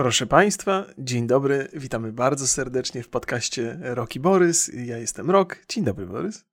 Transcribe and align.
Proszę 0.00 0.26
Państwa, 0.26 0.86
dzień 0.98 1.26
dobry, 1.26 1.68
witamy 1.72 2.12
bardzo 2.12 2.46
serdecznie 2.46 3.02
w 3.02 3.08
podcaście 3.08 3.78
Roki 3.80 4.20
Borys. 4.20 4.70
Ja 4.74 4.98
jestem 4.98 5.30
Rok. 5.30 5.56
Dzień 5.68 5.84
dobry, 5.84 6.06
Borys. 6.06 6.44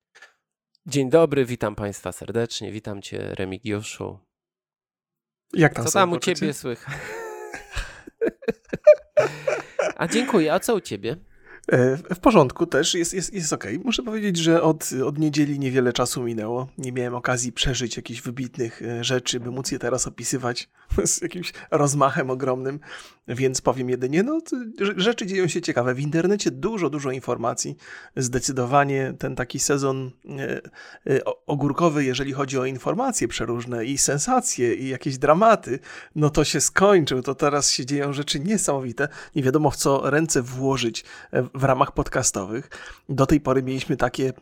Dzień 0.86 1.10
dobry, 1.10 1.44
witam 1.44 1.74
Państwa 1.74 2.12
serdecznie, 2.12 2.72
witam 2.72 3.02
Cię 3.02 3.34
Remigiuszu. 3.34 4.18
Jak 5.52 5.74
tam 5.74 5.84
Co 5.84 5.92
tam 5.92 6.12
u 6.12 6.18
Ciebie 6.18 6.54
słychać? 6.54 6.94
A 9.96 10.08
dziękuję, 10.08 10.54
a 10.54 10.60
co 10.60 10.74
u 10.74 10.80
Ciebie? 10.80 11.16
E, 11.72 11.96
w 11.96 12.18
porządku 12.20 12.66
też, 12.66 12.94
jest, 12.94 13.14
jest, 13.14 13.34
jest 13.34 13.52
ok. 13.52 13.64
Muszę 13.84 14.02
powiedzieć, 14.02 14.36
że 14.36 14.62
od, 14.62 14.90
od 15.04 15.18
niedzieli 15.18 15.58
niewiele 15.58 15.92
czasu 15.92 16.22
minęło. 16.22 16.68
Nie 16.78 16.92
miałem 16.92 17.14
okazji 17.14 17.52
przeżyć 17.52 17.96
jakichś 17.96 18.20
wybitnych 18.20 18.82
e, 18.82 19.04
rzeczy, 19.04 19.40
by 19.40 19.50
móc 19.50 19.72
je 19.72 19.78
teraz 19.78 20.06
opisywać 20.06 20.68
z 21.04 21.22
jakimś 21.22 21.52
rozmachem 21.70 22.30
ogromnym, 22.30 22.80
więc 23.28 23.60
powiem 23.60 23.90
jedynie, 23.90 24.22
no 24.22 24.40
rzeczy 24.96 25.26
dzieją 25.26 25.48
się 25.48 25.60
ciekawe. 25.60 25.94
W 25.94 26.00
internecie 26.00 26.50
dużo, 26.50 26.90
dużo 26.90 27.10
informacji. 27.10 27.76
Zdecydowanie 28.16 29.14
ten 29.18 29.36
taki 29.36 29.58
sezon 29.58 30.10
e, 31.06 31.20
ogórkowy, 31.46 32.04
jeżeli 32.04 32.32
chodzi 32.32 32.58
o 32.58 32.64
informacje 32.64 33.28
przeróżne 33.28 33.84
i 33.84 33.98
sensacje 33.98 34.74
i 34.74 34.88
jakieś 34.88 35.18
dramaty, 35.18 35.78
no 36.14 36.30
to 36.30 36.44
się 36.44 36.60
skończył. 36.60 37.22
To 37.22 37.34
teraz 37.34 37.70
się 37.70 37.86
dzieją 37.86 38.12
rzeczy 38.12 38.40
niesamowite. 38.40 39.08
Nie 39.36 39.42
wiadomo 39.42 39.70
w 39.70 39.76
co 39.76 40.10
ręce 40.10 40.42
włożyć 40.42 41.04
w 41.54 41.64
ramach 41.64 41.92
podcastowych. 41.92 42.70
Do 43.08 43.26
tej 43.26 43.40
pory 43.40 43.62
mieliśmy 43.62 43.96
takie, 43.96 44.32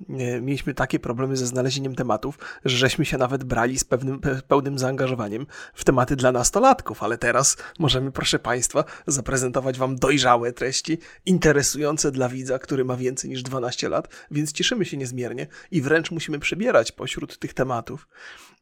mieliśmy 0.40 0.74
takie 0.74 0.98
problemy 0.98 1.36
ze 1.36 1.46
znalezieniem 1.46 1.94
tematów, 1.94 2.38
że 2.64 2.76
żeśmy 2.76 3.04
się 3.04 3.18
nawet 3.18 3.44
brali 3.44 3.78
z 3.78 3.84
pewnym, 3.84 4.20
pełnym 4.48 4.78
zaangażowaniem 4.78 5.46
w 5.74 5.84
tematy 5.84 6.16
dla 6.16 6.32
nastolatków, 6.38 7.02
ale 7.02 7.18
teraz 7.18 7.56
możemy, 7.78 8.12
proszę 8.12 8.38
Państwa, 8.38 8.84
zaprezentować 9.06 9.78
Wam 9.78 9.96
dojrzałe 9.96 10.52
treści, 10.52 10.98
interesujące 11.26 12.12
dla 12.12 12.28
widza, 12.28 12.58
który 12.58 12.84
ma 12.84 12.96
więcej 12.96 13.30
niż 13.30 13.42
12 13.42 13.88
lat, 13.88 14.08
więc 14.30 14.52
cieszymy 14.52 14.84
się 14.84 14.96
niezmiernie 14.96 15.46
i 15.70 15.82
wręcz 15.82 16.10
musimy 16.10 16.38
przebierać 16.38 16.92
pośród 16.92 17.38
tych 17.38 17.54
tematów. 17.54 18.08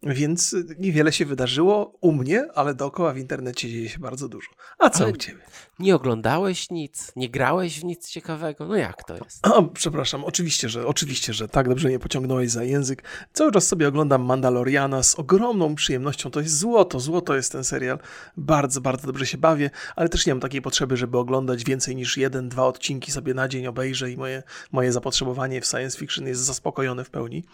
Więc 0.07 0.57
niewiele 0.79 1.13
się 1.13 1.25
wydarzyło 1.25 1.99
u 2.01 2.13
mnie, 2.13 2.47
ale 2.55 2.75
dookoła 2.75 3.13
w 3.13 3.19
internecie 3.19 3.69
dzieje 3.69 3.89
się 3.89 3.99
bardzo 3.99 4.29
dużo. 4.29 4.51
A 4.79 4.91
co 4.91 5.05
ale 5.05 5.13
u 5.13 5.17
Ciebie? 5.17 5.39
Nie 5.79 5.95
oglądałeś 5.95 6.71
nic, 6.71 7.13
nie 7.17 7.31
grałeś 7.31 7.81
w 7.81 7.85
nic 7.85 8.09
ciekawego? 8.09 8.67
No 8.67 8.77
jak 8.77 9.05
to 9.05 9.15
jest? 9.25 9.47
A, 9.57 9.63
przepraszam, 9.63 10.25
oczywiście, 10.25 10.69
że 10.69 10.87
oczywiście, 10.87 11.33
że 11.33 11.49
tak, 11.49 11.69
dobrze 11.69 11.89
mnie 11.89 11.99
pociągnąłeś 11.99 12.51
za 12.51 12.65
język. 12.65 13.03
Cały 13.33 13.53
czas 13.53 13.67
sobie 13.67 13.89
oglądam 13.89 14.23
Mandaloriana 14.23 15.03
z 15.03 15.15
ogromną 15.15 15.75
przyjemnością. 15.75 16.31
To 16.31 16.41
jest 16.41 16.59
złoto, 16.59 17.01
złoto 17.01 17.37
jest 17.37 17.53
ten 17.53 17.65
serial. 17.65 17.99
Bardzo, 18.37 18.81
bardzo 18.81 19.07
dobrze 19.07 19.27
się 19.27 19.39
bawię, 19.39 19.71
ale 19.97 20.09
też 20.09 20.27
nie 20.27 20.35
mam 20.35 20.41
takiej 20.41 20.63
potrzeby, 20.63 20.97
żeby 20.97 21.19
oglądać 21.19 21.65
więcej 21.65 21.97
niż 21.97 22.17
jeden, 22.17 22.49
dwa 22.49 22.67
odcinki 22.67 23.13
sobie 23.13 23.35
na 23.35 23.49
dzień 23.49 23.67
obejrzę 23.67 24.11
i 24.11 24.17
moje, 24.17 24.43
moje 24.73 24.93
zapotrzebowanie 24.93 25.61
w 25.61 25.67
science 25.67 25.99
fiction 25.99 26.27
jest 26.27 26.41
zaspokojone 26.41 27.05
w 27.05 27.11
pełni. 27.11 27.45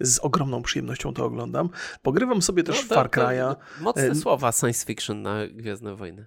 Z 0.00 0.18
ogromną 0.18 0.62
przyjemnością 0.62 1.14
to 1.14 1.24
oglądam. 1.24 1.68
Pogrywam 2.02 2.42
sobie 2.42 2.62
też 2.62 2.76
no, 2.76 2.82
w 2.82 2.86
Far 2.86 3.10
Cry'a. 3.10 3.56
Mocne 3.80 4.10
e, 4.10 4.14
słowa 4.14 4.52
science 4.52 4.86
fiction 4.86 5.22
na 5.22 5.46
Gwiezdne 5.46 5.96
Wojny. 5.96 6.26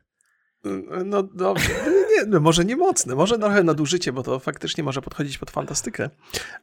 No 1.05 1.23
dobrze, 1.23 1.69
nie, 2.11 2.25
no 2.25 2.39
może 2.39 2.65
nie 2.65 2.75
mocne, 2.75 3.15
może 3.15 3.39
trochę 3.39 3.63
nadużycie, 3.63 4.13
bo 4.13 4.23
to 4.23 4.39
faktycznie 4.39 4.83
może 4.83 5.01
podchodzić 5.01 5.37
pod 5.37 5.51
fantastykę, 5.51 6.09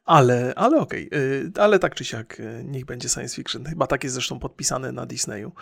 ale, 0.04 0.52
ale 0.56 0.80
okej, 0.80 1.06
okay. 1.06 1.64
ale 1.64 1.78
tak 1.78 1.94
czy 1.94 2.04
siak 2.04 2.40
y, 2.40 2.64
niech 2.64 2.84
będzie 2.84 3.08
science 3.08 3.36
fiction, 3.36 3.64
chyba 3.64 3.86
tak 3.86 4.04
jest 4.04 4.14
zresztą 4.14 4.38
podpisane 4.38 4.92
na 4.92 5.06
Disneyu. 5.06 5.52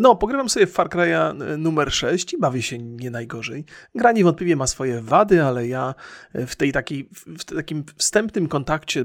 No, 0.00 0.16
pogrywam 0.16 0.48
sobie 0.48 0.66
w 0.66 0.72
Far 0.72 0.88
Cry'a 0.88 1.58
numer 1.58 1.92
6 1.92 2.32
i 2.32 2.38
bawię 2.38 2.62
się 2.62 2.78
nie 2.78 3.10
najgorzej. 3.10 3.64
Gra 3.94 4.12
niewątpliwie 4.12 4.56
ma 4.56 4.66
swoje 4.66 5.02
wady, 5.02 5.42
ale 5.42 5.68
ja 5.68 5.94
w 6.34 6.56
tej 6.56 6.72
takiej, 6.72 7.08
w 7.38 7.44
takim 7.44 7.84
wstępnym 7.96 8.48
kontakcie 8.48 9.04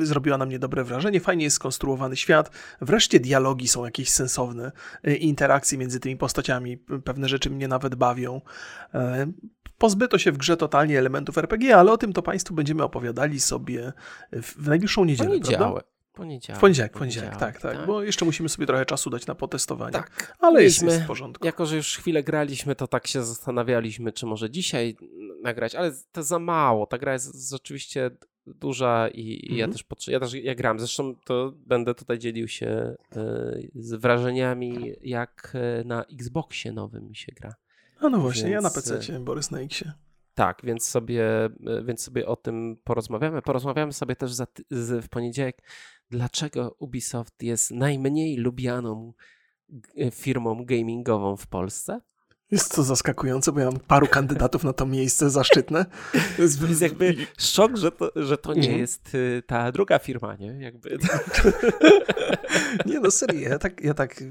zrobiła 0.00 0.38
na 0.38 0.46
mnie 0.46 0.58
dobre 0.58 0.84
wrażenie, 0.84 1.20
fajnie 1.20 1.44
jest 1.44 1.56
skonstruowany 1.56 2.16
świat, 2.16 2.50
wreszcie 2.80 3.20
dialogi 3.20 3.68
są 3.68 3.84
jakieś 3.84 4.10
sensowne, 4.10 4.72
interakcje 5.04 5.78
między 5.78 6.00
tymi 6.00 6.16
postaciami 6.16 6.78
pewne 7.04 7.28
rzeczy 7.28 7.50
mnie 7.50 7.68
nawet 7.68 7.94
bawią. 7.94 8.40
E, 8.94 9.26
pozbyto 9.78 10.18
się 10.18 10.32
w 10.32 10.36
grze 10.36 10.56
totalnie 10.56 10.98
elementów 10.98 11.38
RPG, 11.38 11.76
ale 11.76 11.92
o 11.92 11.98
tym 11.98 12.12
to 12.12 12.22
Państwu 12.22 12.54
będziemy 12.54 12.82
opowiadali 12.82 13.40
sobie 13.40 13.92
w 14.32 14.68
najbliższą 14.68 15.04
niedzielę, 15.04 15.28
Poniedziałek. 15.28 15.58
prawda? 15.58 15.80
Poniedziałek. 16.12 16.58
W 16.58 16.60
poniedziałek, 16.60 16.92
poniedziałek, 16.92 17.36
tak, 17.36 17.60
tak, 17.60 17.76
tak, 17.76 17.86
bo 17.86 18.02
jeszcze 18.02 18.24
musimy 18.24 18.48
sobie 18.48 18.66
trochę 18.66 18.86
czasu 18.86 19.10
dać 19.10 19.26
na 19.26 19.34
potestowanie. 19.34 19.92
Tak. 19.92 20.36
Ale 20.40 20.62
jest, 20.62 20.82
jest 20.82 21.02
w 21.02 21.06
porządku. 21.06 21.46
Jako, 21.46 21.66
że 21.66 21.76
już 21.76 21.98
chwilę 21.98 22.22
graliśmy, 22.22 22.74
to 22.74 22.86
tak 22.86 23.06
się 23.06 23.24
zastanawialiśmy, 23.24 24.12
czy 24.12 24.26
może 24.26 24.50
dzisiaj 24.50 24.96
nagrać, 25.42 25.74
ale 25.74 25.92
to 26.12 26.22
za 26.22 26.38
mało. 26.38 26.86
Ta 26.86 26.98
gra 26.98 27.12
jest 27.12 27.54
oczywiście 27.54 28.10
duża 28.46 29.08
i, 29.08 29.52
i 29.52 29.56
ja, 29.56 29.64
mhm. 29.64 29.72
też 29.72 30.08
ja 30.08 30.20
też 30.20 30.34
ja 30.34 30.54
gram. 30.54 30.78
Zresztą 30.78 31.14
to 31.24 31.52
będę 31.66 31.94
tutaj 31.94 32.18
dzielił 32.18 32.48
się 32.48 32.96
y, 33.16 33.70
z 33.74 33.94
wrażeniami, 33.94 34.92
jak 35.02 35.52
e, 35.54 35.84
na 35.84 36.04
Xboxie 36.04 36.72
nowym 36.72 37.08
mi 37.08 37.16
się 37.16 37.32
gra. 37.32 37.54
A 38.00 38.08
no 38.08 38.18
właśnie, 38.18 38.42
więc, 38.42 38.52
ja 38.52 38.60
na 38.60 38.70
PC, 38.70 39.20
Borys 39.20 39.50
na 39.50 39.60
Xie. 39.60 39.92
Tak, 40.34 40.60
więc 40.64 40.88
sobie, 40.88 41.24
więc 41.84 42.02
sobie 42.02 42.26
o 42.26 42.36
tym 42.36 42.76
porozmawiamy. 42.84 43.42
Porozmawiamy 43.42 43.92
sobie 43.92 44.16
też 44.16 44.32
za, 44.32 44.46
z, 44.70 45.04
w 45.04 45.08
poniedziałek, 45.08 45.62
dlaczego 46.10 46.76
Ubisoft 46.78 47.42
jest 47.42 47.70
najmniej 47.70 48.36
lubianą 48.36 49.12
firmą 50.12 50.64
gamingową 50.64 51.36
w 51.36 51.46
Polsce. 51.46 52.00
Jest 52.50 52.74
to 52.74 52.82
zaskakujące, 52.82 53.52
bo 53.52 53.60
ja 53.60 53.66
mam 53.66 53.80
paru 53.80 54.06
kandydatów 54.06 54.64
na 54.64 54.72
to 54.72 54.86
miejsce 54.86 55.30
zaszczytne. 55.30 55.86
To 56.36 56.42
jest 56.42 56.80
jakby 56.80 57.14
szok, 57.38 57.76
że 57.76 57.92
to, 57.92 58.10
że 58.16 58.38
to 58.38 58.54
nie 58.54 58.60
mhm. 58.60 58.78
jest 58.78 59.14
y, 59.14 59.42
ta 59.46 59.72
druga 59.72 59.98
firma, 59.98 60.36
nie? 60.36 60.46
Jakby. 60.46 60.98
Nie 62.86 63.00
no, 63.00 63.10
serio, 63.10 63.48
ja 63.48 63.58
tak, 63.58 63.80
ja 63.80 63.94
tak... 63.94 64.24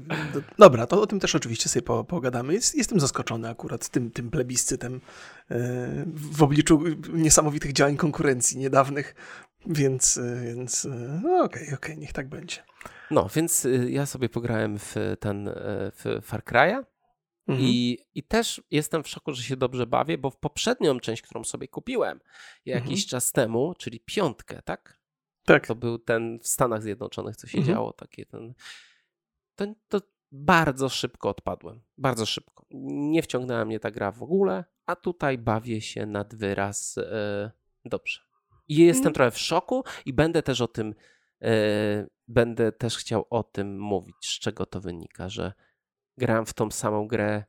Dobra, 0.58 0.86
to 0.86 1.00
o 1.00 1.06
tym 1.06 1.20
też 1.20 1.34
oczywiście 1.34 1.68
sobie 1.68 1.82
pogadamy. 1.82 2.54
Jest, 2.54 2.74
jestem 2.74 3.00
zaskoczony 3.00 3.48
akurat 3.48 3.88
tym, 3.88 4.10
tym 4.10 4.30
plebiscytem 4.30 4.94
y, 4.94 5.00
w 6.14 6.42
obliczu 6.42 6.82
niesamowitych 7.12 7.72
działań 7.72 7.96
konkurencji 7.96 8.58
niedawnych, 8.58 9.14
więc, 9.66 10.16
y, 10.16 10.40
więc 10.44 10.88
no 11.22 11.44
okej, 11.44 11.44
okay, 11.44 11.62
okej, 11.62 11.74
okay, 11.74 11.96
niech 11.96 12.12
tak 12.12 12.28
będzie. 12.28 12.62
No, 13.10 13.28
więc 13.34 13.66
ja 13.88 14.06
sobie 14.06 14.28
pograłem 14.28 14.78
w 14.78 14.94
ten 15.20 15.50
w 15.96 16.20
Far 16.22 16.42
Cry'a 16.44 16.95
Mhm. 17.48 17.68
I, 17.68 17.98
I 18.14 18.22
też 18.22 18.62
jestem 18.70 19.02
w 19.02 19.08
szoku, 19.08 19.32
że 19.32 19.42
się 19.42 19.56
dobrze 19.56 19.86
bawię, 19.86 20.18
bo 20.18 20.30
w 20.30 20.36
poprzednią 20.36 21.00
część, 21.00 21.22
którą 21.22 21.44
sobie 21.44 21.68
kupiłem 21.68 22.20
jakiś 22.64 23.02
mhm. 23.02 23.08
czas 23.08 23.32
temu, 23.32 23.74
czyli 23.78 24.00
piątkę, 24.00 24.62
tak? 24.62 25.00
Tak. 25.44 25.66
To 25.66 25.74
był 25.74 25.98
ten 25.98 26.38
w 26.38 26.48
Stanach 26.48 26.82
Zjednoczonych, 26.82 27.36
co 27.36 27.46
się 27.46 27.58
mhm. 27.58 27.74
działo, 27.76 27.92
takie 27.92 28.26
ten. 28.26 28.54
To, 29.54 29.66
to 29.88 30.00
bardzo 30.32 30.88
szybko 30.88 31.28
odpadłem. 31.28 31.80
Bardzo 31.98 32.26
szybko. 32.26 32.66
Nie 32.70 33.22
wciągnęła 33.22 33.64
mnie 33.64 33.80
ta 33.80 33.90
gra 33.90 34.12
w 34.12 34.22
ogóle, 34.22 34.64
a 34.86 34.96
tutaj 34.96 35.38
bawię 35.38 35.80
się 35.80 36.06
nad 36.06 36.34
wyraz 36.34 36.98
e, 36.98 37.50
dobrze. 37.84 38.20
I 38.68 38.76
jestem 38.76 39.00
mhm. 39.00 39.14
trochę 39.14 39.30
w 39.30 39.38
szoku 39.38 39.84
i 40.06 40.12
będę 40.12 40.42
też 40.42 40.60
o 40.60 40.68
tym, 40.68 40.94
e, 41.42 42.06
będę 42.28 42.72
też 42.72 42.96
chciał 42.96 43.26
o 43.30 43.42
tym 43.42 43.78
mówić, 43.78 44.16
z 44.20 44.38
czego 44.38 44.66
to 44.66 44.80
wynika, 44.80 45.28
że 45.28 45.52
gram 46.18 46.46
w 46.46 46.54
tą 46.54 46.70
samą 46.70 47.06
grę 47.06 47.44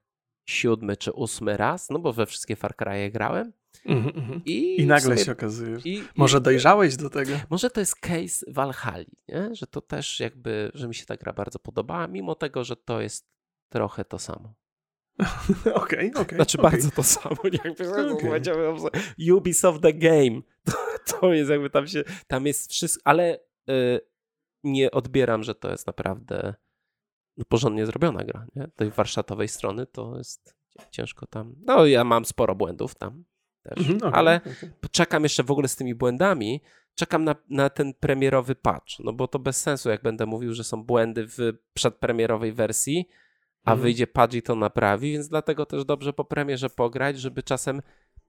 siódmy 0.50 0.97
czy 0.97 1.11
ósmy 1.11 1.57
raz, 1.57 1.89
no 1.89 2.00
bo 2.00 2.13
we 2.13 2.25
wszystkie 2.25 2.55
Far 2.55 2.75
Cry'e 2.75 3.11
grałem. 3.11 3.53
Mm 3.85 4.03
-hmm. 4.03 4.41
I, 4.45 4.81
I, 4.81 4.85
nagle 4.85 5.16
sobie, 5.16 5.25
się 5.25 5.31
okazuje. 5.31 5.78
I, 5.85 6.03
może 6.16 6.41
dojrzałeś 6.41 6.95
do 6.95 7.09
tego? 7.09 7.31
Może 7.50 7.69
to 7.69 7.79
jest 7.79 7.95
case 7.95 8.45
Valhalla, 8.47 9.06
nie? 9.27 9.56
że 9.56 9.67
to 9.67 9.81
też 9.81 10.19
jakby, 10.19 10.72
że 10.73 10.88
mi 10.88 10.95
się 10.95 11.06
ta 11.06 11.17
gra 11.17 11.33
bardzo 11.33 11.59
podobała, 11.59 12.07
mimo 12.07 12.35
tego, 12.35 12.63
że 12.63 12.75
to 12.75 13.01
jest 13.01 13.27
trochę 13.69 14.06
to 14.06 14.19
samo. 14.19 14.53
Okej, 15.63 15.73
okej. 15.73 16.11
Okay, 16.11 16.11
okay, 16.22 16.35
znaczy 16.35 16.57
okay. 16.57 16.71
bardzo 16.71 16.92
to 16.92 17.03
samo. 17.03 17.38
Jakby 17.63 17.89
okay. 18.13 19.33
Ubisoft 19.33 19.81
the 19.81 19.94
Game. 19.94 20.42
To, 20.63 20.74
to, 21.06 21.33
jest 21.33 21.50
jakby 21.51 21.69
tam 21.69 21.88
się, 21.88 22.03
tam 22.27 22.45
jest 22.45 22.71
wszystko, 22.71 23.01
ale 23.06 23.39
y, 23.69 24.00
nie 24.63 24.92
odbieram, 24.92 25.44
że 25.44 25.56
to 25.56 25.71
jest 25.71 25.88
naprawdę 25.88 26.53
porządnie 27.45 27.86
zrobiona 27.86 28.24
gra. 28.24 28.45
Nie? 28.56 28.68
Tej 28.75 28.92
warsztatowej 28.92 29.48
strony 29.48 29.86
to 29.86 30.18
jest 30.18 30.56
ciężko 30.92 31.28
tam. 31.28 31.56
No, 31.66 31.86
ja 31.86 32.04
mam 32.04 32.25
sporo 32.25 32.56
błędów 32.56 32.95
tam 32.95 33.24
też, 33.69 33.78
mhm, 33.80 33.98
okay, 33.98 34.12
ale 34.12 34.42
okay. 34.42 34.89
czekam 34.92 35.24
jeszcze 35.24 35.44
w 35.44 35.51
ogóle 35.51 35.68
z 35.68 35.75
tymi 35.75 35.95
błędami. 35.95 36.62
Czekam 36.95 37.24
na, 37.24 37.36
na 37.50 37.69
ten 37.69 37.94
premierowy 37.94 38.56
patch, 38.56 39.00
no 39.00 39.13
bo 39.13 39.28
to 39.28 39.39
bez 39.39 39.62
sensu, 39.62 39.89
jak 39.89 40.01
będę 40.01 40.25
mówił, 40.25 40.54
że 40.54 40.63
są 40.63 40.84
błędy 40.84 41.28
w 41.28 41.38
przedpremierowej 41.74 42.54
wersji, 42.54 43.10
a 43.63 43.72
mhm. 43.72 43.81
wyjdzie 43.81 44.07
patch 44.07 44.33
i 44.33 44.42
to 44.42 44.56
naprawi, 44.56 45.12
więc 45.12 45.30
dlatego 45.30 45.66
też 45.66 45.86
dobrze 45.86 46.13
po 46.13 46.25
premierze 46.25 46.69
pograć, 46.69 47.19
żeby 47.19 47.44
czasem 47.44 47.81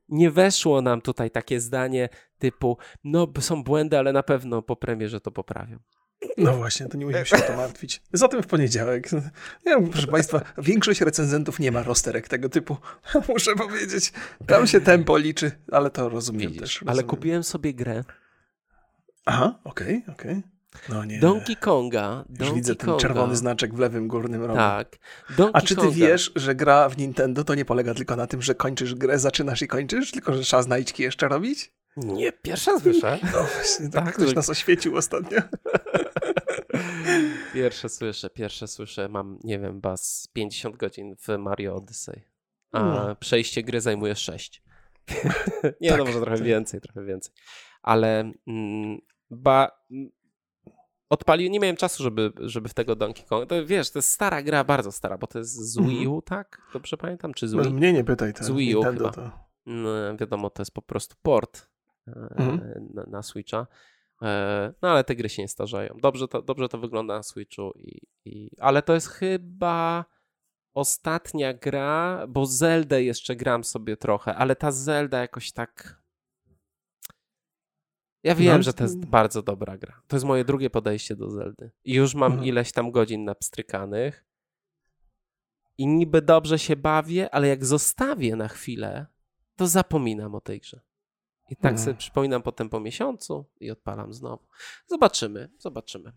nie 0.08 0.30
weszło 0.30 0.82
nam 0.82 1.00
tutaj 1.00 1.30
takie 1.30 1.60
zdanie 1.60 2.08
typu, 2.38 2.78
no 3.04 3.28
są 3.40 3.62
błędy, 3.62 3.98
ale 3.98 4.12
na 4.12 4.22
pewno 4.22 4.62
po 4.62 4.76
premierze 4.76 5.20
to 5.20 5.30
poprawią. 5.30 5.78
No 6.36 6.52
właśnie, 6.56 6.86
to 6.86 6.96
nie 6.98 7.06
musimy 7.06 7.26
się 7.26 7.36
o 7.36 7.40
to 7.40 7.56
martwić. 7.56 8.02
Zatem 8.12 8.42
w 8.42 8.46
poniedziałek. 8.46 9.08
Ja, 9.64 9.80
proszę 9.92 10.06
Państwa, 10.06 10.40
większość 10.58 11.00
recenzentów 11.00 11.58
nie 11.58 11.72
ma 11.72 11.82
rozterek 11.82 12.28
tego 12.28 12.48
typu. 12.48 12.76
Muszę 13.28 13.54
powiedzieć. 13.56 14.12
Tam 14.46 14.66
się 14.66 14.80
tempo 14.80 15.16
liczy, 15.18 15.50
ale 15.72 15.90
to 15.90 16.08
rozumiem 16.08 16.40
Widzisz, 16.52 16.60
też. 16.60 16.82
ale 16.82 16.88
rozumiem. 16.88 17.08
kupiłem 17.08 17.44
sobie 17.44 17.74
grę 17.74 18.04
Aha, 19.26 19.58
okej, 19.64 20.04
okej. 20.12 20.42
No 20.88 21.04
nie. 21.04 21.18
Donkey 21.20 21.56
Konga. 21.56 22.24
Już 22.28 22.38
Donkey 22.38 22.54
widzę 22.54 22.74
ten 22.76 22.86
Konga. 22.86 23.00
czerwony 23.02 23.36
znaczek 23.36 23.74
w 23.74 23.78
lewym 23.78 24.08
górnym 24.08 24.42
rogu. 24.42 24.54
Tak. 24.54 24.96
Donkey 25.36 25.50
A 25.54 25.60
czy 25.66 25.74
ty 25.74 25.80
Konga. 25.80 25.94
wiesz, 25.96 26.32
że 26.36 26.54
gra 26.54 26.88
w 26.88 26.98
Nintendo 26.98 27.44
to 27.44 27.54
nie 27.54 27.64
polega 27.64 27.94
tylko 27.94 28.16
na 28.16 28.26
tym, 28.26 28.42
że 28.42 28.54
kończysz 28.54 28.94
grę, 28.94 29.18
zaczynasz 29.18 29.62
i 29.62 29.68
kończysz, 29.68 30.10
tylko 30.10 30.32
że 30.34 30.42
trzeba 30.42 30.62
znajdźki 30.62 31.02
jeszcze 31.02 31.28
robić? 31.28 31.72
Nie, 31.96 32.32
pierwsza 32.32 32.80
słyszę. 32.80 33.18
No 33.32 33.42
właśnie, 33.42 33.88
tak, 33.90 34.04
Tak, 34.04 34.14
ktoś 34.14 34.28
że- 34.28 34.34
nas 34.34 34.50
oświecił 34.50 34.96
ostatnio. 34.96 35.38
Pierwsze 37.54 37.88
słyszę, 37.88 38.30
pierwsze 38.30 38.68
słyszę. 38.68 39.08
Mam, 39.08 39.38
nie 39.44 39.58
wiem, 39.58 39.80
bas 39.80 40.28
50 40.32 40.76
godzin 40.76 41.16
w 41.16 41.28
Mario 41.38 41.74
Odyssey. 41.74 42.22
A 42.72 42.82
No. 42.82 43.16
przejście 43.16 43.62
gry 43.62 43.80
zajmuje 43.80 44.14
6. 44.16 44.62
nie, 45.80 45.88
Tak, 45.90 45.98
no 45.98 46.04
może 46.04 46.20
trochę 46.20 46.36
tak. 46.36 46.46
więcej, 46.46 46.80
trochę 46.80 47.04
więcej. 47.04 47.32
Ale 47.82 48.32
mm, 48.46 48.98
ba, 49.30 49.70
mm, 49.90 50.10
odpalił, 51.08 51.50
nie 51.50 51.60
miałem 51.60 51.76
czasu, 51.76 52.02
żeby, 52.02 52.32
żeby 52.40 52.68
w 52.68 52.74
tego 52.74 52.96
Donkey 52.96 53.24
Kong. 53.24 53.48
To 53.48 53.66
wiesz, 53.66 53.90
to 53.90 53.98
jest 53.98 54.10
stara 54.12 54.42
gra, 54.42 54.64
bardzo 54.64 54.92
stara, 54.92 55.18
bo 55.18 55.26
to 55.26 55.38
jest 55.38 55.52
z 55.72 55.80
Wii 55.80 56.06
U, 56.06 56.22
tak? 56.22 56.62
Dobrze 56.72 56.96
pamiętam? 56.96 57.34
Czy 57.34 57.48
z 57.48 57.52
No, 57.52 57.62
Wii? 57.62 57.72
mnie 57.74 57.92
nie 57.92 58.04
pytaj, 58.04 58.34
to 58.34 58.44
Z 58.44 58.50
Wii 58.50 58.74
U 58.76 58.78
Nintendo 58.78 59.10
chyba. 59.10 59.28
to... 59.30 59.38
No, 59.66 60.16
wiadomo, 60.16 60.50
to 60.50 60.62
jest 60.62 60.72
po 60.72 60.82
prostu 60.82 61.16
port 61.22 61.68
Mhm. 62.14 62.88
na, 62.94 63.02
na 63.06 63.22
Switcha. 63.22 63.66
E, 64.22 64.72
No 64.82 64.90
ale 64.90 65.04
te 65.04 65.16
gry 65.16 65.28
się 65.28 65.42
nie 65.42 65.48
starzeją. 65.48 65.96
Dobrze 66.02 66.28
to, 66.28 66.42
dobrze 66.42 66.68
to 66.68 66.78
wygląda 66.78 67.14
na 67.16 67.22
Switchu, 67.22 67.72
i, 67.76 68.00
i, 68.24 68.50
ale 68.60 68.82
to 68.82 68.94
jest 68.94 69.08
chyba 69.08 70.04
ostatnia 70.74 71.54
gra, 71.54 72.26
bo 72.28 72.46
Zeldę 72.46 73.02
jeszcze 73.02 73.36
gram 73.36 73.64
sobie 73.64 73.96
trochę, 73.96 74.34
ale 74.34 74.56
ta 74.56 74.72
Zelda 74.72 75.20
jakoś 75.20 75.52
tak. 75.52 76.02
Ja 78.24 78.34
wiem, 78.34 78.56
No, 78.56 78.62
że 78.62 78.72
to 78.72 78.84
jest 78.84 79.06
bardzo 79.06 79.42
dobra 79.42 79.78
gra. 79.78 80.02
To 80.08 80.16
jest 80.16 80.26
moje 80.26 80.44
drugie 80.44 80.70
podejście 80.70 81.16
do 81.16 81.30
Zeldy. 81.30 81.70
I 81.84 81.94
już 81.94 82.14
mam 82.14 82.32
Mhm. 82.32 82.48
ileś 82.48 82.72
tam 82.72 82.90
godzin 82.90 83.24
napstrykanych. 83.24 84.24
I 85.78 85.86
niby 85.86 86.22
dobrze 86.22 86.58
się 86.58 86.76
bawię, 86.76 87.30
ale 87.34 87.48
jak 87.48 87.64
zostawię 87.64 88.36
na 88.36 88.48
chwilę, 88.48 89.06
to 89.56 89.66
zapominam 89.66 90.34
o 90.34 90.40
tej 90.40 90.60
grze. 90.60 90.80
I 91.50 91.56
tak 91.56 91.72
Mhm. 91.72 91.78
sobie 91.84 91.94
przypominam 91.96 92.42
potem 92.42 92.68
po 92.68 92.80
miesiącu 92.80 93.44
i 93.60 93.70
odpalam 93.70 94.12
znowu. 94.14 94.42
Zobaczymy, 94.86 95.50
zobaczymy. 95.58 96.12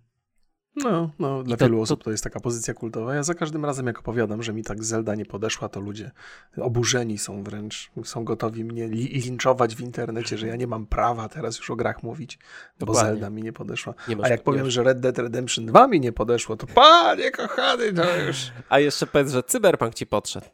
No, 0.76 1.12
no 1.20 1.44
dla 1.44 1.58
to- 1.58 1.66
wielu 1.66 1.78
to- 1.78 1.82
osób 1.84 2.04
to 2.04 2.12
jest 2.12 2.24
taka 2.24 2.40
pozycja 2.40 2.74
kultowa. 2.74 3.16
Ja 3.16 3.24
za 3.24 3.34
każdym 3.34 3.66
razem, 3.66 3.88
jak 3.88 4.00
opowiadam, 4.00 4.44
że 4.44 4.54
mi 4.54 4.64
tak 4.64 4.84
Zelda 4.84 5.16
nie 5.16 5.26
podeszła, 5.26 5.70
to 5.70 5.80
ludzie 5.80 6.12
oburzeni 6.58 7.18
są 7.18 7.44
wręcz. 7.44 7.92
Są 8.04 8.24
gotowi 8.26 8.64
mnie 8.66 8.86
li 8.88 9.08
linczować 9.08 9.76
w 9.76 9.82
internecie, 9.82 10.38
że 10.38 10.48
ja 10.48 10.56
nie 10.56 10.68
mam 10.68 10.86
prawa 10.86 11.30
teraz 11.30 11.58
już 11.58 11.72
o 11.72 11.76
grach 11.76 12.04
mówić, 12.04 12.40
bo 12.80 12.86
Dokładnie. 12.86 13.10
Zelda 13.12 13.30
mi 13.30 13.44
nie 13.44 13.54
podeszła. 13.54 13.94
Nie 14.08 14.16
masz, 14.16 14.26
A 14.28 14.30
jak 14.30 14.44
powiem, 14.44 14.64
masz. 14.66 14.74
że 14.74 14.84
Red 14.84 15.00
Dead 15.00 15.18
Redemption 15.18 15.66
2 15.66 15.88
mi 15.88 16.00
nie 16.00 16.12
podeszło, 16.12 16.58
to 16.58 16.68
panie 16.68 17.32
kochany, 17.32 17.94
to 17.94 18.18
już 18.18 18.52
A 18.70 18.80
jeszcze 18.80 19.08
powiedz, 19.08 19.32
że 19.32 19.44
Cyberpunk 19.44 19.94
ci 19.94 20.06
podszedł. 20.08 20.48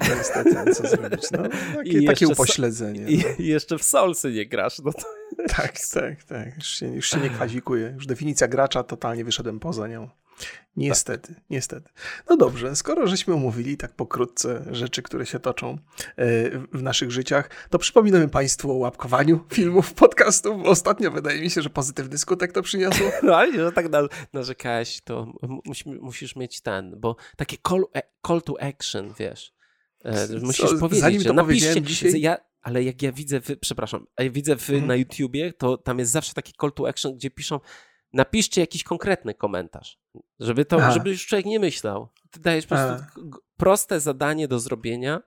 No, 0.00 0.14
niestety, 0.16 0.74
co 0.74 0.88
zrobić. 0.88 1.30
No, 1.30 1.38
takie, 1.76 1.92
jeszcze 1.92 2.06
takie 2.12 2.28
upośledzenie. 2.28 3.06
I, 3.06 3.18
no. 3.18 3.24
I 3.38 3.46
jeszcze 3.56 3.78
w 3.78 3.82
Soulsy 3.82 4.30
nie 4.32 4.46
grasz. 4.46 4.78
No 4.78 4.92
to... 4.92 5.02
Tak, 5.48 5.72
tak, 5.92 6.24
tak. 6.24 6.56
Już 6.56 6.66
się, 6.66 6.86
już 6.94 7.10
się 7.10 7.20
nie 7.20 7.30
kwazikuję. 7.30 7.92
Już 7.94 8.06
definicja 8.06 8.48
gracza, 8.48 8.82
totalnie 8.82 9.24
wyszedłem 9.24 9.60
poza 9.60 9.88
nią. 9.88 10.08
Niestety, 10.76 11.34
niestety. 11.50 11.90
No 12.28 12.36
dobrze, 12.36 12.76
skoro 12.76 13.06
żeśmy 13.06 13.34
omówili 13.34 13.76
tak 13.76 13.92
pokrótce 13.92 14.64
rzeczy, 14.70 15.02
które 15.02 15.26
się 15.26 15.38
toczą 15.38 15.70
e, 15.70 15.76
w- 16.72 16.82
naszych 16.82 17.10
życiach, 17.10 17.50
to 17.70 17.78
przypominamy 17.78 18.28
Państwu 18.28 18.70
o 18.70 18.74
łapkowaniu 18.74 19.44
filmów, 19.52 19.94
podcastów, 19.94 20.64
ostatnio 20.66 21.10
wydaje 21.10 21.40
mi 21.40 21.50
się, 21.50 21.62
że 21.62 21.70
pozytywny 21.70 22.18
skutek 22.18 22.52
to 22.52 22.62
przyniosło. 22.62 23.06
No 23.22 23.36
ale 23.36 23.52
że 23.52 23.72
tak 23.72 23.90
na, 23.90 24.00
narzekałeś, 24.32 25.00
to 25.04 25.32
m- 25.42 25.58
musimy, 25.64 25.96
musisz 25.96 26.36
mieć 26.36 26.60
ten, 26.60 27.00
bo 27.00 27.16
takie 27.36 27.56
call, 27.68 27.84
e, 27.94 28.02
call 28.26 28.42
to 28.42 28.62
action, 28.62 29.14
wiesz. 29.18 29.55
E, 30.04 30.28
Co, 30.28 30.38
musisz 30.46 30.70
powiedzieć, 30.80 31.00
zanim 31.00 31.24
to 31.24 31.32
napiszcie, 31.32 31.82
dzisiaj- 31.82 32.20
ja, 32.20 32.36
ale 32.62 32.82
jak 32.82 33.02
ja 33.02 33.12
widzę, 33.12 33.40
w, 33.40 33.58
przepraszam, 33.60 34.06
a 34.16 34.22
ja 34.22 34.30
widzę 34.30 34.56
w, 34.56 34.70
Mhm. 34.70 34.86
na 34.86 34.96
YouTubie, 34.96 35.52
to 35.52 35.76
tam 35.78 35.98
jest 35.98 36.12
zawsze 36.12 36.34
taki 36.34 36.52
call 36.60 36.72
to 36.72 36.88
action, 36.88 37.14
gdzie 37.16 37.30
piszą, 37.30 37.60
napiszcie 38.12 38.60
jakiś 38.60 38.82
konkretny 38.84 39.34
komentarz, 39.34 39.98
żeby 40.40 40.64
to, 40.64 40.76
Aha. 40.76 40.90
żeby 40.92 41.10
już 41.10 41.26
człowiek 41.26 41.46
nie 41.46 41.60
myślał. 41.60 42.08
Ty 42.30 42.40
dajesz 42.40 42.66
po 42.66 42.74
prostu 42.74 43.04
A. 43.20 43.38
proste 43.56 44.00
zadanie 44.00 44.48
do 44.48 44.58
zrobienia 44.58 45.20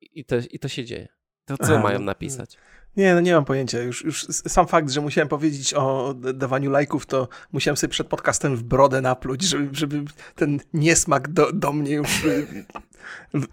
i 0.00 0.24
to, 0.24 0.36
i 0.50 0.58
to 0.58 0.68
się 0.68 0.84
dzieje. 0.84 1.08
To 1.44 1.56
co 1.58 1.72
Aha, 1.72 1.82
mają 1.82 1.98
napisać? 1.98 2.58
Nie, 2.96 3.14
no 3.14 3.20
nie 3.20 3.34
mam 3.34 3.44
pojęcia. 3.44 3.78
Już, 3.78 4.04
już 4.04 4.26
sam 4.26 4.66
fakt, 4.66 4.90
że 4.90 5.00
musiałem 5.00 5.28
powiedzieć 5.28 5.74
o 5.74 6.14
dawaniu 6.14 6.70
lajków, 6.70 7.06
to 7.06 7.28
musiałem 7.52 7.76
sobie 7.76 7.90
przed 7.90 8.06
podcastem 8.06 8.56
w 8.56 8.62
brodę 8.62 9.00
napluć, 9.00 9.42
żeby, 9.42 9.68
żeby 9.72 10.04
ten 10.34 10.60
niesmak 10.74 11.28
do, 11.28 11.52
do 11.52 11.72
mnie 11.72 11.94
już 11.94 12.26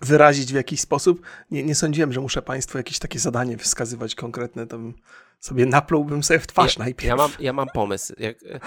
wyrazić 0.02 0.52
w 0.52 0.56
jakiś 0.56 0.82
sposób. 0.82 1.22
Nie, 1.52 1.64
nie 1.64 1.76
sądziłem, 1.76 2.14
że 2.14 2.22
muszę 2.22 2.42
Państwu 2.42 2.78
jakieś 2.78 3.00
takie 3.00 3.20
zadanie 3.20 3.58
wskazywać 3.58 4.16
konkretne. 4.16 4.68
To 4.68 4.78
bym 4.78 4.94
sobie 5.40 5.66
naplułbym 5.66 6.24
sobie 6.24 6.40
w 6.40 6.48
twarz 6.48 6.78
ja, 6.78 6.84
najpierw. 6.84 7.08
Ja 7.08 7.16
mam, 7.16 7.32
ja 7.40 7.54
mam 7.54 7.68
pomysł. 7.74 8.14
E, 8.22 8.60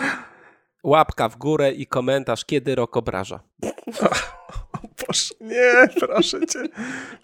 łapka 0.82 1.28
w 1.28 1.36
górę 1.36 1.72
i 1.72 1.86
komentarz, 1.86 2.44
kiedy 2.44 2.74
rok 2.74 2.96
obraża. 2.96 3.40
Boże, 5.12 5.34
nie, 5.54 5.88
proszę 6.00 6.46
cię. 6.46 6.62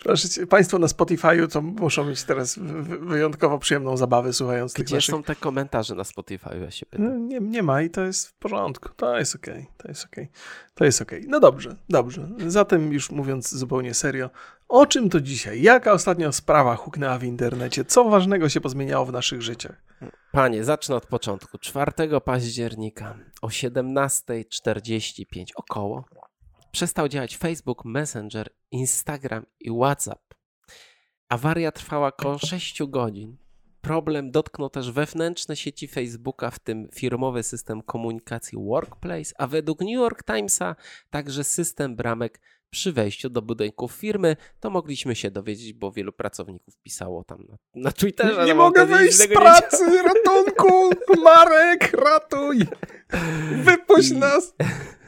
Proszę 0.02 0.29
cię. 0.29 0.46
Państwo 0.46 0.79
na 0.79 0.87
Spotify'u 0.87 1.49
to 1.52 1.62
muszą 1.62 2.05
mieć 2.05 2.23
teraz 2.25 2.58
wy- 2.58 2.82
wy- 2.82 2.99
wyjątkowo 2.99 3.58
przyjemną 3.58 3.96
zabawę 3.96 4.32
słuchając 4.32 4.73
tych 4.73 4.85
Gdzie 4.85 4.94
naszych 4.94 5.14
są 5.14 5.23
te 5.23 5.35
komentarze 5.37 5.94
na 5.94 6.05
Spotify, 6.05 6.50
ja 6.61 6.70
się 6.70 6.87
No, 6.93 6.99
pytam. 6.99 7.29
Nie, 7.29 7.40
nie 7.40 7.62
ma 7.62 7.82
i 7.82 7.90
to 7.90 8.00
jest 8.00 8.29
w 8.29 8.32
porządku. 8.35 8.88
To 8.96 9.19
jest 9.19 9.35
okej, 9.35 9.67
to 9.76 9.88
jest 9.88 10.05
okej. 10.05 10.29
To 10.75 10.85
jest 10.85 11.02
okej. 11.02 11.25
No 11.29 11.40
dobrze, 11.40 11.76
dobrze. 11.88 12.29
Zatem 12.46 12.93
już 12.93 13.11
mówiąc 13.11 13.50
zupełnie 13.55 13.94
serio, 13.94 14.31
o 14.69 14.87
czym 14.87 15.11
to 15.11 15.20
dzisiaj? 15.20 15.62
Jaka 15.62 15.93
ostatnio 15.93 16.32
sprawa 16.32 16.76
huknęła 16.76 17.19
w 17.19 17.25
internecie? 17.25 17.84
Co 17.84 18.05
ważnego 18.05 18.49
się 18.49 18.61
pozmieniało 18.61 19.06
w 19.06 19.12
naszych 19.12 19.43
życiach? 19.43 19.82
Panie, 20.32 20.64
zacznę 20.64 20.96
od 20.96 21.06
początku. 21.06 21.58
4 21.58 21.93
października 22.25 23.14
o 23.43 23.49
17.45 23.49 25.44
około 25.55 26.05
przestał 26.79 27.09
działać 27.09 27.37
Facebook, 27.37 27.85
Messenger, 27.85 28.51
Instagram 28.71 29.47
i 29.61 29.71
WhatsApp. 29.71 30.35
Awaria 31.29 31.73
trwała 31.73 32.08
około 32.08 32.39
6 32.51 32.82
godzin. 32.82 33.37
Problem 33.81 34.31
dotknął 34.31 34.70
też 34.70 34.91
wewnętrzne 34.91 35.56
sieci 35.56 35.89
Facebooka, 35.89 36.51
w 36.51 36.58
tym 36.58 36.89
firmowy 36.94 37.43
system 37.43 37.82
komunikacji 37.82 38.58
Workplace, 38.58 39.35
a 39.39 39.47
według 39.47 39.81
New 39.81 39.91
York 39.91 40.25
Timesa 40.25 40.77
także 41.11 41.44
system 41.44 41.97
bramek 41.97 42.41
przy 42.70 42.93
wejściu 42.93 43.31
do 43.31 43.43
budynków 43.43 43.93
firmy. 43.93 44.37
To 44.61 44.70
mogliśmy 44.70 45.17
się 45.17 45.31
dowiedzieć, 45.31 45.73
bo 45.73 45.93
wielu 45.93 46.13
pracowników 46.13 46.77
pisało 46.82 47.25
tam 47.25 47.44
na, 47.49 47.56
na 47.75 47.93
Twitterze. 47.93 48.44
nie 48.44 48.55
mogę 48.55 48.87
wyjść 48.87 49.17
z 49.17 49.29
pracy! 49.29 50.03
Ratunku! 50.03 50.91
Marek, 51.25 51.93
ratuj! 51.93 52.58
Wypuść 53.69 54.11
nas! 54.11 54.55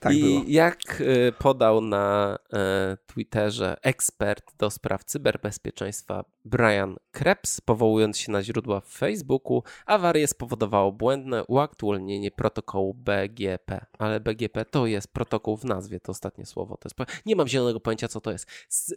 Tak 0.00 0.14
I 0.14 0.20
było. 0.20 0.42
jak 0.46 1.00
y, 1.00 1.32
podał 1.38 1.80
na 1.80 2.38
e, 2.52 2.96
Twitterze 3.06 3.76
ekspert 3.82 4.56
do 4.58 4.70
spraw 4.70 5.04
cyberbezpieczeństwa 5.04 6.24
Brian 6.44 6.96
Krebs, 7.10 7.60
powołując 7.60 8.18
się 8.18 8.32
na 8.32 8.42
źródła 8.42 8.80
w 8.80 8.88
Facebooku, 8.88 9.62
awarię 9.86 10.26
spowodowało 10.26 10.92
błędne 10.92 11.44
uaktualnienie 11.44 12.30
protokołu 12.30 12.94
BGP. 12.94 13.86
Ale 13.98 14.20
BGP 14.20 14.64
to 14.64 14.86
jest 14.86 15.12
protokół 15.12 15.56
w 15.56 15.64
nazwie, 15.64 16.00
to 16.00 16.12
ostatnie 16.12 16.46
słowo. 16.46 16.76
To 16.76 16.88
jest, 16.88 17.22
nie 17.26 17.36
mam 17.36 17.48
zielonego 17.48 17.80
pojęcia, 17.80 18.08
co 18.08 18.20
to 18.20 18.32
jest. 18.32 18.46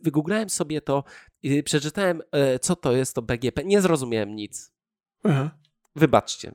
Wygooglałem 0.04 0.50
sobie 0.50 0.82
to 0.82 1.04
i 1.44 1.63
przeczytałem, 1.63 2.22
e, 2.32 2.60
co 2.60 2.75
to 2.75 2.92
jest 2.92 3.16
to 3.16 3.22
BGP. 3.22 3.63
Nie 3.63 3.82
zrozumiałem 3.82 4.36
nic. 4.36 4.72
Aha. 5.24 5.51
Wybaczcie, 5.98 6.51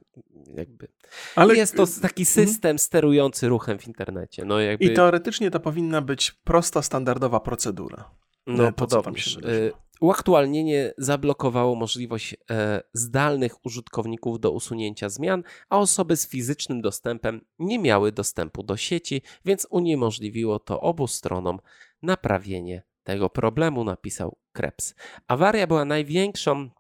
jakby. 0.54 0.88
Ale 1.36 1.56
jest 1.56 1.76
to 1.76 1.84
taki 2.02 2.24
system 2.24 2.78
sterujący 2.78 3.48
ruchem 3.48 3.78
w 3.78 3.86
internecie. 3.86 4.44
No 4.44 4.60
jakby... 4.60 4.84
I 4.84 4.94
teoretycznie 4.94 5.50
to 5.50 5.60
powinna 5.60 6.00
być 6.00 6.32
prosta, 6.32 6.82
standardowa 6.82 7.40
procedura. 7.40 8.10
No, 8.46 8.72
podobnież. 8.72 9.36
wydarzyło. 9.36 9.82
Uaktualnienie 10.00 10.92
zablokowało 10.98 11.74
możliwość 11.74 12.36
e, 12.50 12.82
zdalnych 12.92 13.66
użytkowników 13.66 14.40
do 14.40 14.50
usunięcia 14.50 15.08
zmian, 15.08 15.42
a 15.70 15.78
osoby 15.78 16.16
z 16.16 16.28
fizycznym 16.28 16.80
dostępem 16.80 17.40
nie 17.58 17.78
miały 17.78 18.12
dostępu 18.12 18.62
do 18.62 18.76
sieci, 18.76 19.22
więc 19.44 19.66
uniemożliwiło 19.70 20.58
to 20.58 20.80
obu 20.80 21.06
stronom 21.06 21.58
naprawienie 22.02 22.82
tego 23.04 23.30
problemu, 23.30 23.84
napisał 23.84 24.36
Krebs. 24.52 24.94
Awaria 25.28 25.66
była 25.66 25.84
największą 25.84 26.70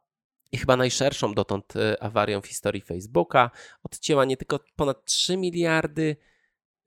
i 0.52 0.58
chyba 0.58 0.76
najszerszą 0.76 1.34
dotąd 1.34 1.76
e, 1.76 2.02
awarią 2.02 2.40
w 2.40 2.46
historii 2.46 2.80
Facebooka. 2.80 3.50
Odcięła 3.82 4.24
nie 4.24 4.36
tylko 4.36 4.60
ponad 4.76 5.04
3 5.04 5.36
miliardy 5.36 6.16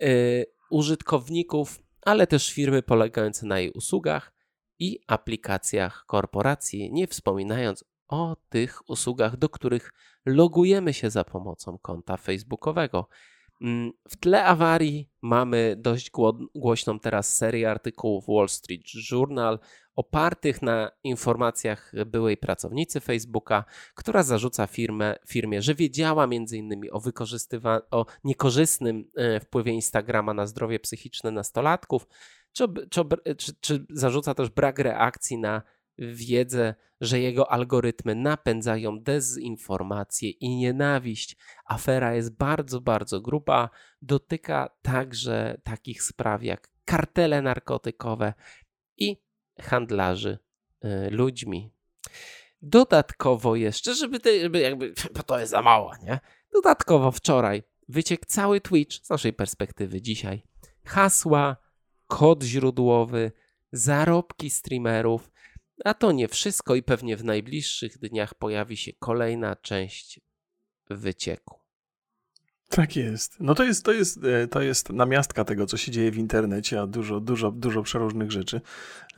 y, 0.04 0.46
użytkowników, 0.70 1.80
ale 2.02 2.28
też 2.28 2.54
firmy 2.54 2.84
polegające 2.84 3.46
na 3.46 3.60
jej 3.60 3.72
usługach 3.72 4.34
i 4.80 5.00
aplikacjach 5.08 6.06
korporacji, 6.08 6.92
nie 6.92 7.08
wspominając 7.08 7.86
o 8.08 8.36
tych 8.50 8.90
usługach, 8.90 9.38
do 9.38 9.50
których 9.50 9.94
logujemy 10.26 10.94
się 10.94 11.10
za 11.10 11.24
pomocą 11.24 11.78
konta 11.78 12.18
facebookowego. 12.18 13.08
Mm, 13.62 13.92
w 14.10 14.16
tle 14.16 14.46
awarii 14.46 15.10
mamy 15.22 15.76
dość 15.80 16.12
głośną 16.56 17.00
teraz 17.00 17.38
serię 17.38 17.72
artykułów 17.72 18.26
Wall 18.28 18.50
Street 18.50 18.82
Journal 19.12 19.60
opartych 19.96 20.62
na 20.62 20.92
informacjach 21.04 21.92
byłej 22.06 22.38
pracownicy 22.38 23.00
Facebooka, 23.00 23.66
która 23.96 24.24
zarzuca 24.24 24.68
firmę, 24.68 25.16
firmie, 25.28 25.62
że 25.62 25.76
wiedziała 25.76 26.24
m.in. 26.24 26.82
o, 26.92 27.02
o 27.92 28.06
niekorzystnym 28.24 29.12
e, 29.16 29.40
wpływie 29.40 29.72
Instagrama 29.72 30.34
na 30.34 30.48
zdrowie 30.48 30.80
psychiczne 30.80 31.32
nastolatków, 31.32 32.08
czy, 32.54 32.68
czy, 32.90 33.02
czy, 33.38 33.54
czy 33.62 33.86
zarzuca 33.90 34.34
też 34.34 34.50
brak 34.50 34.80
reakcji 34.80 35.38
na 35.38 35.62
wiedzę, 35.98 36.76
że 37.02 37.20
jego 37.20 37.52
algorytmy 37.52 38.16
napędzają 38.16 39.00
dezinformację 39.00 40.30
i 40.30 40.56
nienawiść. 40.56 41.38
Afera 41.66 42.16
jest 42.16 42.38
bardzo, 42.38 42.82
bardzo 42.82 43.22
gruba. 43.22 43.70
Dotyka 44.02 44.70
także 44.82 45.62
takich 45.64 46.04
spraw 46.04 46.44
jak 46.44 46.70
kartele 46.86 47.42
narkotykowe 47.42 48.34
i 48.98 49.18
handlarzy 49.62 50.38
y, 50.86 51.10
ludźmi. 51.10 51.72
Dodatkowo 52.62 53.56
jeszcze, 53.56 53.96
żeby, 53.96 54.20
te, 54.20 54.40
żeby 54.40 54.60
jakby, 54.60 54.94
bo 55.16 55.24
to 55.24 55.40
jest 55.40 55.52
za 55.52 55.62
mało, 55.62 55.92
nie? 56.04 56.20
Dodatkowo 56.54 57.12
wczoraj 57.12 57.64
wyciekł 57.90 58.26
cały 58.28 58.62
Twitch 58.62 59.06
z 59.06 59.10
naszej 59.10 59.34
perspektywy 59.34 60.02
dzisiaj. 60.02 60.44
Hasła, 60.86 61.58
kod 62.08 62.44
źródłowy, 62.44 63.32
zarobki 63.72 64.50
streamerów, 64.50 65.32
a 65.84 65.94
to 65.94 66.12
nie 66.12 66.28
wszystko 66.28 66.76
i 66.76 66.84
pewnie 66.84 67.18
w 67.18 67.24
najbliższych 67.24 67.98
dniach 67.98 68.34
pojawi 68.34 68.78
się 68.78 68.94
kolejna 69.00 69.56
część 69.56 70.20
wycieku. 70.90 71.66
Tak 72.70 72.96
jest. 72.96 73.36
No 73.40 73.56
to 73.56 73.64
jest, 73.64 73.86
to 73.86 73.92
jest, 73.92 74.20
e, 74.24 74.48
to 74.48 74.62
jest 74.62 74.90
namiastka 74.90 75.46
tego, 75.46 75.66
co 75.66 75.78
się 75.78 75.92
dzieje 75.92 76.12
w 76.12 76.18
internecie, 76.18 76.82
a 76.82 76.88
dużo, 76.88 77.20
dużo, 77.20 77.52
dużo 77.52 77.84
przeróżnych 77.84 78.32
rzeczy. 78.32 78.62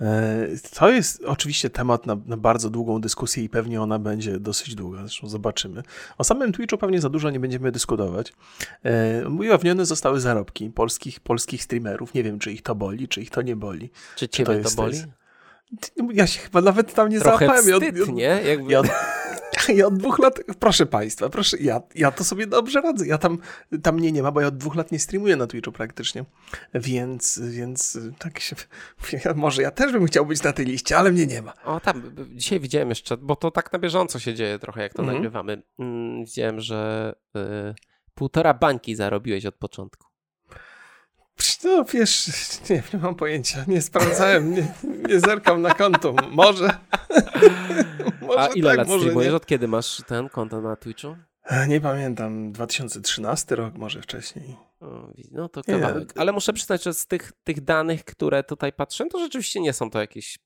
E, 0.01 0.47
to 0.79 0.89
jest 0.89 1.23
oczywiście 1.25 1.69
temat 1.69 2.05
na, 2.05 2.17
na, 2.25 2.37
bardzo 2.37 2.69
długą 2.69 3.01
dyskusję 3.01 3.43
i 3.43 3.49
pewnie 3.49 3.81
ona 3.81 3.99
będzie 3.99 4.39
dosyć 4.39 4.75
długa, 4.75 4.99
zresztą 4.99 5.29
zobaczymy. 5.29 5.83
O 6.17 6.23
samym 6.23 6.53
Twitchu 6.53 6.77
pewnie 6.77 7.01
za 7.01 7.09
dużo 7.09 7.29
nie 7.29 7.39
będziemy 7.39 7.71
dyskutować. 7.71 8.33
E, 8.83 9.29
ujawnione 9.29 9.85
zostały 9.85 10.19
zarobki 10.19 10.69
polskich, 10.69 11.19
polskich 11.19 11.63
streamerów. 11.63 12.13
Nie 12.13 12.23
wiem, 12.23 12.39
czy 12.39 12.51
ich 12.51 12.61
to 12.61 12.75
boli, 12.75 13.07
czy 13.07 13.21
ich 13.21 13.29
to 13.29 13.41
nie 13.41 13.55
boli. 13.55 13.89
Czy 14.15 14.29
ciebie 14.29 14.57
czy 14.57 14.63
to, 14.63 14.69
to 14.69 14.75
boli? 14.75 14.97
Ja 16.13 16.27
się 16.27 16.39
chyba 16.39 16.61
nawet 16.61 16.93
tam 16.93 17.09
nie 17.09 17.19
Trochę 17.19 17.45
załapałem. 17.45 17.81
Wstyd, 17.81 18.01
od, 18.01 18.15
nie? 18.15 18.41
Jakby... 18.45 18.71
Ja 18.71 18.79
od, 18.79 18.87
ja 19.77 19.87
od 19.87 19.97
dwóch 19.97 20.19
lat, 20.19 20.39
proszę 20.59 20.85
państwa, 20.85 21.29
proszę, 21.29 21.57
ja, 21.57 21.81
ja 21.95 22.11
to 22.11 22.23
sobie 22.23 22.47
dobrze 22.47 22.81
radzę. 22.81 23.07
Ja 23.07 23.17
tam, 23.17 23.37
tam 23.83 23.95
mnie 23.95 24.11
nie 24.11 24.23
ma, 24.23 24.31
bo 24.31 24.41
ja 24.41 24.47
od 24.47 24.57
dwóch 24.57 24.75
lat 24.75 24.91
nie 24.91 24.99
streamuję 24.99 25.35
na 25.35 25.47
Twitchu 25.47 25.71
praktycznie. 25.71 26.25
Więc, 26.73 27.39
więc 27.49 27.99
tak 28.19 28.39
się, 28.39 28.55
może 29.35 29.61
ja 29.61 29.71
też 29.71 29.91
bym 29.91 30.05
chciał 30.05 30.25
być 30.25 30.43
na 30.43 30.53
tej 30.53 30.65
liście, 30.65 30.97
ale 30.97 31.11
mnie 31.11 31.27
nie 31.27 31.41
ma. 31.41 31.53
O 31.65 31.79
tam, 31.79 32.15
dzisiaj 32.31 32.59
widziałem 32.59 32.89
jeszcze, 32.89 33.17
bo 33.17 33.35
to 33.35 33.51
tak 33.51 33.73
na 33.73 33.79
bieżąco 33.79 34.19
się 34.19 34.33
dzieje 34.33 34.59
trochę, 34.59 34.81
jak 34.81 34.93
to 34.93 34.99
mhm. 34.99 35.17
nagrywamy. 35.17 35.61
Mm, 35.79 36.25
widziałem, 36.25 36.61
że 36.61 37.13
y, 37.35 37.39
półtora 38.15 38.53
bańki 38.53 38.95
zarobiłeś 38.95 39.45
od 39.45 39.55
początku. 39.55 40.06
No 41.63 41.83
wiesz, 41.83 42.27
nie, 42.69 42.83
nie 42.93 42.99
mam 42.99 43.15
pojęcia. 43.15 43.65
Nie 43.67 43.81
sprawdzałem, 43.81 44.55
nie, 44.55 44.73
nie 45.09 45.19
zerkam 45.19 45.61
na 45.61 45.73
konto. 45.73 46.13
Może. 46.31 46.69
może 48.21 48.39
A 48.39 48.47
ile 48.47 48.69
tak, 48.69 48.77
lat 48.77 48.87
streamujesz? 48.87 49.33
Od 49.33 49.45
kiedy 49.45 49.67
masz 49.67 50.01
ten 50.07 50.29
konto 50.29 50.61
na 50.61 50.75
Twitchu? 50.75 51.15
E, 51.43 51.67
nie 51.67 51.81
pamiętam, 51.81 52.51
2013 52.51 53.55
rok, 53.55 53.73
może 53.75 54.01
wcześniej. 54.01 54.57
O, 54.79 55.07
no 55.31 55.49
to 55.49 55.63
kawałek. 55.63 56.13
Ale 56.15 56.31
muszę 56.31 56.53
przyznać, 56.53 56.83
że 56.83 56.93
z 56.93 57.07
tych, 57.07 57.31
tych 57.43 57.61
danych, 57.61 58.03
które 58.03 58.43
tutaj 58.43 58.73
patrzę, 58.73 59.05
to 59.05 59.19
rzeczywiście 59.19 59.61
nie 59.61 59.73
są 59.73 59.89
to 59.89 59.99
jakieś. 59.99 60.39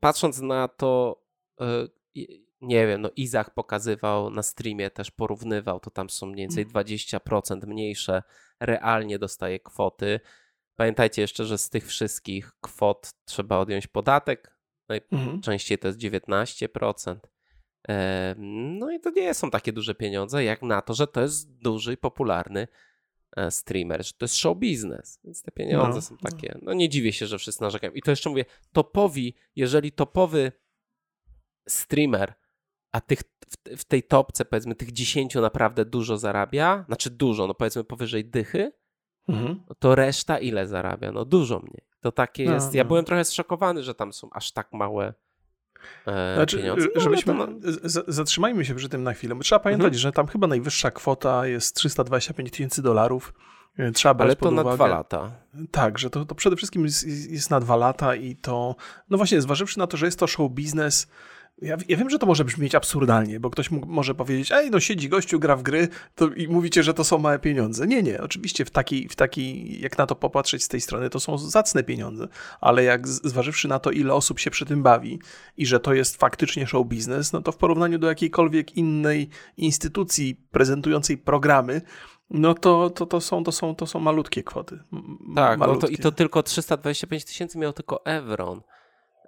Patrząc 0.00 0.40
na 0.40 0.68
to, 0.68 1.22
e, 1.60 1.86
nie 2.60 2.86
wiem, 2.86 3.02
no 3.02 3.10
Izach 3.16 3.54
pokazywał 3.54 4.30
na 4.30 4.42
streamie, 4.42 4.90
też 4.90 5.10
porównywał, 5.10 5.80
to 5.80 5.90
tam 5.90 6.10
są 6.10 6.26
mniej 6.26 6.36
więcej 6.36 6.66
20% 6.66 7.52
mm. 7.52 7.68
mniejsze 7.68 8.22
realnie 8.60 9.18
dostaje 9.18 9.60
kwoty. 9.60 10.20
Pamiętajcie 10.76 11.22
jeszcze, 11.22 11.44
że 11.44 11.58
z 11.58 11.70
tych 11.70 11.86
wszystkich 11.86 12.52
kwot 12.60 13.10
trzeba 13.24 13.58
odjąć 13.58 13.86
podatek. 13.86 14.56
Najczęściej 14.88 15.74
mhm. 15.74 15.78
to 15.80 15.88
jest 15.88 15.98
19%. 15.98 17.16
No 18.36 18.90
i 18.90 19.00
to 19.00 19.10
nie 19.10 19.34
są 19.34 19.50
takie 19.50 19.72
duże 19.72 19.94
pieniądze, 19.94 20.44
jak 20.44 20.62
na 20.62 20.82
to, 20.82 20.94
że 20.94 21.06
to 21.06 21.20
jest 21.20 21.58
duży 21.58 21.92
i 21.92 21.96
popularny 21.96 22.68
e, 23.36 23.50
streamer, 23.50 24.06
że 24.06 24.12
to 24.12 24.24
jest 24.24 24.36
show 24.36 24.58
biznes, 24.58 25.20
więc 25.24 25.42
te 25.42 25.50
pieniądze 25.50 25.94
no, 25.94 26.02
są 26.02 26.16
takie. 26.16 26.58
No 26.62 26.72
nie 26.72 26.88
dziwię 26.88 27.12
się, 27.12 27.26
że 27.26 27.38
wszyscy 27.38 27.62
narzekają. 27.62 27.92
I 27.92 28.02
to 28.02 28.10
jeszcze 28.10 28.30
mówię, 28.30 28.44
topowi, 28.72 29.34
jeżeli 29.56 29.92
topowy 29.92 30.52
streamer, 31.68 32.34
a 32.96 33.00
tych 33.00 33.18
w, 33.76 33.84
tej 33.84 34.02
topce, 34.02 34.44
powiedzmy, 34.44 34.74
tych 34.74 34.92
10 34.92 35.34
naprawdę 35.34 35.84
dużo 35.84 36.18
zarabia, 36.18 36.84
znaczy 36.86 37.10
dużo, 37.10 37.46
no 37.46 37.54
powiedzmy 37.54 37.84
powyżej 37.84 38.24
dychy, 38.24 38.72
mhm. 39.28 39.60
No 39.68 39.74
to 39.78 39.94
reszta 39.94 40.38
ile 40.38 40.66
zarabia? 40.66 41.12
No 41.12 41.24
dużo 41.24 41.58
mniej. 41.58 41.84
To 42.00 42.12
takie 42.12 42.44
no, 42.44 42.54
jest. 42.54 42.74
Ja 42.74 42.84
no. 42.84 42.88
byłem 42.88 43.04
trochę 43.04 43.24
zszokowany, 43.24 43.82
że 43.82 43.94
tam 43.94 44.12
są 44.12 44.28
aż 44.32 44.52
tak 44.52 44.72
małe. 44.72 45.14
E, 46.06 46.34
znaczy, 46.34 46.56
pieniądze. 46.56 46.86
No, 46.94 47.00
żebyśmy, 47.00 47.34
to... 47.34 47.46
zatrzymajmy 48.06 48.64
się 48.64 48.74
przy 48.74 48.88
tym 48.88 49.02
na 49.02 49.12
chwilę, 49.12 49.36
trzeba 49.42 49.58
pamiętać, 49.58 49.86
mhm. 49.86 50.00
że 50.00 50.12
tam 50.12 50.26
chyba 50.26 50.46
najwyższa 50.46 50.90
kwota 50.90 51.46
jest 51.46 51.76
325 51.76 52.50
tysięcy 52.50 52.82
dolarów. 52.82 53.34
E, 53.78 53.92
trzeba 53.92 54.14
brać 54.14 54.26
Ale 54.26 54.36
to 54.36 54.50
na 54.50 54.62
uwagę. 54.62 54.76
dwa 54.76 54.86
lata. 54.86 55.32
Tak, 55.70 55.98
że 55.98 56.10
to, 56.10 56.24
to 56.24 56.34
przede 56.34 56.56
wszystkim 56.56 56.84
jest, 56.84 57.06
jest, 57.30 57.50
na 57.50 57.60
dwa 57.60 57.76
lata 57.76 58.14
i 58.14 58.36
to, 58.36 58.76
no 59.10 59.16
właśnie, 59.16 59.40
zważywszy 59.40 59.78
na 59.78 59.86
to, 59.86 59.96
że 59.96 60.06
jest 60.06 60.18
to 60.18 60.26
show 60.26 60.50
biznes, 60.50 61.08
ja, 61.62 61.76
ja, 61.88 61.96
wiem, 61.96 62.10
że 62.10 62.18
to 62.18 62.26
może 62.26 62.44
brzmieć 62.44 62.74
absurdalnie, 62.74 63.40
bo 63.40 63.50
ktoś 63.50 63.70
mógł, 63.70 63.86
może 63.86 64.14
powiedzieć, 64.14 64.52
ej, 64.52 64.70
no 64.70 64.80
siedzi 64.80 65.08
gościu, 65.08 65.40
gra 65.40 65.56
w 65.56 65.62
gry 65.62 65.88
to, 66.14 66.28
i 66.28 66.48
mówicie, 66.48 66.82
że 66.82 66.94
to 66.94 67.04
są 67.04 67.18
małe 67.18 67.38
pieniądze. 67.38 67.86
Nie, 67.86 68.02
nie, 68.02 68.20
oczywiście 68.20 68.64
w 68.64 68.70
takiej, 68.70 69.08
w 69.08 69.16
takiej, 69.16 69.80
jak 69.80 69.98
na 69.98 70.06
to 70.06 70.14
popatrzeć 70.14 70.62
z 70.64 70.68
tej 70.68 70.80
strony, 70.80 71.10
to 71.10 71.20
są 71.20 71.38
zacne 71.38 71.82
pieniądze, 71.82 72.28
ale 72.60 72.84
jak 72.84 73.08
zważywszy 73.08 73.68
na 73.68 73.78
to, 73.78 73.90
ile 73.90 74.14
osób 74.14 74.38
się 74.38 74.50
przy 74.50 74.66
tym 74.66 74.82
bawi 74.82 75.18
i 75.56 75.66
że 75.66 75.80
to 75.80 75.94
jest 75.94 76.16
faktycznie 76.16 76.66
show 76.66 76.86
biznes, 76.86 77.32
no 77.32 77.42
to 77.42 77.52
w 77.52 77.56
porównaniu 77.56 77.98
do 77.98 78.06
jakiejkolwiek 78.06 78.76
innej 78.76 79.28
instytucji 79.56 80.40
prezentującej 80.50 81.18
programy, 81.18 81.80
no 82.30 82.54
to, 82.54 82.90
to, 82.90 83.06
to, 83.06 83.20
są, 83.20 83.44
to, 83.44 83.52
są, 83.52 83.74
to 83.74 83.86
są 83.86 84.00
malutkie 84.00 84.42
kwoty. 84.42 84.78
Tak, 85.34 85.58
malutkie. 85.58 85.80
No 85.82 85.88
to, 85.88 85.88
i 85.88 85.96
to 85.96 86.12
tylko 86.12 86.42
325 86.42 87.24
tysięcy 87.24 87.58
miał 87.58 87.72
tylko 87.72 88.04
Evron. 88.04 88.60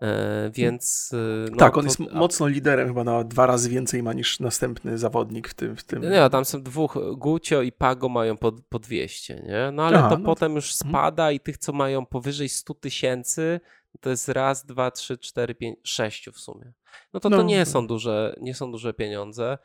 E, 0.02 0.50
więc. 0.50 1.10
E, 1.14 1.50
no, 1.50 1.56
tak, 1.56 1.76
on 1.76 1.82
to, 1.82 1.88
jest 1.88 2.12
mocno 2.12 2.48
liderem, 2.48 2.88
chyba 2.88 3.04
na 3.04 3.24
dwa 3.24 3.46
razy 3.46 3.70
więcej 3.70 4.02
ma 4.02 4.12
niż 4.12 4.40
następny 4.40 4.98
zawodnik 4.98 5.48
w 5.48 5.54
tym. 5.54 5.76
W 5.76 5.84
tym... 5.84 6.02
Nie, 6.02 6.30
tam 6.30 6.44
są 6.44 6.62
dwóch, 6.62 6.98
Gucio 7.16 7.62
i 7.62 7.72
Pago 7.72 8.08
mają 8.08 8.36
po, 8.36 8.52
po 8.52 8.78
200, 8.78 9.34
nie? 9.34 9.70
No 9.72 9.82
ale 9.82 9.98
Aha, 9.98 10.08
to 10.08 10.18
no 10.18 10.24
potem 10.24 10.54
już 10.54 10.72
mhm. 10.72 10.90
spada 10.90 11.32
i 11.32 11.40
tych, 11.40 11.58
co 11.58 11.72
mają 11.72 12.06
powyżej 12.06 12.48
100 12.48 12.74
tysięcy, 12.74 13.60
to 14.00 14.10
jest 14.10 14.28
raz, 14.28 14.66
dwa, 14.66 14.90
trzy, 14.90 15.18
cztery, 15.18 15.54
pięć, 15.54 15.78
sześciu 15.82 16.32
w 16.32 16.38
sumie. 16.38 16.72
No 17.12 17.20
to 17.20 17.30
no, 17.30 17.36
to 17.36 17.42
nie 17.42 17.66
są 17.66 17.86
duże, 17.86 18.36
nie 18.40 18.54
są 18.54 18.72
duże 18.72 18.94
pieniądze. 18.94 19.58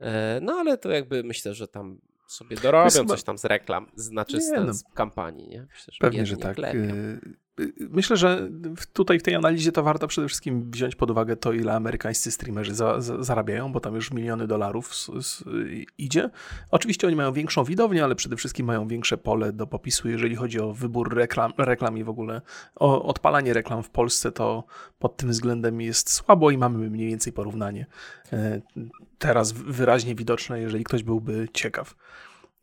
E, 0.00 0.40
no 0.42 0.52
ale 0.52 0.78
to 0.78 0.90
jakby 0.90 1.22
myślę, 1.24 1.54
że 1.54 1.68
tam 1.68 2.00
sobie 2.26 2.56
dorobią 2.56 3.06
coś 3.06 3.22
tam 3.22 3.38
z 3.38 3.44
reklam, 3.44 3.86
znaczy 3.94 4.40
z, 4.40 4.52
no, 4.52 4.74
z 4.74 4.84
kampanii, 4.94 5.48
nie? 5.48 5.60
Myślę, 5.60 5.92
że 5.92 5.98
Pewnie, 6.00 6.26
że 6.26 6.36
tak. 6.36 6.56
Myślę, 7.90 8.16
że 8.16 8.48
tutaj 8.92 9.18
w 9.18 9.22
tej 9.22 9.34
analizie 9.34 9.72
to 9.72 9.82
warto 9.82 10.06
przede 10.06 10.28
wszystkim 10.28 10.70
wziąć 10.70 10.96
pod 10.96 11.10
uwagę 11.10 11.36
to, 11.36 11.52
ile 11.52 11.74
amerykańscy 11.74 12.30
streamerzy 12.30 12.74
za, 12.74 13.00
za, 13.00 13.22
zarabiają, 13.22 13.72
bo 13.72 13.80
tam 13.80 13.94
już 13.94 14.10
miliony 14.10 14.46
dolarów 14.46 14.94
idzie. 15.98 16.30
Oczywiście 16.70 17.06
oni 17.06 17.16
mają 17.16 17.32
większą 17.32 17.64
widownię, 17.64 18.04
ale 18.04 18.14
przede 18.14 18.36
wszystkim 18.36 18.66
mają 18.66 18.88
większe 18.88 19.18
pole 19.18 19.52
do 19.52 19.66
popisu, 19.66 20.08
jeżeli 20.08 20.36
chodzi 20.36 20.60
o 20.60 20.72
wybór 20.72 21.14
reklam, 21.14 21.52
reklam 21.58 21.98
i 21.98 22.04
w 22.04 22.08
ogóle 22.08 22.40
o 22.74 23.02
odpalanie 23.02 23.52
reklam 23.52 23.82
w 23.82 23.90
Polsce, 23.90 24.32
to 24.32 24.64
pod 24.98 25.16
tym 25.16 25.30
względem 25.30 25.80
jest 25.80 26.12
słabo 26.12 26.50
i 26.50 26.58
mamy 26.58 26.90
mniej 26.90 27.08
więcej 27.08 27.32
porównanie. 27.32 27.86
E, 28.32 28.60
teraz 29.18 29.52
wyraźnie 29.52 30.14
widoczne, 30.14 30.60
jeżeli 30.60 30.84
ktoś 30.84 31.02
byłby 31.02 31.48
ciekaw. 31.52 31.94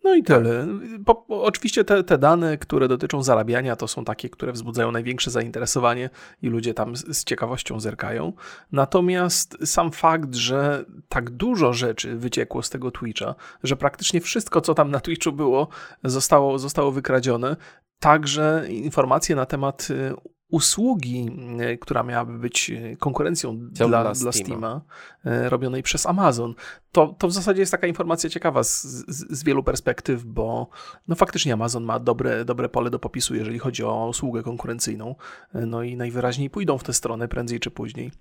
No 0.03 0.15
i 0.15 0.23
tyle. 0.23 0.67
Po, 1.05 1.25
oczywiście 1.27 1.83
te, 1.83 2.03
te, 2.03 2.17
dane, 2.17 2.57
które 2.57 2.87
dotyczą 2.87 3.23
zarabiania, 3.23 3.75
to 3.75 3.87
są 3.87 4.05
takie, 4.05 4.29
które 4.29 4.51
wzbudzają 4.51 4.91
największe 4.91 5.31
zainteresowanie 5.31 6.09
i 6.41 6.47
ludzie 6.47 6.73
tam 6.73 6.95
z, 6.95 7.17
z, 7.17 7.23
ciekawością 7.23 7.79
zerkają. 7.79 8.33
Natomiast 8.71 9.57
sam 9.65 9.91
fakt, 9.91 10.35
że 10.35 10.85
tak 11.09 11.29
dużo 11.29 11.73
rzeczy 11.73 12.15
wyciekło 12.15 12.63
z 12.63 12.69
tego 12.69 12.91
Twitcha, 12.91 13.35
że 13.63 13.75
praktycznie 13.75 14.21
wszystko, 14.21 14.61
co 14.61 14.73
tam 14.73 14.91
na 14.91 14.99
Twitchu 14.99 15.31
było, 15.31 15.67
zostało, 16.03 16.59
zostało 16.59 16.91
wykradzione, 16.91 17.55
także 17.99 18.65
informacje 18.69 19.35
na 19.35 19.45
temat 19.45 19.87
y, 19.89 20.32
usługi, 20.53 21.29
e, 21.59 21.77
która 21.77 22.03
miałaby 22.03 22.39
być 22.39 22.69
e, 22.69 22.95
konkurencją 22.95 23.57
dla, 23.59 23.87
dla, 23.87 24.15
Steama, 24.15 24.31
Steama 24.31 24.81
e, 25.25 25.49
robionej 25.49 25.83
przez 25.83 26.05
Amazon. 26.05 26.55
To, 26.91 27.15
to 27.19 27.27
w 27.27 27.33
zasadzie 27.33 27.59
jest 27.59 27.71
taka 27.71 27.87
informacja 27.87 28.29
ciekawa 28.29 28.63
z, 28.63 28.83
z, 28.83 29.37
z, 29.37 29.43
wielu 29.43 29.63
perspektyw, 29.63 30.23
bo 30.23 30.67
no 31.07 31.15
faktycznie 31.15 31.53
Amazon 31.53 31.83
ma 31.83 31.99
dobre, 31.99 32.45
dobre 32.45 32.69
pole 32.69 32.89
do 32.89 32.99
popisu, 32.99 33.35
jeżeli 33.35 33.59
chodzi 33.59 33.83
o 33.83 34.07
usługę 34.07 34.43
konkurencyjną. 34.43 35.15
No 35.53 35.83
i 35.83 35.97
najwyraźniej 35.97 36.49
pójdą 36.49 36.77
w 36.77 36.83
tę 36.83 36.93
stronę 36.93 37.27
prędzej 37.27 37.59
czy 37.59 37.71
później. 37.71 38.11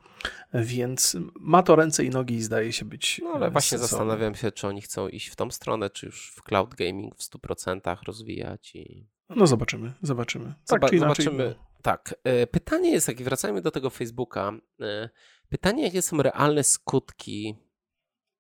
Więc 0.55 1.17
ma 1.41 1.62
to 1.62 1.77
ręce 1.77 2.05
i 2.05 2.11
nogi 2.11 2.35
i 2.35 2.43
zdaje 2.43 2.73
się 2.73 2.85
być. 2.85 3.21
No 3.25 3.31
ale 3.31 3.51
właśnie 3.51 3.79
sensowne. 3.79 3.89
zastanawiam 3.89 4.35
się, 4.35 4.53
czy 4.53 4.69
oni 4.69 4.81
chcą 4.81 5.09
iść 5.09 5.29
w 5.29 5.37
tą 5.37 5.51
stronę, 5.51 5.91
czy 5.91 6.07
już 6.07 6.33
w 6.37 6.43
cloud 6.43 6.75
gaming 6.75 7.15
w 7.17 7.23
100% 7.23 7.97
rozwijać 8.07 8.75
i 8.75 9.07
no 9.37 9.47
zobaczymy, 9.47 9.93
zobaczymy. 10.03 10.55
Tak, 10.67 10.81
Zoba 10.81 10.99
zobaczymy. 10.99 11.55
Tak. 11.83 12.15
E, 12.25 12.47
pytanie 12.47 12.91
jest 12.91 13.07
takie, 13.07 13.25
wracajmy 13.25 13.62
do 13.62 13.71
tego 13.71 13.91
Facebooka. 13.91 14.53
E, 14.81 15.09
pytanie, 15.49 15.83
jakie 15.83 16.03
są 16.03 16.23
realne 16.23 16.65
skutki 16.65 17.57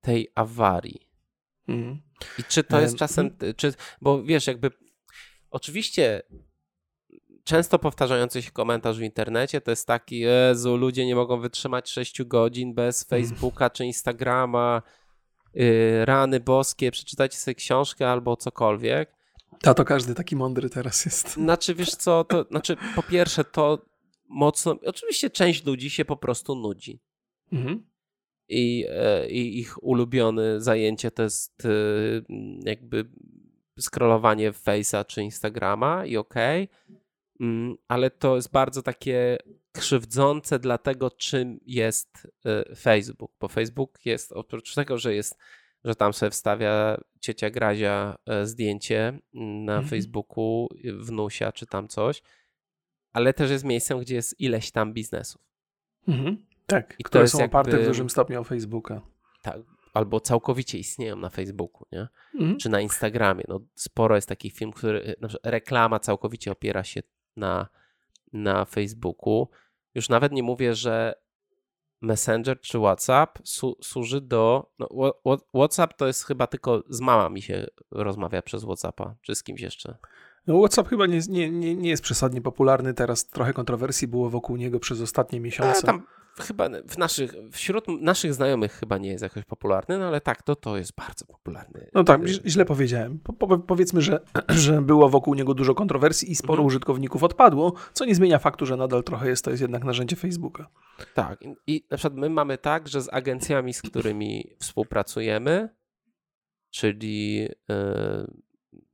tej 0.00 0.32
awarii? 0.34 1.08
Mm. 1.68 2.02
I 2.38 2.44
czy 2.44 2.64
to 2.64 2.80
jest 2.80 2.96
czasem, 2.96 3.36
mm. 3.40 3.54
czy, 3.54 3.74
bo 4.00 4.22
wiesz, 4.22 4.46
jakby 4.46 4.70
oczywiście 5.50 6.22
często 7.44 7.78
powtarzający 7.78 8.42
się 8.42 8.50
komentarz 8.50 8.98
w 8.98 9.02
internecie 9.02 9.60
to 9.60 9.70
jest 9.70 9.86
taki, 9.86 10.18
Jezu, 10.18 10.76
ludzie 10.76 11.06
nie 11.06 11.14
mogą 11.14 11.40
wytrzymać 11.40 11.90
6 11.90 12.22
godzin 12.22 12.74
bez 12.74 13.12
mm. 13.12 13.22
Facebooka 13.24 13.70
czy 13.70 13.84
Instagrama, 13.84 14.82
yy, 15.54 16.04
rany 16.04 16.40
boskie, 16.40 16.90
przeczytajcie 16.90 17.36
sobie 17.36 17.54
książkę 17.54 18.10
albo 18.10 18.36
cokolwiek. 18.36 19.21
A 19.64 19.74
to 19.74 19.84
każdy 19.84 20.14
taki 20.14 20.36
mądry 20.36 20.70
teraz 20.70 21.04
jest. 21.04 21.28
Znaczy, 21.32 21.74
wiesz 21.74 21.90
co, 21.90 22.24
to 22.24 22.44
znaczy, 22.44 22.76
po 22.96 23.02
pierwsze, 23.02 23.44
to 23.44 23.86
mocno. 24.28 24.76
Oczywiście 24.86 25.30
część 25.30 25.64
ludzi 25.64 25.90
się 25.90 26.04
po 26.04 26.16
prostu 26.16 26.54
nudzi. 26.54 27.00
Mhm. 27.52 27.86
I, 28.48 28.86
e, 28.90 29.28
I, 29.28 29.58
ich 29.58 29.84
ulubione 29.84 30.60
zajęcie 30.60 31.10
to 31.10 31.22
jest 31.22 31.64
e, 31.64 31.68
jakby 32.64 33.04
scrollowanie 33.80 34.52
Face'a 34.52 35.06
czy 35.06 35.22
Instagrama 35.22 36.06
i 36.06 36.16
okej, 36.16 36.64
okay, 36.64 36.96
mm, 37.40 37.76
ale 37.88 38.10
to 38.10 38.36
jest 38.36 38.50
bardzo 38.50 38.82
takie 38.82 39.38
krzywdzące 39.72 40.58
dla 40.58 40.78
tego, 40.78 41.10
czym 41.10 41.60
jest 41.66 42.28
e, 42.44 42.76
Facebook, 42.76 43.32
bo 43.40 43.48
Facebook 43.48 44.06
jest, 44.06 44.32
oprócz 44.32 44.74
tego, 44.74 44.98
że 44.98 45.14
jest 45.14 45.38
że 45.84 45.94
tam 45.94 46.12
sobie 46.12 46.30
wstawia 46.30 47.00
ciocia 47.20 47.50
Grazia 47.50 48.18
e, 48.26 48.46
zdjęcie 48.46 49.18
na 49.34 49.72
mhm. 49.72 49.88
Facebooku, 49.88 50.68
wnusia 50.84 51.52
czy 51.52 51.66
tam 51.66 51.88
coś, 51.88 52.22
ale 53.12 53.34
też 53.34 53.50
jest 53.50 53.64
miejscem, 53.64 53.98
gdzie 54.00 54.14
jest 54.14 54.40
ileś 54.40 54.70
tam 54.70 54.92
biznesów. 54.92 55.42
Mhm. 56.08 56.46
Tak, 56.66 56.94
I 56.98 57.04
które 57.04 57.28
są 57.28 57.38
jakby, 57.38 57.58
oparte 57.58 57.78
w 57.78 57.86
dużym 57.86 58.10
stopniu 58.10 58.40
o 58.40 58.44
Facebooka. 58.44 59.00
Tak, 59.42 59.60
albo 59.94 60.20
całkowicie 60.20 60.78
istnieją 60.78 61.16
na 61.16 61.30
Facebooku, 61.30 61.86
nie? 61.92 62.08
Mhm. 62.34 62.58
Czy 62.58 62.68
na 62.68 62.80
Instagramie. 62.80 63.44
No, 63.48 63.60
sporo 63.74 64.14
jest 64.16 64.28
takich 64.28 64.54
film, 64.54 64.72
który, 64.72 65.14
reklama 65.44 65.98
całkowicie 65.98 66.52
opiera 66.52 66.84
się 66.84 67.02
na, 67.36 67.68
na 68.32 68.64
Facebooku. 68.64 69.48
Już 69.94 70.08
nawet 70.08 70.32
nie 70.32 70.42
mówię, 70.42 70.74
że 70.74 71.14
Messenger 72.02 72.60
czy 72.60 72.78
WhatsApp 72.78 73.38
su 73.44 73.76
służy 73.82 74.20
do. 74.20 74.70
No, 74.78 75.12
WhatsApp 75.54 75.94
to 75.94 76.06
jest 76.06 76.24
chyba 76.24 76.46
tylko 76.46 76.82
z 76.88 77.00
mamami 77.00 77.42
się 77.42 77.66
rozmawia 77.90 78.42
przez 78.42 78.64
WhatsAppa, 78.64 79.14
czy 79.22 79.34
z 79.34 79.42
kimś 79.42 79.60
jeszcze. 79.60 79.96
No, 80.46 80.58
WhatsApp 80.58 80.88
chyba 80.88 81.06
nie, 81.06 81.20
nie, 81.28 81.50
nie, 81.50 81.76
nie 81.76 81.90
jest 81.90 82.02
przesadnie 82.02 82.40
popularny. 82.40 82.94
Teraz 82.94 83.26
trochę 83.26 83.52
kontrowersji 83.52 84.08
było 84.08 84.30
wokół 84.30 84.56
niego 84.56 84.80
przez 84.80 85.00
ostatnie 85.00 85.40
miesiące. 85.40 85.78
E, 85.78 85.82
tam 85.82 86.02
chyba 86.40 86.68
w 86.88 86.98
naszych, 86.98 87.34
wśród 87.52 87.84
naszych 87.88 88.34
znajomych 88.34 88.72
chyba 88.72 88.98
nie 88.98 89.08
jest 89.08 89.22
jakoś 89.22 89.44
popularny, 89.44 89.98
no 89.98 90.04
ale 90.04 90.20
tak, 90.20 90.42
to, 90.42 90.56
to 90.56 90.76
jest 90.76 90.94
bardzo 90.94 91.26
popularny. 91.26 91.90
No 91.94 92.04
tak, 92.04 92.26
źle 92.26 92.64
powiedziałem. 92.64 93.18
Po, 93.18 93.58
powiedzmy, 93.58 94.00
że, 94.02 94.20
że 94.48 94.82
było 94.82 95.08
wokół 95.08 95.34
niego 95.34 95.54
dużo 95.54 95.74
kontrowersji 95.74 96.30
i 96.32 96.34
sporo 96.34 96.52
mhm. 96.52 96.66
użytkowników 96.66 97.22
odpadło, 97.22 97.72
co 97.92 98.04
nie 98.04 98.14
zmienia 98.14 98.38
faktu, 98.38 98.66
że 98.66 98.76
nadal 98.76 99.04
trochę 99.04 99.28
jest 99.28 99.44
to 99.44 99.50
jest 99.50 99.60
jednak 99.60 99.84
narzędzie 99.84 100.16
Facebooka. 100.16 100.68
Tak, 101.14 101.38
i 101.66 101.86
na 101.90 101.96
przykład 101.96 102.20
my 102.20 102.30
mamy 102.30 102.58
tak, 102.58 102.88
że 102.88 103.02
z 103.02 103.08
agencjami, 103.12 103.74
z 103.74 103.82
którymi 103.82 104.50
współpracujemy, 104.58 105.68
czyli 106.70 107.34
yy, 107.34 107.48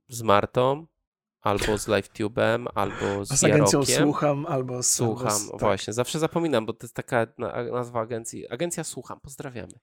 z 0.07 0.21
Martą, 0.21 0.87
albo 1.41 1.77
z 1.77 1.87
LiveTube'em, 1.87 2.65
albo 2.75 3.25
z, 3.25 3.29
z 3.29 3.43
agencją 3.43 3.79
Jarokiem. 3.79 4.03
Słucham, 4.03 4.45
albo 4.45 4.83
z... 4.83 4.95
Słucham, 4.95 5.31
z, 5.31 5.51
tak. 5.51 5.59
właśnie. 5.59 5.93
Zawsze 5.93 6.19
zapominam, 6.19 6.65
bo 6.65 6.73
to 6.73 6.85
jest 6.85 6.95
taka 6.95 7.27
nazwa 7.71 7.99
agencji. 7.99 8.49
Agencja 8.49 8.83
Słucham, 8.83 9.19
pozdrawiamy. 9.19 9.73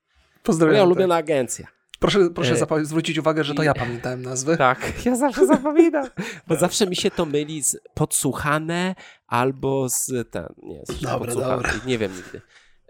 Pozdrawiam. 0.42 0.74
Moja 0.74 0.84
ulubiona 0.84 1.14
tak. 1.14 1.24
agencja. 1.24 1.66
Proszę, 2.00 2.30
proszę 2.34 2.54
e... 2.70 2.84
zwrócić 2.84 3.18
uwagę, 3.18 3.44
że 3.44 3.54
to 3.54 3.62
ja 3.62 3.74
pamiętałem 3.74 4.22
nazwę. 4.22 4.56
Tak, 4.56 5.06
ja 5.06 5.16
zawsze 5.16 5.46
zapominam. 5.46 6.06
Bo 6.46 6.56
zawsze 6.66 6.86
mi 6.86 6.96
się 6.96 7.10
to 7.10 7.26
myli 7.26 7.62
z 7.62 7.76
podsłuchane 7.94 8.94
albo 9.26 9.88
z 9.88 10.30
ten, 10.30 10.54
nie, 10.62 10.82
z 10.88 11.00
dobra, 11.00 11.34
dobra. 11.34 11.72
nie 11.86 11.98
wiem 11.98 12.12
nigdy. 12.16 12.40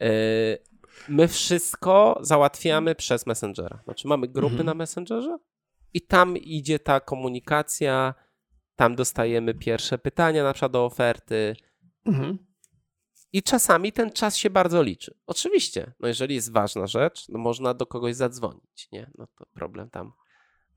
E... 0.01 0.09
My 1.09 1.29
wszystko 1.29 2.19
załatwiamy 2.21 2.95
przez 2.95 3.27
Messengera. 3.27 3.79
Znaczy 3.85 4.09
mamy 4.09 4.29
grupy 4.29 4.53
mhm. 4.53 4.67
na 4.67 4.75
Messengerze 4.75 5.39
i 5.95 6.01
tam 6.01 6.37
idzie 6.37 6.79
ta 6.79 7.01
komunikacja 7.01 8.15
tam 8.77 8.95
dostajemy 8.95 9.55
pierwsze 9.55 9.99
pytania, 9.99 10.45
na 10.45 10.53
przykład 10.53 10.73
do 10.73 10.85
oferty. 10.85 11.57
Mhm. 12.05 12.39
I 13.33 13.43
czasami 13.43 13.93
ten 13.93 14.11
czas 14.11 14.37
się 14.37 14.51
bardzo 14.51 14.83
liczy. 14.83 15.15
Oczywiście, 15.27 15.93
no 16.01 16.09
jeżeli 16.09 16.35
jest 16.35 16.53
ważna 16.53 16.87
rzecz, 16.87 17.29
no 17.29 17.39
można 17.39 17.75
do 17.75 17.87
kogoś 17.87 18.15
zadzwonić, 18.15 18.89
nie? 18.93 19.11
No 19.19 19.27
to 19.27 19.47
problem 19.55 19.91
tam, 19.91 20.13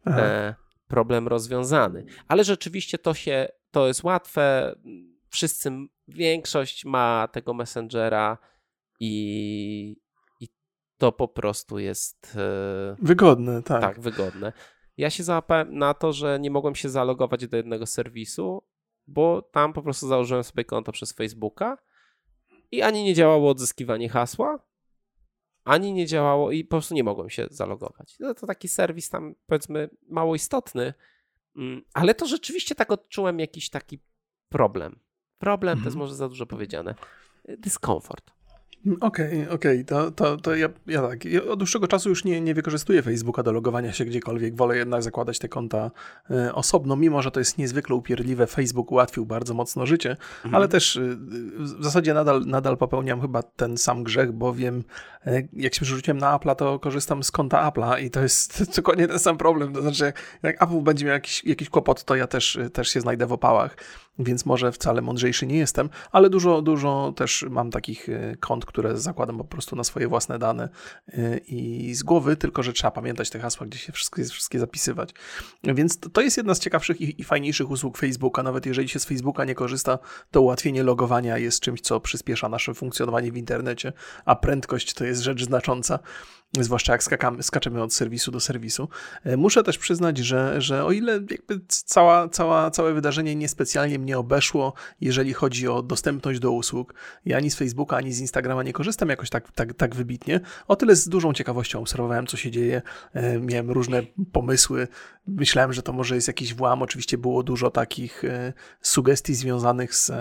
e, 0.08 0.56
problem 0.88 1.28
rozwiązany. 1.28 2.06
Ale 2.28 2.44
rzeczywiście 2.44 2.98
to 2.98 3.14
się, 3.14 3.48
to 3.72 3.88
jest 3.88 4.04
łatwe. 4.04 4.76
Wszyscy, 5.30 5.72
większość 6.08 6.86
ma 6.86 7.28
tego 7.32 7.54
Messengera 7.54 8.38
i, 9.00 9.96
i 10.40 10.48
to 10.98 11.12
po 11.12 11.28
prostu 11.28 11.80
jest... 11.80 12.38
E, 12.38 12.96
wygodne, 13.02 13.64
tak. 13.64 13.82
Tak, 13.82 14.00
wygodne. 14.00 14.54
Ja 15.00 15.10
się 15.10 15.24
załapałem 15.24 15.78
na 15.78 15.94
to, 15.94 16.14
że 16.14 16.40
nie 16.40 16.52
mogłem 16.52 16.76
się 16.76 16.90
zalogować 16.90 17.48
do 17.48 17.58
jednego 17.58 17.86
serwisu, 17.86 18.64
bo 19.08 19.42
tam 19.42 19.74
po 19.74 19.82
prostu 19.82 20.08
założyłem 20.08 20.44
sobie 20.44 20.66
konto 20.66 20.92
przez 20.92 21.14
Facebooka 21.14 21.78
i 22.72 22.82
ani 22.82 23.04
nie 23.04 23.14
działało 23.14 23.50
odzyskiwanie 23.50 24.10
hasła, 24.10 24.60
ani 25.64 25.94
nie 25.94 26.06
działało 26.06 26.52
i 26.52 26.64
po 26.64 26.70
prostu 26.70 26.94
nie 26.94 27.04
mogłem 27.04 27.30
się 27.30 27.48
zalogować. 27.52 28.16
No 28.20 28.34
to 28.34 28.48
taki 28.48 28.68
serwis 28.68 29.10
tam 29.10 29.36
powiedzmy 29.46 29.90
mało 30.10 30.36
istotny, 30.36 30.94
mm, 31.56 31.82
ale 31.94 32.16
to 32.16 32.26
rzeczywiście 32.26 32.76
tak 32.76 32.92
odczułem 32.92 33.40
jakiś 33.40 33.70
taki 33.70 34.00
problem. 34.50 35.00
Problem 35.38 35.78
to 35.78 35.86
jest 35.86 35.96
mhm. 35.96 36.00
może 36.00 36.16
za 36.16 36.30
dużo 36.30 36.46
powiedziane. 36.46 36.96
Dyskomfort. 37.58 38.39
Okej, 38.80 39.28
okay, 39.28 39.50
okej, 39.50 39.82
okay. 39.82 39.86
to, 39.86 40.12
to, 40.12 40.38
to 40.38 40.56
ja, 40.56 40.70
ja 40.88 41.02
tak. 41.02 41.26
Ja 41.26 41.44
od 41.44 41.60
dłuższego 41.60 41.88
czasu 41.88 42.10
już 42.10 42.24
nie, 42.26 42.42
nie 42.42 42.54
wykorzystuję 42.54 43.02
Facebooka 43.02 43.44
do 43.44 43.52
logowania 43.52 43.94
się 43.94 44.06
gdziekolwiek. 44.06 44.56
Wolę 44.56 44.78
jednak 44.78 45.04
zakładać 45.04 45.40
te 45.40 45.48
konta 45.50 45.92
y, 46.32 46.54
osobno, 46.54 46.96
mimo 46.96 47.22
że 47.22 47.32
to 47.32 47.40
jest 47.40 47.58
niezwykle 47.58 47.96
upierdliwe. 47.96 48.48
Facebook 48.48 48.92
ułatwił 48.92 49.26
bardzo 49.26 49.54
mocno 49.54 49.86
życie, 49.86 50.10
mhm. 50.10 50.56
ale 50.56 50.68
też 50.68 50.96
y, 50.96 51.18
w 51.58 51.84
zasadzie 51.84 52.14
nadal, 52.14 52.46
nadal 52.46 52.78
popełniam 52.78 53.22
chyba 53.22 53.44
ten 53.44 53.78
sam 53.78 54.04
grzech, 54.04 54.32
bowiem 54.32 54.84
y, 55.28 55.48
jak 55.54 55.74
się 55.74 55.82
przerzuciłem 55.82 56.18
na 56.18 56.38
Apple'a, 56.38 56.56
to 56.56 56.80
korzystam 56.80 57.24
z 57.24 57.32
konta 57.32 57.72
Apple'a 57.72 58.04
i 58.04 58.10
to 58.10 58.22
jest 58.22 58.64
dokładnie 58.76 59.08
ten 59.08 59.20
sam 59.20 59.38
problem. 59.38 59.74
To 59.74 59.82
znaczy, 59.82 60.14
jak 60.44 60.64
Apple 60.64 60.82
będzie 60.82 61.06
miał 61.06 61.14
jakiś, 61.14 61.46
jakiś 61.46 61.70
kłopot, 61.70 62.04
to 62.04 62.16
ja 62.16 62.28
też, 62.28 62.60
też 62.74 62.90
się 62.90 63.02
znajdę 63.02 63.26
w 63.26 63.34
opałach, 63.34 63.78
więc 64.20 64.46
może 64.46 64.72
wcale 64.72 65.02
mądrzejszy 65.02 65.48
nie 65.48 65.58
jestem, 65.58 65.90
ale 66.12 66.30
dużo, 66.30 66.62
dużo 66.62 67.14
też 67.16 67.46
mam 67.50 67.72
takich 67.72 68.08
kont, 68.40 68.69
które 68.70 68.98
zakładam 68.98 69.38
po 69.38 69.44
prostu 69.44 69.76
na 69.76 69.84
swoje 69.84 70.08
własne 70.08 70.40
dane 70.40 70.70
y, 71.10 71.42
i 71.48 71.94
z 71.96 72.04
głowy, 72.04 72.36
tylko 72.36 72.64
że 72.64 72.74
trzeba 72.74 72.92
pamiętać 72.92 73.30
te 73.30 73.40
hasła, 73.40 73.68
gdzie 73.68 73.80
się 73.80 73.92
wszystkie, 73.92 74.24
wszystkie 74.24 74.60
zapisywać. 74.60 75.14
Więc 75.64 76.00
to, 76.00 76.10
to 76.10 76.22
jest 76.22 76.38
jedna 76.38 76.56
z 76.56 76.60
ciekawszych 76.60 77.02
i, 77.02 77.22
i 77.22 77.24
fajniejszych 77.24 77.72
usług 77.72 77.98
Facebooka. 77.98 78.44
Nawet 78.44 78.66
jeżeli 78.66 78.90
się 78.90 79.00
z 79.00 79.06
Facebooka 79.06 79.46
nie 79.46 79.56
korzysta, 79.56 80.00
to 80.32 80.42
ułatwienie 80.42 80.84
logowania 80.84 81.38
jest 81.38 81.60
czymś, 81.60 81.82
co 81.82 82.00
przyspiesza 82.00 82.50
nasze 82.50 82.74
funkcjonowanie 82.74 83.32
w 83.32 83.38
internecie, 83.38 83.94
a 84.26 84.36
prędkość 84.36 84.94
to 84.94 85.06
jest 85.06 85.22
rzecz 85.22 85.44
znacząca. 85.44 86.00
Zwłaszcza 86.54 86.92
jak 86.92 87.04
skakamy, 87.04 87.44
skaczemy 87.44 87.84
od 87.84 87.94
serwisu 87.94 88.32
do 88.32 88.40
serwisu. 88.40 88.90
E, 89.24 89.38
muszę 89.38 89.64
też 89.64 89.78
przyznać, 89.78 90.18
że, 90.18 90.62
że 90.62 90.86
o 90.86 90.92
ile 90.92 91.14
jakby 91.14 91.60
cała, 91.68 92.30
cała, 92.30 92.72
całe 92.72 92.94
wydarzenie 92.94 93.36
niespecjalnie 93.36 94.00
mnie 94.00 94.18
obeszło, 94.18 94.74
jeżeli 95.02 95.34
chodzi 95.34 95.68
o 95.68 95.82
dostępność 95.84 96.40
do 96.40 96.52
usług, 96.52 96.94
ja 97.26 97.38
ani 97.38 97.52
z 97.52 97.56
Facebooka, 97.56 97.98
ani 97.98 98.14
z 98.14 98.20
Instagrama 98.20 98.64
nie 98.64 98.74
korzystam 98.74 99.10
jakoś 99.10 99.30
tak, 99.30 99.52
tak, 99.52 99.74
tak 99.74 99.96
wybitnie, 99.96 100.40
o 100.68 100.76
tyle 100.76 100.96
z 100.96 101.10
dużą 101.10 101.34
ciekawością 101.34 101.80
obserwowałem, 101.80 102.28
co 102.28 102.38
się 102.38 102.52
dzieje, 102.52 102.82
e, 103.14 103.40
miałem 103.40 103.72
różne 103.72 104.02
pomysły, 104.32 104.88
myślałem, 105.28 105.74
że 105.74 105.84
to 105.84 105.94
może 105.94 106.16
jest 106.16 106.28
jakiś 106.28 106.54
włam, 106.54 106.82
oczywiście 106.82 107.18
było 107.18 107.44
dużo 107.44 107.72
takich 107.72 108.24
e, 108.24 108.54
sugestii 108.82 109.36
związanych 109.36 109.96
z, 109.96 110.12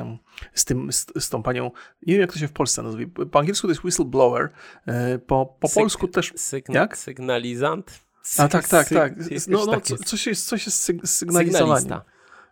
z 0.54 0.64
tym, 0.64 0.92
z, 0.92 1.06
z 1.20 1.28
tą 1.28 1.42
panią, 1.42 1.70
nie 2.06 2.14
wiem 2.14 2.20
jak 2.20 2.32
to 2.32 2.38
się 2.38 2.48
w 2.48 2.52
Polsce 2.52 2.82
nazywa, 2.82 3.26
po 3.30 3.38
angielsku 3.38 3.66
to 3.66 3.70
jest 3.70 3.84
whistleblower, 3.84 4.48
po, 5.26 5.56
po 5.60 5.68
polsku 5.68 6.08
też... 6.22 6.32
Sygn 6.36 6.72
jak? 6.72 6.96
Sygnalizant? 6.96 8.00
A 8.38 8.48
tak, 8.48 8.68
tak, 8.68 8.88
tak. 8.88 9.12
No, 9.48 9.66
no, 9.66 9.80
co, 9.80 9.96
coś 9.96 10.26
jest, 10.26 10.46
coś 10.46 10.66
jest 10.66 10.82
sygnalizowanie. 11.04 11.80
Sygnalista. 11.80 12.04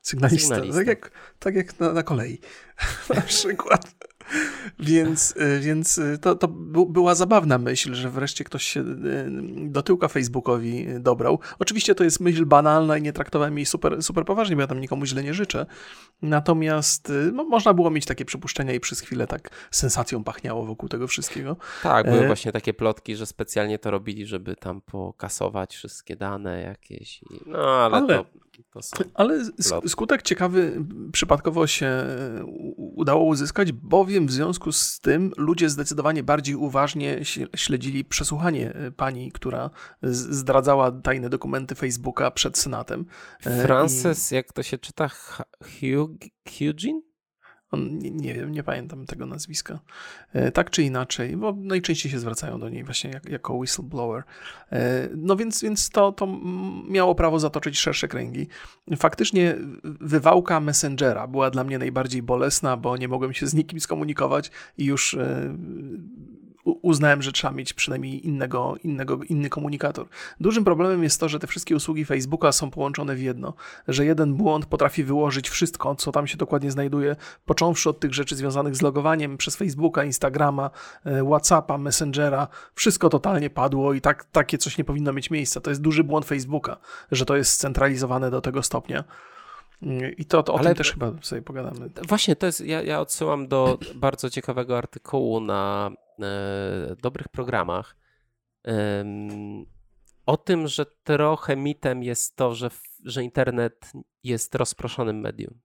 Sygnalista. 0.03 0.55
Sygnalista. 0.55 0.79
Tak 0.79 0.87
jak, 0.87 1.11
tak 1.39 1.55
jak 1.55 1.81
na, 1.81 1.93
na 1.93 2.03
kolei. 2.03 2.41
na 3.15 3.21
przykład. 3.21 3.96
Więc, 4.79 5.35
y, 5.37 5.61
więc 5.61 5.99
y, 5.99 6.19
to, 6.19 6.35
to 6.35 6.49
była 6.89 7.15
zabawna 7.15 7.59
myśl, 7.59 7.95
że 7.95 8.11
wreszcie 8.11 8.45
ktoś 8.45 8.65
się 8.65 8.81
y, 8.81 8.85
do 9.69 9.83
tyłka 9.83 10.09
Facebookowi 10.09 10.87
dobrał. 11.01 11.39
Oczywiście 11.59 11.95
to 11.95 12.05
jest 12.05 12.21
myśl 12.21 12.47
banalna 12.47 12.99
i 12.99 13.03
nie 13.03 13.13
traktowałem 13.13 13.59
jej 13.59 13.67
super, 13.67 14.03
super 14.03 14.25
poważnie, 14.25 14.57
bo 14.57 14.63
ja 14.63 14.69
tam 14.69 14.81
nikomu 14.81 15.07
źle 15.07 15.23
nie 15.23 15.35
życzę. 15.35 15.67
Natomiast 16.23 17.13
no, 17.33 17.45
można 17.45 17.75
było 17.75 17.91
mieć 17.91 18.07
takie 18.07 18.25
przypuszczenia 18.25 18.73
i 18.73 18.81
przez 18.81 19.01
chwilę 19.01 19.27
tak 19.27 19.51
sensacją 19.71 20.25
pachniało 20.25 20.67
wokół 20.67 20.89
tego 20.89 21.07
wszystkiego. 21.07 21.57
Tak, 21.83 22.07
były 22.07 22.25
e... 22.25 22.27
właśnie 22.27 22.53
takie 22.53 22.75
plotki, 22.75 23.17
że 23.17 23.27
specjalnie 23.27 23.79
to 23.79 23.91
robili, 23.91 24.27
żeby 24.27 24.57
tam 24.57 24.81
pokasować 24.81 25.77
wszystkie 25.77 26.17
dane 26.17 26.63
jakieś. 26.63 27.21
No 27.47 27.59
ale, 27.59 27.97
ale... 27.97 28.07
to 28.07 28.27
ale 29.15 29.45
skutek 29.87 30.23
ciekawy 30.23 30.85
przypadkowo 31.13 31.67
się 31.67 32.05
udało 32.77 33.25
uzyskać, 33.25 33.73
bowiem 33.73 34.27
w 34.27 34.33
związku 34.33 34.73
z 34.73 35.01
tym 35.01 35.33
ludzie 35.37 35.71
zdecydowanie 35.71 36.23
bardziej 36.23 36.55
uważnie 36.55 37.21
śledzili 37.57 38.05
przesłuchanie 38.05 38.75
e, 38.75 38.91
pani, 38.91 39.33
która 39.33 39.71
zdradzała 40.03 40.93
tajne 40.93 41.29
dokumenty 41.29 41.75
Facebooka 41.75 42.31
przed 42.31 42.59
Senatem. 42.59 43.07
E, 43.47 43.63
Frances, 43.63 44.33
I... 44.33 44.35
jak 44.35 44.53
to 44.53 44.63
się 44.63 44.79
czyta? 44.79 45.11
Hugin? 46.59 47.03
On, 47.71 47.99
nie, 47.99 48.11
nie, 48.11 48.35
wiem, 48.35 48.53
nie 48.53 48.63
pamiętam 48.63 49.07
tego 49.07 49.27
nazwiska. 49.27 49.79
E, 50.33 50.53
tak 50.53 50.71
czy 50.71 50.83
inaczej, 50.83 51.37
bo 51.37 51.53
najczęściej 51.53 52.13
się 52.13 52.19
zwracają 52.19 52.61
do 52.61 52.69
niej 52.69 52.85
właśnie 52.85 53.11
jak, 53.11 53.29
jako 53.29 53.55
whistleblower. 53.55 54.23
E, 54.73 55.09
no 55.17 55.37
więc, 55.37 55.63
więc 55.63 55.91
to, 55.91 56.13
to 56.13 56.29
miało 56.89 57.15
prawo 57.15 57.39
zatoczyć 57.39 57.79
szersze 57.79 58.09
kręgi. 58.09 58.49
Faktycznie 58.97 59.55
wywałka 59.85 60.61
Messengera 60.61 61.27
była 61.27 61.51
dla 61.51 61.65
mnie 61.65 61.79
najbardziej 61.79 62.23
bolesna, 62.23 62.77
bo 62.77 62.97
nie 62.97 63.09
mogłem 63.09 63.33
się 63.33 63.47
z 63.47 63.55
nikim 63.55 63.81
skomunikować 63.81 64.51
i 64.79 64.85
już 64.85 65.15
e, 65.15 65.57
uznałem, 66.67 67.23
że 67.23 67.33
trzeba 67.33 67.55
mieć 67.55 67.73
przynajmniej 67.73 68.27
innego, 68.27 68.75
innego, 68.85 69.21
inny 69.29 69.49
komunikator. 69.49 70.07
Dużym 70.41 70.65
problemem 70.65 71.03
jest 71.03 71.21
to, 71.21 71.29
że 71.29 71.39
te 71.39 71.47
wszystkie 71.47 71.77
usługi 71.77 72.05
Facebooka 72.05 72.53
są 72.53 72.71
połączone 72.71 73.15
w 73.15 73.23
jedno, 73.23 73.55
że 73.89 74.05
jeden 74.05 74.35
błąd 74.35 74.67
potrafi 74.67 75.05
wyłożyć 75.05 75.49
wszystko, 75.49 75.95
co 75.95 76.13
tam 76.13 76.27
się 76.27 76.37
dokładnie 76.37 76.71
znajduje, 76.71 77.17
począwszy 77.45 77.91
od 77.91 78.01
tych 78.01 78.15
rzeczy 78.15 78.37
związanych 78.37 78.77
z 78.77 78.83
logowaniem 78.83 79.37
przez 79.37 79.57
Facebooka, 79.57 80.05
Instagrama, 80.05 80.71
e, 81.05 81.23
Whatsapp'a, 81.23 81.79
Messengera, 81.79 82.49
wszystko 82.75 83.09
totalnie 83.09 83.51
padło 83.51 83.95
i 83.95 84.01
tak, 84.01 84.25
takie 84.25 84.59
coś 84.59 84.79
nie 84.79 84.85
powinno 84.85 85.13
mieć 85.13 85.31
miejsca. 85.31 85.61
To 85.61 85.71
jest 85.71 85.83
duży 85.83 86.05
błąd 86.05 86.27
Facebooka, 86.27 86.77
że 87.13 87.25
to 87.25 87.37
jest 87.37 87.51
scentralizowane 87.51 88.31
do 88.31 88.41
tego 88.41 88.63
stopnia. 88.63 89.05
I 90.19 90.25
to, 90.25 90.43
to 90.43 90.55
o 90.55 90.59
Ale 90.59 90.69
tym 90.69 90.77
też 90.77 90.93
chyba 90.93 91.13
sobie 91.23 91.43
pogadamy. 91.43 91.91
Właśnie, 92.09 92.37
to 92.37 92.47
jest, 92.47 92.61
ja, 92.61 92.83
ja 92.83 93.01
odsyłam 93.01 93.49
do 93.49 93.79
bardzo 93.95 94.31
ciekawego 94.31 94.79
artykułu 94.79 95.41
na 95.41 95.91
dobrych 97.03 97.29
programach 97.29 97.97
e, 98.67 99.05
o 100.27 100.37
tym, 100.37 100.69
że 100.69 100.87
trochę 100.87 101.57
mitem 101.57 102.03
jest 102.03 102.37
to, 102.37 102.55
że, 102.55 102.71
że 103.05 103.25
internet 103.25 103.93
jest 104.25 104.55
rozproszonym 104.55 105.21
medium. 105.21 105.61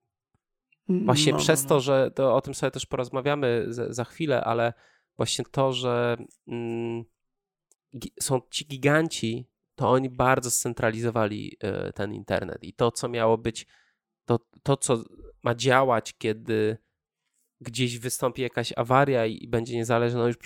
Właśnie 0.88 1.32
no, 1.32 1.38
przez 1.38 1.62
no, 1.62 1.68
to, 1.68 1.74
no. 1.74 1.80
że 1.80 2.10
to, 2.10 2.36
o 2.36 2.40
tym 2.40 2.54
sobie 2.54 2.70
też 2.70 2.86
porozmawiamy 2.86 3.64
za, 3.68 3.92
za 3.92 4.04
chwilę, 4.04 4.44
ale 4.44 4.72
właśnie 5.16 5.44
to, 5.50 5.72
że 5.72 6.16
mm, 6.48 7.04
są 8.20 8.40
ci 8.50 8.66
giganci, 8.66 9.48
to 9.74 9.90
oni 9.90 10.10
bardzo 10.10 10.50
scentralizowali 10.50 11.56
y, 11.88 11.92
ten 11.92 12.12
internet 12.12 12.58
i 12.62 12.74
to, 12.74 12.90
co 12.90 13.08
miało 13.08 13.38
być 13.38 13.66
to, 14.24 14.38
to, 14.62 14.76
co 14.76 15.04
ma 15.42 15.54
działać, 15.54 16.14
kiedy 16.18 16.78
gdzieś 17.62 17.98
wystąpi 17.98 18.42
jakaś 18.42 18.72
awaria 18.76 19.26
i 19.26 19.48
będzie 19.48 19.76
niezależna, 19.76 20.20
no 20.20 20.26
już 20.26 20.36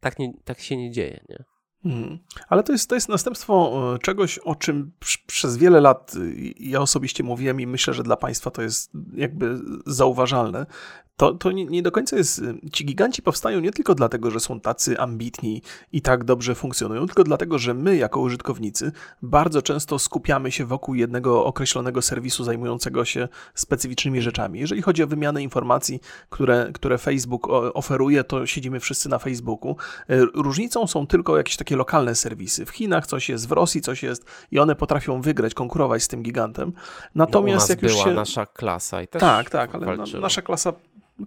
tak, 0.00 0.18
nie, 0.18 0.32
tak 0.44 0.60
się 0.60 0.76
nie 0.76 0.90
dzieje, 0.90 1.24
nie? 1.28 1.44
Hmm. 1.82 2.18
Ale 2.48 2.62
to 2.62 2.72
jest, 2.72 2.88
to 2.88 2.94
jest 2.94 3.08
następstwo 3.08 3.72
e, 3.94 3.98
czegoś, 3.98 4.38
o 4.38 4.54
czym 4.54 4.92
przez 5.26 5.56
wiele 5.56 5.80
lat 5.80 6.12
ja 6.60 6.80
osobiście 6.80 7.24
mówiłem 7.24 7.60
i 7.60 7.66
myślę, 7.66 7.94
że 7.94 8.02
dla 8.02 8.16
Państwa 8.16 8.50
to 8.50 8.62
jest 8.62 8.90
jakby 9.14 9.58
zauważalne 9.86 10.66
to, 11.16 11.32
to 11.34 11.52
nie, 11.52 11.64
nie, 11.64 11.82
do 11.82 11.92
końca 11.92 12.16
jest. 12.16 12.38
Y, 12.38 12.70
ci 12.72 12.84
giganci 12.84 13.22
powstają 13.22 13.60
nie 13.60 13.72
tylko 13.72 13.94
dlatego, 13.94 14.30
że 14.30 14.40
są 14.40 14.60
tacy 14.60 14.98
ambitni 14.98 15.62
i 15.92 16.02
tak 16.02 16.24
dobrze 16.24 16.54
funkcjonują, 16.54 17.06
tylko 17.06 17.24
dlatego, 17.24 17.58
że 17.58 17.74
my, 17.74 17.96
jako 17.96 18.20
użytkownicy, 18.20 18.92
bardzo 19.22 19.62
często 19.62 19.98
skupiamy 19.98 20.52
się 20.52 20.64
wokół 20.64 20.94
jednego 20.94 21.44
określonego 21.44 22.02
serwisu 22.02 22.44
zajmującego 22.44 23.04
się 23.04 23.28
specyficznymi 23.54 24.22
rzeczami. 24.22 24.60
Jeżeli 24.60 24.82
chodzi 24.82 25.02
o 25.02 25.06
wymianę 25.06 25.42
informacji, 25.42 26.00
które, 26.30 26.70
które 26.74 26.98
Facebook 26.98 27.46
oferuje, 27.74 28.24
to 28.24 28.46
siedzimy 28.46 28.80
wszyscy 28.80 29.08
na 29.08 29.18
Facebooku. 29.18 29.76
Y, 30.10 30.26
różnicą 30.34 30.86
są 30.86 31.06
tylko 31.06 31.36
jakieś 31.36 31.56
takie 31.56 31.76
lokalne 31.76 32.14
serwisy. 32.14 32.66
W 32.66 32.70
Chinach 32.70 33.06
coś 33.06 33.28
jest, 33.28 33.48
w 33.48 33.52
Rosji 33.52 33.80
coś 33.80 34.02
jest 34.02 34.24
i 34.50 34.58
one 34.58 34.74
potrafią 34.74 35.20
wygrać, 35.20 35.54
konkurować 35.54 36.02
z 36.02 36.08
tym 36.08 36.22
gigantem. 36.22 36.72
Natomiast 37.14 37.68
no, 37.68 37.72
jak 37.72 37.82
już 37.82 37.92
była 37.92 38.04
się. 38.04 38.10
nasza 38.10 38.46
klasa 38.46 39.02
i 39.02 39.08
też. 39.08 39.20
Tak, 39.20 39.50
tak, 39.50 39.74
ale 39.74 39.96
nasza 40.20 40.42
klasa 40.42 40.72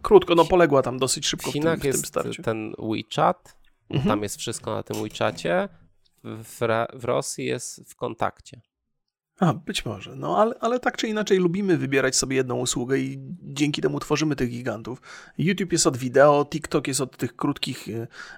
Krótko, 0.02 0.36
no 0.36 0.46
poległa 0.46 0.82
tam 0.82 0.98
dosyć 0.98 1.28
szybko 1.28 1.50
w, 1.50 1.54
Chinach 1.54 1.80
w 1.80 1.82
tym, 1.82 1.92
w 1.92 1.96
tym 1.96 2.06
starciu. 2.06 2.44
ten 2.44 2.74
WeChat, 2.80 3.58
mhm. 3.90 4.10
tam 4.10 4.24
jest 4.24 4.38
wszystko 4.38 4.76
na 4.76 4.84
tym 4.84 5.04
WeChacie, 5.04 5.70
w, 6.24 6.60
w 6.94 7.06
Rosji 7.06 7.46
jest 7.46 7.92
w 7.92 7.96
kontakcie. 7.96 8.62
A, 9.40 9.54
być 9.54 9.86
może. 9.86 10.16
No, 10.16 10.38
ale, 10.38 10.56
ale 10.60 10.80
tak 10.80 10.98
czy 10.98 11.08
inaczej 11.08 11.38
lubimy 11.38 11.78
wybierać 11.78 12.16
sobie 12.16 12.36
jedną 12.36 12.56
usługę 12.56 12.98
i 12.98 13.20
dzięki 13.44 13.82
temu 13.82 14.00
tworzymy 14.00 14.36
tych 14.36 14.50
gigantów. 14.50 15.02
YouTube 15.38 15.72
jest 15.72 15.88
od 15.88 15.98
wideo, 15.98 16.46
TikTok 16.50 16.88
jest 16.88 17.02
od 17.02 17.18
tych 17.18 17.36
krótkich, 17.36 17.88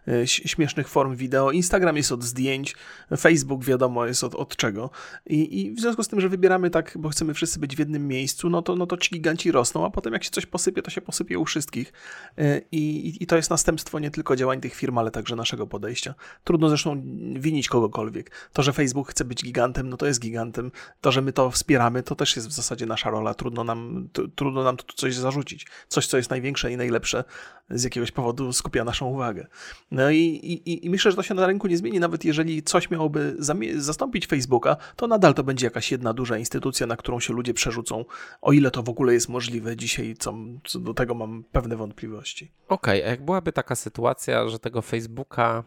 e, 0.08 0.14
e 0.14 0.28
śmiesznych 0.28 0.88
form 0.88 1.16
wideo, 1.16 1.52
Instagram 1.52 1.98
jest 1.98 2.12
od 2.12 2.24
zdjęć, 2.24 2.76
Facebook 3.18 3.64
wiadomo 3.64 4.06
jest 4.06 4.24
od, 4.24 4.36
od 4.36 4.56
czego. 4.56 4.90
I, 5.26 5.62
I 5.62 5.72
w 5.72 5.80
związku 5.80 6.04
z 6.04 6.08
tym, 6.08 6.22
że 6.22 6.30
wybieramy 6.30 6.70
tak, 6.70 6.94
bo 7.00 7.10
chcemy 7.10 7.34
wszyscy 7.34 7.60
być 7.60 7.76
w 7.76 7.80
jednym 7.80 8.08
miejscu, 8.08 8.50
no 8.50 8.62
to, 8.62 8.76
no 8.76 8.86
to 8.86 8.98
ci 8.98 9.12
giganci 9.12 9.52
rosną, 9.52 9.86
a 9.86 9.90
potem 9.90 10.14
jak 10.14 10.24
się 10.24 10.32
coś 10.32 10.46
posypie, 10.46 10.82
to 10.82 10.92
się 10.92 11.02
posypie 11.02 11.40
u 11.40 11.46
wszystkich. 11.46 11.94
E, 12.38 12.62
I, 12.72 13.24
I 13.24 13.28
to 13.28 13.36
jest 13.36 13.50
następstwo 13.50 14.00
nie 14.00 14.12
tylko 14.12 14.36
działań 14.36 14.62
tych 14.62 14.74
firm, 14.74 14.98
ale 14.98 15.12
także 15.12 15.36
naszego 15.36 15.68
podejścia. 15.68 16.16
Trudno 16.44 16.70
zresztą 16.70 17.02
winić 17.36 17.70
kogokolwiek. 17.70 18.32
To, 18.54 18.64
że 18.64 18.74
Facebook 18.74 19.10
chce 19.10 19.26
być 19.26 19.44
gigantem, 19.44 19.90
no 19.90 19.98
to 19.98 20.06
jest 20.06 20.20
gigantem 20.20 20.72
to, 21.02 21.12
że 21.12 21.22
my 21.22 21.34
to 21.34 21.52
wspieramy, 21.52 22.04
to 22.04 22.16
też 22.16 22.36
jest 22.36 22.48
w 22.48 22.52
zasadzie 22.52 22.86
nasza 22.86 23.10
rola. 23.10 23.34
Trudno 23.34 23.64
nam, 23.64 24.10
trudno 24.36 24.64
nam 24.64 24.78
tu 24.78 24.96
coś 24.96 25.16
zarzucić. 25.16 25.68
Coś, 25.88 26.08
co 26.08 26.18
jest 26.18 26.30
największe 26.30 26.72
i 26.72 26.78
najlepsze, 26.78 27.24
z 27.70 27.84
jakiegoś 27.84 28.12
powodu 28.12 28.54
skupia 28.54 28.84
naszą 28.84 29.06
uwagę. 29.06 29.48
No 29.92 30.12
i, 30.12 30.18
i, 30.18 30.86
i 30.86 30.90
myślę, 30.90 31.12
że 31.12 31.18
to 31.18 31.24
się 31.24 31.34
na 31.34 31.48
rynku 31.48 31.68
nie 31.68 31.78
zmieni, 31.78 32.00
nawet 32.00 32.26
jeżeli 32.26 32.64
coś 32.64 32.90
miałoby 32.90 33.36
zastąpić 33.76 34.28
Facebooka, 34.28 34.78
to 34.96 35.08
nadal 35.08 35.34
to 35.34 35.44
będzie 35.44 35.66
jakaś 35.66 35.92
jedna 35.92 36.14
duża 36.14 36.38
instytucja, 36.38 36.88
na 36.88 36.98
którą 36.98 37.20
się 37.20 37.34
ludzie 37.34 37.54
przerzucą, 37.54 38.06
o 38.42 38.52
ile 38.52 38.72
to 38.72 38.84
w 38.84 38.90
ogóle 38.90 39.14
jest 39.14 39.30
możliwe 39.30 39.76
dzisiaj, 39.76 40.16
co, 40.20 40.34
co 40.66 40.80
do 40.80 40.94
tego 40.94 41.16
mam 41.16 41.44
pewne 41.52 41.76
wątpliwości. 41.76 42.52
Okej, 42.68 43.00
okay, 43.00 43.08
a 43.08 43.12
jak 43.12 43.26
byłaby 43.26 43.52
taka 43.52 43.76
sytuacja, 43.76 44.50
że 44.50 44.60
tego 44.60 44.82
Facebooka 44.82 45.64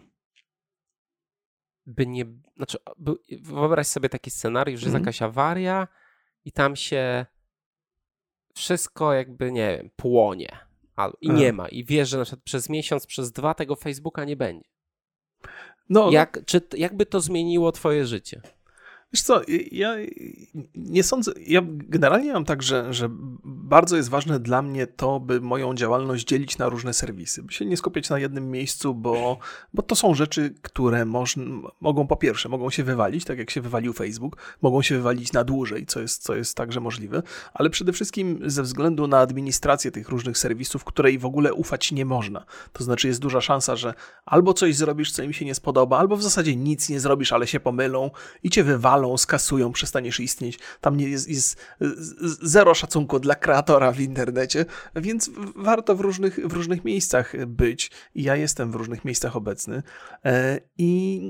by 1.86 2.06
nie. 2.06 2.24
Znaczy, 2.56 2.78
wyobraź 3.42 3.86
sobie 3.86 4.08
taki 4.08 4.30
scenariusz, 4.30 4.80
że 4.80 4.86
jest 4.86 4.94
mhm. 4.94 5.02
jakaś 5.02 5.22
awaria 5.22 5.88
i 6.44 6.52
tam 6.52 6.76
się 6.76 7.26
wszystko 8.54 9.12
jakby, 9.12 9.52
nie 9.52 9.76
wiem, 9.76 9.90
płonie. 9.96 10.48
I 11.20 11.30
nie 11.30 11.52
ma. 11.52 11.68
I 11.68 11.84
wiesz, 11.84 12.08
że 12.08 12.18
na 12.18 12.24
przykład 12.24 12.44
przez 12.44 12.68
miesiąc, 12.68 13.06
przez 13.06 13.32
dwa 13.32 13.54
tego 13.54 13.76
Facebooka 13.76 14.24
nie 14.24 14.36
będzie. 14.36 14.68
No, 15.88 16.10
Jak, 16.10 16.44
czy, 16.46 16.60
jakby 16.76 17.06
to 17.06 17.20
zmieniło 17.20 17.72
twoje 17.72 18.06
życie? 18.06 18.40
Wiesz 19.14 19.22
co, 19.22 19.40
ja 19.72 19.94
nie 20.74 21.02
sądzę, 21.02 21.32
ja 21.46 21.60
generalnie 21.66 22.32
mam 22.32 22.44
tak, 22.44 22.62
że, 22.62 22.94
że 22.94 23.08
bardzo 23.44 23.96
jest 23.96 24.08
ważne 24.08 24.40
dla 24.40 24.62
mnie 24.62 24.86
to, 24.86 25.20
by 25.20 25.40
moją 25.40 25.74
działalność 25.74 26.24
dzielić 26.24 26.58
na 26.58 26.68
różne 26.68 26.94
serwisy, 26.94 27.42
by 27.42 27.52
się 27.52 27.64
nie 27.64 27.76
skupiać 27.76 28.10
na 28.10 28.18
jednym 28.18 28.50
miejscu, 28.50 28.94
bo, 28.94 29.38
bo 29.74 29.82
to 29.82 29.96
są 29.96 30.14
rzeczy, 30.14 30.54
które 30.62 31.04
moż, 31.04 31.36
mogą 31.80 32.06
po 32.06 32.16
pierwsze, 32.16 32.48
mogą 32.48 32.70
się 32.70 32.84
wywalić, 32.84 33.24
tak 33.24 33.38
jak 33.38 33.50
się 33.50 33.60
wywalił 33.60 33.92
Facebook, 33.92 34.36
mogą 34.62 34.82
się 34.82 34.94
wywalić 34.96 35.32
na 35.32 35.44
dłużej, 35.44 35.86
co 35.86 36.00
jest, 36.00 36.22
co 36.22 36.34
jest 36.34 36.56
także 36.56 36.80
możliwe, 36.80 37.22
ale 37.52 37.70
przede 37.70 37.92
wszystkim 37.92 38.40
ze 38.46 38.62
względu 38.62 39.06
na 39.06 39.18
administrację 39.18 39.90
tych 39.90 40.08
różnych 40.08 40.38
serwisów, 40.38 40.84
której 40.84 41.18
w 41.18 41.26
ogóle 41.26 41.54
ufać 41.54 41.92
nie 41.92 42.04
można. 42.04 42.44
To 42.72 42.84
znaczy 42.84 43.08
jest 43.08 43.20
duża 43.20 43.40
szansa, 43.40 43.76
że 43.76 43.94
albo 44.24 44.54
coś 44.54 44.76
zrobisz, 44.76 45.12
co 45.12 45.22
im 45.22 45.32
się 45.32 45.44
nie 45.44 45.54
spodoba, 45.54 45.98
albo 45.98 46.16
w 46.16 46.22
zasadzie 46.22 46.56
nic 46.56 46.88
nie 46.88 47.00
zrobisz, 47.00 47.32
ale 47.32 47.46
się 47.46 47.60
pomylą 47.60 48.10
i 48.42 48.50
cię 48.50 48.64
wywalą, 48.64 49.03
skasują, 49.18 49.72
przestaniesz 49.72 50.20
istnieć. 50.20 50.58
Tam 50.80 50.96
nie 50.96 51.08
jest, 51.08 51.28
jest 51.28 51.60
zero 52.42 52.74
szacunku 52.74 53.20
dla 53.20 53.34
kreatora 53.34 53.92
w 53.92 54.00
internecie, 54.00 54.64
więc 54.96 55.30
warto 55.56 55.96
w 55.96 56.00
różnych, 56.00 56.48
w 56.48 56.52
różnych 56.52 56.84
miejscach 56.84 57.46
być. 57.46 57.90
Ja 58.14 58.36
jestem 58.36 58.72
w 58.72 58.74
różnych 58.74 59.04
miejscach 59.04 59.36
obecny. 59.36 59.82
E, 60.24 60.60
I 60.78 61.20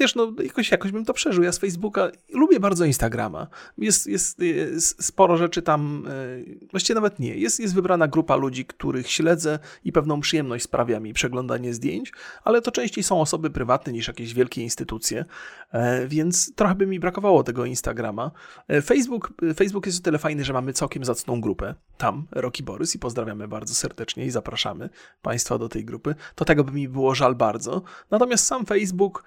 wiesz, 0.00 0.14
no 0.14 0.32
jakoś, 0.42 0.70
jakoś 0.70 0.92
bym 0.92 1.04
to 1.04 1.12
przeżył. 1.12 1.44
Ja 1.44 1.52
z 1.52 1.58
Facebooka 1.58 2.10
lubię 2.32 2.60
bardzo 2.60 2.84
Instagrama. 2.84 3.46
Jest, 3.78 4.06
jest, 4.06 4.38
jest 4.38 5.04
sporo 5.04 5.36
rzeczy 5.36 5.62
tam, 5.62 6.04
e, 6.08 6.66
właściwie 6.70 6.94
nawet 6.94 7.18
nie. 7.18 7.36
Jest, 7.36 7.60
jest 7.60 7.74
wybrana 7.74 8.08
grupa 8.08 8.36
ludzi, 8.36 8.64
których 8.64 9.10
śledzę 9.10 9.58
i 9.84 9.92
pewną 9.92 10.20
przyjemność 10.20 10.64
sprawia 10.64 11.00
mi 11.00 11.12
przeglądanie 11.12 11.74
zdjęć, 11.74 12.12
ale 12.44 12.62
to 12.62 12.70
częściej 12.70 13.04
są 13.04 13.20
osoby 13.20 13.50
prywatne 13.50 13.92
niż 13.92 14.08
jakieś 14.08 14.34
wielkie 14.34 14.62
instytucje, 14.62 15.24
e, 15.70 16.06
więc 16.08 16.54
trochę 16.54 16.74
by 16.74 16.86
mi 16.86 17.00
brakowało 17.00 17.15
tego 17.44 17.64
Instagrama. 17.64 18.30
E, 18.68 18.82
Facebook, 18.82 19.32
e, 19.50 19.54
Facebook 19.54 19.86
jest 19.86 19.98
o 19.98 20.02
tyle 20.02 20.18
fajny, 20.18 20.44
że 20.44 20.52
mamy 20.52 20.72
całkiem 20.72 21.04
zacną 21.04 21.40
grupę. 21.40 21.74
Tam, 21.96 22.26
Roki 22.30 22.62
Borys 22.62 22.94
i 22.94 22.98
pozdrawiamy 22.98 23.48
bardzo 23.48 23.74
serdecznie 23.74 24.24
i 24.24 24.30
zapraszamy 24.30 24.90
Państwa 25.22 25.58
do 25.58 25.68
tej 25.68 25.84
grupy. 25.84 26.14
To 26.34 26.44
tego 26.44 26.64
by 26.64 26.72
mi 26.72 26.88
było 26.88 27.14
żal 27.14 27.34
bardzo. 27.34 27.82
Natomiast 28.10 28.46
sam 28.46 28.66
Facebook, 28.66 29.24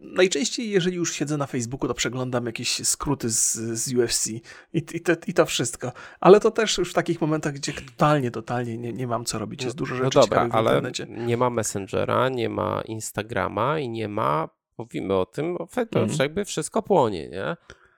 najczęściej 0.00 0.70
jeżeli 0.70 0.96
już 0.96 1.12
siedzę 1.12 1.36
na 1.36 1.46
Facebooku, 1.46 1.88
to 1.88 1.94
przeglądam 1.94 2.46
jakieś 2.46 2.86
skróty 2.86 3.30
z, 3.30 3.54
z 3.54 3.94
UFC 3.94 4.26
i, 4.28 4.42
i, 4.72 5.00
to, 5.00 5.12
i 5.26 5.34
to 5.34 5.46
wszystko. 5.46 5.92
Ale 6.20 6.40
to 6.40 6.50
też 6.50 6.78
już 6.78 6.90
w 6.90 6.94
takich 6.94 7.20
momentach, 7.20 7.52
gdzie 7.52 7.72
totalnie, 7.72 8.30
totalnie 8.30 8.78
nie, 8.78 8.92
nie 8.92 9.06
mam 9.06 9.24
co 9.24 9.38
robić. 9.38 9.64
Jest 9.64 9.76
dużo 9.76 9.94
no 9.94 10.04
rzeczy 10.04 10.18
no 10.18 10.22
dobra, 10.22 10.42
w 10.42 10.46
internecie. 10.46 11.06
Ale 11.10 11.26
nie 11.26 11.36
ma 11.36 11.50
Messengera, 11.50 12.28
nie 12.28 12.48
ma 12.48 12.82
Instagrama 12.82 13.78
i 13.78 13.88
nie 13.88 14.08
ma 14.08 14.48
mówimy 14.78 15.14
o 15.14 15.26
tym, 15.26 15.56
to 15.90 16.00
mm. 16.00 16.16
jakby 16.18 16.44
wszystko 16.44 16.82
płonie, 16.82 17.28
nie? 17.28 17.56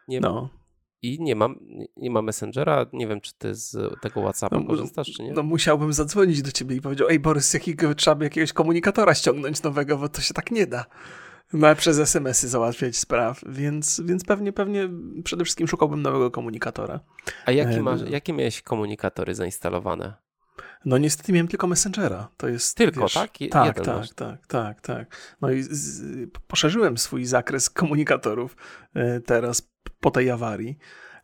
nie 0.09 0.21
no. 0.21 0.49
I 1.03 1.21
nie 1.21 1.37
mam, 1.37 1.59
nie 1.97 2.11
ma 2.11 2.23
Messengera, 2.23 2.87
nie 2.93 3.07
wiem, 3.07 3.21
czy 3.21 3.33
ty 3.39 3.55
z 3.55 4.01
tego 4.01 4.21
WhatsAppa 4.21 4.59
no, 4.59 4.67
korzystasz, 4.67 5.13
czy 5.13 5.23
nie? 5.23 5.33
No 5.33 5.43
musiałbym 5.43 5.93
zadzwonić 5.93 6.43
do 6.43 6.53
ciebie 6.53 6.77
i 6.77 6.81
powiedział, 6.81 7.09
ej 7.09 7.21
Borys, 7.21 7.55
jakiego, 7.55 7.95
trzeba 7.95 8.15
by 8.15 8.25
jakiegoś 8.25 8.53
komunikatora 8.53 9.15
ściągnąć 9.15 9.63
nowego, 9.63 9.99
bo 9.99 10.09
to 10.09 10.21
się 10.21 10.35
tak 10.35 10.51
nie 10.51 10.67
da. 10.67 10.85
No, 11.53 11.75
przez 11.75 11.99
SMS-y 11.99 12.49
załatwiać 12.49 12.97
spraw, 12.97 13.41
więc, 13.47 14.01
więc 14.05 14.25
pewnie, 14.25 14.53
pewnie 14.53 14.89
przede 15.25 15.45
wszystkim 15.45 15.69
szukałbym 15.69 16.03
nowego 16.03 16.31
komunikatora. 16.31 17.01
A 17.47 17.53
jaki 17.53 17.81
masz, 17.81 18.01
jakie 18.11 18.33
miałeś 18.33 18.63
komunikatory 18.63 19.35
zainstalowane? 19.35 20.26
No 20.85 20.99
niestety 20.99 21.33
miałem 21.33 21.49
tylko 21.49 21.67
Messengera. 21.67 22.29
To 22.37 22.49
jest, 22.49 22.77
tylko, 22.77 23.01
wiesz, 23.01 23.15
tak? 23.15 23.41
Je, 23.41 23.49
tak, 23.49 23.81
tak, 23.81 24.15
tak, 24.15 24.47
tak, 24.47 24.81
tak. 24.81 25.17
No 25.41 25.51
i 25.51 25.63
z, 25.63 26.03
poszerzyłem 26.47 26.99
swój 26.99 27.25
zakres 27.25 27.71
komunikatorów 27.71 28.57
e, 28.95 29.21
teraz 29.21 29.63
po 30.01 30.11
tej 30.11 30.31
awarii. 30.31 30.79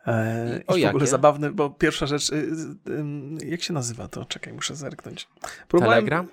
E, 0.06 0.58
I, 0.58 0.66
o 0.66 0.72
w 0.74 0.78
jakie? 0.78 0.88
ogóle 0.90 1.06
zabawne, 1.06 1.50
bo 1.50 1.70
pierwsza 1.70 2.06
rzecz, 2.06 2.32
e, 2.32 2.36
jak 3.46 3.62
się 3.62 3.72
nazywa 3.72 4.08
to? 4.08 4.24
Czekaj, 4.24 4.52
muszę 4.52 4.76
zerknąć. 4.76 5.28
Próbowałem, 5.68 6.04
Telegram? 6.04 6.28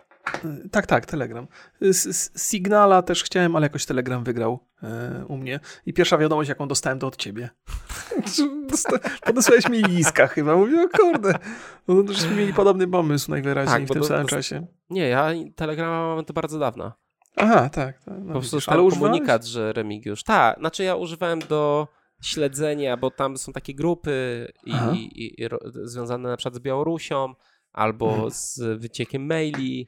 Tak, 0.72 0.88
tak, 0.88 1.06
Telegram. 1.06 1.48
Signala 2.38 3.02
też 3.02 3.24
chciałem, 3.24 3.56
ale 3.56 3.66
jakoś 3.66 3.86
Telegram 3.86 4.24
wygrał 4.24 4.60
e, 4.84 5.26
u 5.28 5.38
mnie. 5.38 5.60
I 5.86 5.94
pierwsza 5.94 6.18
wiadomość, 6.18 6.50
jaką 6.50 6.68
dostałem, 6.68 7.00
to 7.00 7.08
od 7.08 7.18
ciebie. 7.18 7.50
Podesłałeś 9.26 9.70
mi 9.70 9.84
liska 9.84 10.28
chyba. 10.28 10.56
Mówię, 10.56 10.82
o 10.82 10.98
kurde. 10.98 11.34
No, 11.88 12.04
to 12.04 12.14
żeśmy 12.14 12.36
mieli 12.36 12.54
podobny 12.54 12.88
pomysł 12.88 13.32
najwyraźniej 13.32 13.80
tak, 13.80 13.90
w 13.90 13.94
tym 13.94 14.04
samym 14.04 14.28
czasie. 14.28 14.68
Nie, 14.90 15.08
ja 15.08 15.32
Telegrama 15.56 16.16
mam 16.16 16.26
to 16.26 16.34
bardzo 16.34 16.60
dawno. 16.60 16.92
Aha, 17.36 17.70
tak. 17.70 18.04
tak 18.04 18.14
no, 18.20 18.34
po 18.34 18.40
prostu 18.40 18.58
ale 18.68 18.90
komunikat, 18.90 19.46
że 19.46 19.74
Remigiusz. 19.74 20.24
Tak, 20.24 20.60
znaczy 20.60 20.84
ja 20.84 20.96
używałem 20.96 21.40
do 21.40 21.88
śledzenia, 22.22 22.98
bo 22.98 23.12
tam 23.12 23.38
są 23.38 23.54
takie 23.54 23.76
grupy 23.76 24.48
i, 24.66 24.74
i, 24.96 25.44
i 25.44 25.50
związane 25.84 26.30
na 26.30 26.38
przykład 26.38 26.56
z 26.56 26.60
Białorusią 26.60 27.34
albo 27.74 28.12
hmm. 28.12 28.32
z 28.32 28.80
wyciekiem 28.80 29.26
maili 29.26 29.88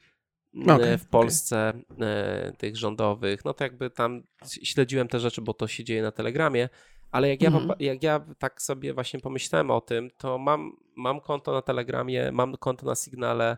okay, 0.64 0.98
w 0.98 1.08
Polsce 1.08 1.74
okay. 1.90 2.54
tych 2.58 2.78
rządowych, 2.78 3.46
no 3.46 3.54
to 3.54 3.64
jakby 3.64 3.90
tam 3.90 4.24
śledziłem 4.64 5.08
te 5.08 5.20
rzeczy, 5.20 5.42
bo 5.42 5.54
to 5.54 5.68
się 5.68 5.84
dzieje 5.84 6.02
na 6.02 6.12
Telegramie, 6.12 6.70
ale 7.12 7.30
jak, 7.30 7.42
ja, 7.42 7.50
mhm. 7.50 7.72
jak 7.80 8.04
ja 8.04 8.26
tak 8.40 8.62
sobie 8.62 8.94
właśnie 8.94 9.20
pomyślałem 9.20 9.72
o 9.72 9.82
tym, 9.82 10.10
to 10.18 10.38
mam, 10.38 10.72
mam 10.96 11.22
konto 11.22 11.54
na 11.54 11.62
Telegramie, 11.62 12.32
mam 12.32 12.58
konto 12.58 12.86
na 12.86 12.96
Signale, 12.96 13.58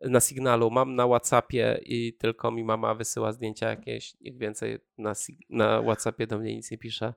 na 0.00 0.20
Signalu, 0.20 0.70
mam 0.70 0.94
na 0.94 1.06
Whatsappie 1.06 1.80
i 1.84 2.16
tylko 2.18 2.50
mi 2.50 2.64
mama 2.64 2.94
wysyła 2.94 3.32
zdjęcia 3.32 3.68
jakieś, 3.68 4.20
nikt 4.20 4.38
więcej 4.38 4.78
na, 4.98 5.12
na 5.50 5.82
Whatsappie 5.82 6.26
do 6.26 6.38
mnie 6.38 6.56
nic 6.56 6.70
nie 6.70 6.78
pisze. 6.78 7.14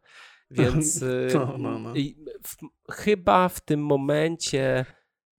Więc 0.51 1.05
no, 1.33 1.57
no, 1.57 1.79
no. 1.79 1.93
W, 2.43 2.55
chyba 2.91 3.49
w 3.49 3.61
tym 3.61 3.85
momencie, 3.85 4.85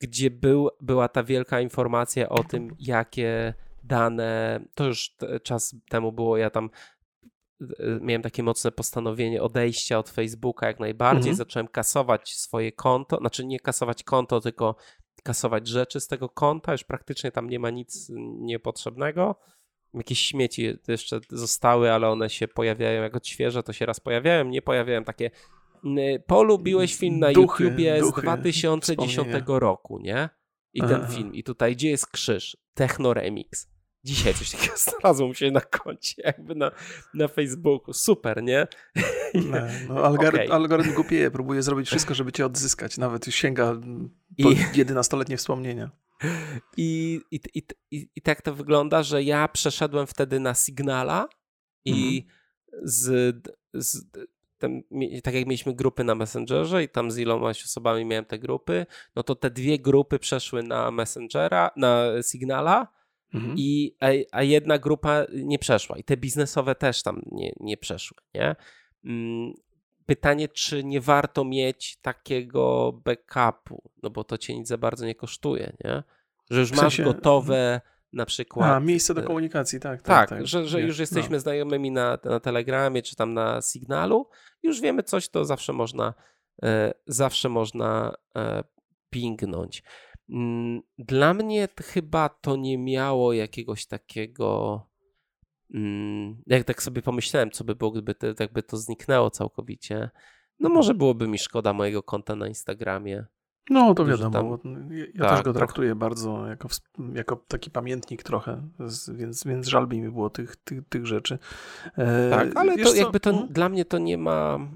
gdzie 0.01 0.31
był, 0.31 0.69
była 0.81 1.09
ta 1.09 1.25
wielka 1.25 1.61
informacja 1.61 2.29
o 2.29 2.45
tym, 2.45 2.77
jakie 2.79 3.55
dane, 3.87 4.61
to 4.75 4.85
już 4.85 5.17
czas 5.43 5.77
temu 5.89 6.13
było, 6.13 6.37
ja 6.37 6.51
tam 6.51 6.71
e, 7.61 7.67
miałem 8.01 8.23
takie 8.23 8.43
mocne 8.43 8.73
postanowienie 8.73 9.43
odejścia 9.43 9.99
od 9.99 10.11
Facebooka 10.11 10.67
jak 10.67 10.81
najbardziej, 10.81 11.31
mhm. 11.31 11.37
zacząłem 11.37 11.69
kasować 11.69 12.35
swoje 12.35 12.73
konto, 12.73 13.17
znaczy 13.17 13.47
nie 13.47 13.61
kasować 13.61 14.03
konto, 14.03 14.41
tylko 14.41 14.77
kasować 15.23 15.69
rzeczy 15.69 16.01
z 16.01 16.07
tego 16.07 16.29
konta, 16.29 16.73
już 16.73 16.85
praktycznie 16.85 17.33
tam 17.33 17.51
nie 17.51 17.59
ma 17.59 17.71
nic 17.71 18.13
niepotrzebnego. 18.39 19.37
Jakieś 19.95 20.21
śmieci 20.21 20.79
jeszcze 20.89 21.21
zostały, 21.31 21.93
ale 21.93 22.09
one 22.09 22.31
się 22.31 22.49
pojawiają 22.49 23.03
jak 23.03 23.17
odświeże, 23.17 23.63
to 23.63 23.73
się 23.73 23.87
raz 23.87 24.01
pojawiają, 24.01 24.45
nie 24.45 24.63
pojawiają 24.63 25.05
takie 25.05 25.31
polubiłeś 26.27 26.97
film 26.97 27.19
na 27.19 27.33
duchy, 27.33 27.65
YouTubie 27.65 28.01
duchy, 28.01 28.21
z 28.21 28.25
2010 28.25 29.29
roku, 29.47 29.99
nie? 29.99 30.29
I 30.73 30.81
ten 30.81 31.01
Aha. 31.03 31.13
film. 31.13 31.35
I 31.35 31.43
tutaj 31.43 31.77
gdzie 31.77 31.91
jest 31.91 32.07
krzyż? 32.07 32.57
Techno 32.75 33.15
Remix. 33.15 33.69
Dzisiaj 34.07 34.35
coś 34.35 34.51
takiego 34.51 34.75
znalazło 34.87 35.35
się 35.35 35.51
na 35.51 35.61
koncie, 35.61 36.23
jakby 36.25 36.55
na, 36.55 36.71
na 37.15 37.29
Facebooku. 37.29 37.95
Super, 37.95 38.43
nie? 38.43 38.67
No, 39.35 39.59
no 39.89 40.05
algorytm, 40.05 40.45
okay. 40.45 40.57
algorytm 40.57 40.95
głupieje, 40.95 41.31
próbuje 41.31 41.63
zrobić 41.63 41.89
wszystko, 41.89 42.15
żeby 42.15 42.33
cię 42.33 42.47
odzyskać. 42.47 42.99
Nawet 42.99 43.27
już 43.27 43.35
sięga 43.35 43.75
po 44.43 44.51
I... 44.51 44.57
11-letnie 44.57 45.37
wspomnienia. 45.37 45.91
I, 46.77 47.21
i, 47.31 47.41
i, 47.55 47.63
i, 47.91 48.09
I 48.17 48.23
tak 48.23 48.43
to 48.43 48.55
wygląda, 48.55 49.03
że 49.03 49.23
ja 49.23 49.49
przeszedłem 49.49 50.07
wtedy 50.07 50.41
na 50.41 50.55
Signala 50.55 51.29
i 51.85 52.27
mhm. 52.27 52.89
z, 52.89 53.37
z 53.75 54.05
tam, 54.59 54.83
tak 55.23 55.35
jak 55.35 55.47
mieliśmy 55.47 55.75
grupy 55.75 56.05
na 56.05 56.15
Messengerze 56.15 56.83
i 56.83 56.89
tam 56.89 57.11
z 57.11 57.19
ilomaś 57.19 57.65
osobami 57.65 58.05
miałem 58.05 58.25
te 58.25 58.39
grupy, 58.39 58.87
no 59.17 59.23
to 59.23 59.35
te 59.35 59.51
dwie 59.51 59.79
grupy 59.79 60.19
przeszły 60.19 60.63
na 60.63 60.91
Messengera, 60.91 61.71
na 61.77 62.07
Signala 62.31 62.96
Mhm. 63.35 63.55
I, 63.59 63.97
a, 64.01 64.07
a, 64.33 64.43
jedna 64.43 64.79
grupa 64.79 65.25
nie 65.33 65.59
przeszła 65.59 65.99
i 65.99 66.05
te 66.05 66.17
biznesowe 66.17 66.75
też 66.75 67.03
tam 67.03 67.23
nie, 67.33 67.53
nie 67.61 67.77
przeszły, 67.77 68.19
nie? 68.35 68.57
Mm, 69.05 69.53
pytanie, 70.07 70.49
czy 70.49 70.85
nie 70.85 71.01
warto 71.01 71.45
mieć 71.45 71.97
takiego 71.97 72.93
backupu, 72.93 73.91
no 74.03 74.11
bo 74.11 74.25
to 74.25 74.39
cię 74.39 74.59
nic 74.59 74.69
za 74.69 74.79
bardzo 74.79 75.07
nie 75.07 75.15
kosztuje, 75.15 75.73
nie? 75.85 76.03
Że 76.51 76.61
już 76.61 76.73
w 76.73 76.77
sensie... 76.77 77.03
masz 77.03 77.15
gotowe 77.15 77.81
na 78.13 78.27
przykład... 78.27 78.71
A, 78.71 78.81
miejsce 78.81 79.15
do 79.15 79.23
komunikacji, 79.23 79.81
tak. 79.81 80.03
Tak, 80.03 80.29
tak, 80.29 80.39
tak. 80.39 80.47
że, 80.47 80.67
że 80.67 80.81
już 80.81 80.99
jesteśmy 80.99 81.37
no. 81.37 81.41
znajomymi 81.41 81.91
na, 81.91 82.19
na 82.25 82.41
Telegramie, 82.41 83.03
czy 83.03 83.17
tam 83.17 83.35
na 83.35 83.61
Signalu, 83.63 84.29
już 84.63 84.81
wiemy 84.81 85.03
coś, 85.03 85.29
to 85.29 85.45
zawsze 85.45 85.73
można 85.73 86.15
e, 86.63 86.95
zawsze 87.07 87.49
można 87.49 88.15
e, 88.37 88.65
pingnąć. 89.11 89.83
Mm, 90.31 90.83
dla 90.99 91.35
mnie 91.35 91.69
chyba 91.83 92.29
to 92.29 92.57
nie 92.57 92.79
miało 92.79 93.33
jakiegoś 93.33 93.87
takiego. 93.87 94.81
Mm, 95.75 96.43
jak 96.47 96.65
tak 96.65 96.83
sobie 96.83 97.03
pomyślałem, 97.03 97.51
co 97.51 97.65
by 97.65 97.75
było, 97.75 97.91
gdyby 97.91 98.15
to, 98.15 98.27
jakby 98.41 98.63
to 98.63 98.77
zniknęło 98.77 99.31
całkowicie. 99.31 100.11
No 100.61 100.69
może 100.69 100.95
byłoby 100.95 101.29
mi 101.29 101.39
szkoda 101.39 101.73
mojego 101.73 102.03
konta 102.03 102.37
na 102.37 102.49
Instagramie. 102.49 103.25
No 103.71 103.95
to 103.95 104.05
wiadomo. 104.05 104.59
Tam, 104.59 104.91
ja 105.15 105.25
tak, 105.25 105.37
też 105.37 105.45
go 105.45 105.53
traktuję 105.53 105.89
trochę. 105.89 105.99
bardzo 105.99 106.47
jako, 106.47 106.69
jako 107.15 107.37
taki 107.37 107.71
pamiętnik 107.71 108.23
trochę, 108.23 108.69
więc, 109.15 109.45
więc 109.47 109.67
żal 109.67 109.87
by 109.87 109.97
mi 109.97 110.11
było 110.11 110.31
tych, 110.31 110.57
tych, 110.57 110.89
tych 110.89 111.07
rzeczy. 111.07 111.39
E, 111.97 112.31
tak, 112.31 112.57
ale 112.57 112.79
to 112.79 112.95
jakby 112.95 113.21
to, 113.21 113.47
dla 113.51 113.69
mnie 113.69 113.85
to 113.85 113.99
nie 113.99 114.19
ma 114.19 114.69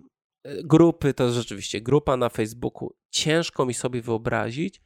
grupy 0.65 1.15
to 1.15 1.31
rzeczywiście 1.31 1.81
grupa 1.81 2.17
na 2.17 2.29
Facebooku. 2.29 2.95
Ciężko 3.11 3.67
mi 3.67 3.75
sobie 3.75 4.03
wyobrazić 4.03 4.83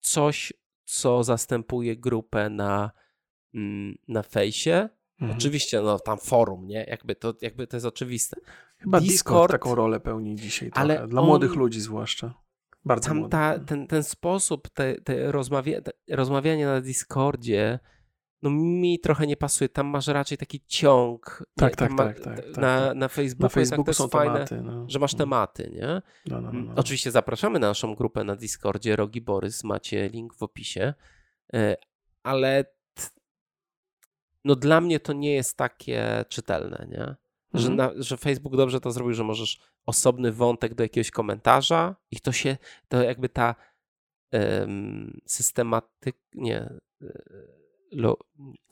coś, 0.00 0.52
co 0.84 1.24
zastępuje 1.24 1.96
grupę 1.96 2.50
na, 2.50 2.90
mm, 3.54 3.94
na 4.08 4.22
fejsie. 4.22 4.88
Mhm. 5.20 5.38
Oczywiście, 5.38 5.80
no 5.80 5.98
tam 5.98 6.18
forum, 6.18 6.66
nie? 6.66 6.84
Jakby 6.84 7.14
to, 7.14 7.34
jakby 7.40 7.66
to 7.66 7.76
jest 7.76 7.86
oczywiste. 7.86 8.36
Chyba 8.78 9.00
Discord, 9.00 9.12
Discord 9.12 9.52
taką 9.52 9.74
rolę 9.74 10.00
pełni 10.00 10.36
dzisiaj 10.36 10.70
trochę, 10.70 10.80
ale 10.80 11.08
dla 11.08 11.20
on, 11.20 11.26
młodych 11.26 11.54
ludzi 11.54 11.80
zwłaszcza. 11.80 12.34
Bardzo 12.84 13.08
tam 13.08 13.28
ta, 13.28 13.58
ten, 13.58 13.86
ten 13.86 14.02
sposób, 14.02 14.68
te, 14.68 14.94
te, 14.94 15.32
rozmawia, 15.32 15.80
te 15.80 15.92
rozmawianie 16.08 16.66
na 16.66 16.80
Discordzie, 16.80 17.78
no 18.50 18.56
mi 18.56 19.00
trochę 19.00 19.26
nie 19.26 19.36
pasuje. 19.36 19.68
Tam 19.68 19.86
masz 19.86 20.06
raczej 20.06 20.38
taki 20.38 20.60
ciąg. 20.66 21.44
Tak, 21.56 21.76
tak, 21.76 21.90
ma, 21.90 21.96
tak, 21.96 22.20
tak, 22.20 22.36
tak, 22.36 22.56
na, 22.56 22.94
na 22.94 23.08
Facebooku, 23.08 23.42
na 23.42 23.48
Facebooku 23.48 23.94
są 23.94 24.08
fajne, 24.08 24.34
tematy, 24.34 24.62
no. 24.62 24.86
że 24.88 24.98
masz 24.98 25.14
tematy, 25.14 25.70
nie? 25.74 26.02
No, 26.26 26.40
no, 26.40 26.52
no, 26.52 26.60
no. 26.60 26.72
Oczywiście 26.76 27.10
zapraszamy 27.10 27.58
na 27.58 27.68
naszą 27.68 27.94
grupę 27.94 28.24
na 28.24 28.36
Discordzie 28.36 28.96
Rogi 28.96 29.20
Borys, 29.20 29.64
macie 29.64 30.08
link 30.08 30.34
w 30.34 30.42
opisie, 30.42 30.94
e, 31.54 31.76
ale 32.22 32.64
no 34.44 34.54
dla 34.54 34.80
mnie 34.80 35.00
to 35.00 35.12
nie 35.12 35.34
jest 35.34 35.56
takie 35.56 36.24
czytelne, 36.28 36.86
nie? 36.90 37.16
Że, 37.54 37.68
mhm. 37.68 37.76
na, 37.76 38.02
że 38.02 38.16
Facebook 38.16 38.56
dobrze 38.56 38.80
to 38.80 38.90
zrobił, 38.90 39.14
że 39.14 39.24
możesz 39.24 39.60
osobny 39.86 40.32
wątek 40.32 40.74
do 40.74 40.82
jakiegoś 40.82 41.10
komentarza 41.10 41.96
i 42.10 42.20
to 42.20 42.32
się, 42.32 42.56
to 42.88 43.02
jakby 43.02 43.28
ta 43.28 43.54
um, 44.32 45.20
systematyk, 45.26 46.16
nie, 46.34 46.58
e, 47.02 47.22
lo, 47.96 48.16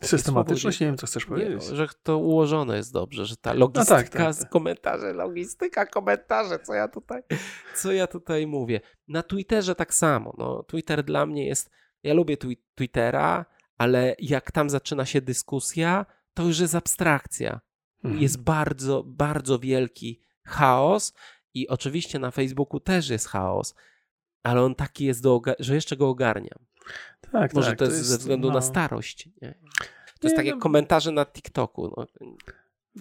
systematyczność, 0.00 0.80
nie 0.80 0.86
wiem, 0.86 0.96
co 0.96 1.06
chcesz 1.06 1.26
powiedzieć. 1.26 1.70
Nie, 1.70 1.76
że 1.76 1.88
to 2.02 2.18
ułożone 2.18 2.76
jest 2.76 2.92
dobrze, 2.92 3.26
że 3.26 3.36
ta 3.36 3.52
logistyka 3.52 3.96
tak, 3.96 4.08
tak, 4.08 4.36
tak. 4.36 4.50
komentarze, 4.50 5.12
logistyka 5.12 5.86
komentarze, 5.86 6.58
co 6.58 6.74
ja 6.74 6.88
tutaj, 6.88 7.22
co 7.74 7.92
ja 7.92 8.06
tutaj 8.06 8.46
mówię. 8.46 8.80
Na 9.08 9.22
Twitterze 9.22 9.74
tak 9.74 9.94
samo. 9.94 10.34
No, 10.38 10.62
Twitter 10.62 11.04
dla 11.04 11.26
mnie 11.26 11.46
jest, 11.46 11.70
ja 12.02 12.14
lubię 12.14 12.36
twi 12.36 12.62
Twittera, 12.74 13.46
ale 13.78 14.16
jak 14.18 14.52
tam 14.52 14.70
zaczyna 14.70 15.04
się 15.04 15.20
dyskusja, 15.20 16.06
to 16.34 16.42
już 16.42 16.58
jest 16.58 16.74
abstrakcja. 16.74 17.60
Mhm. 18.04 18.22
Jest 18.22 18.42
bardzo, 18.42 19.02
bardzo 19.06 19.58
wielki 19.58 20.20
chaos 20.44 21.14
i 21.54 21.68
oczywiście 21.68 22.18
na 22.18 22.30
Facebooku 22.30 22.80
też 22.80 23.08
jest 23.08 23.28
chaos, 23.28 23.74
ale 24.42 24.62
on 24.62 24.74
taki 24.74 25.04
jest, 25.04 25.22
do 25.22 25.40
że 25.58 25.74
jeszcze 25.74 25.96
go 25.96 26.08
ogarniam. 26.08 26.58
Tak, 27.32 27.54
Może 27.54 27.70
tak, 27.70 27.78
to, 27.78 27.84
jest 27.84 27.96
to 27.96 27.98
jest 27.98 28.10
ze 28.10 28.18
względu 28.18 28.48
no... 28.48 28.54
na 28.54 28.60
starość. 28.60 29.28
Nie? 29.42 29.54
To 30.20 30.28
jest 30.28 30.36
tak 30.36 30.46
jak 30.46 30.54
no... 30.54 30.60
komentarze 30.60 31.12
na 31.12 31.26
TikToku. 31.26 31.94
No. 31.96 32.06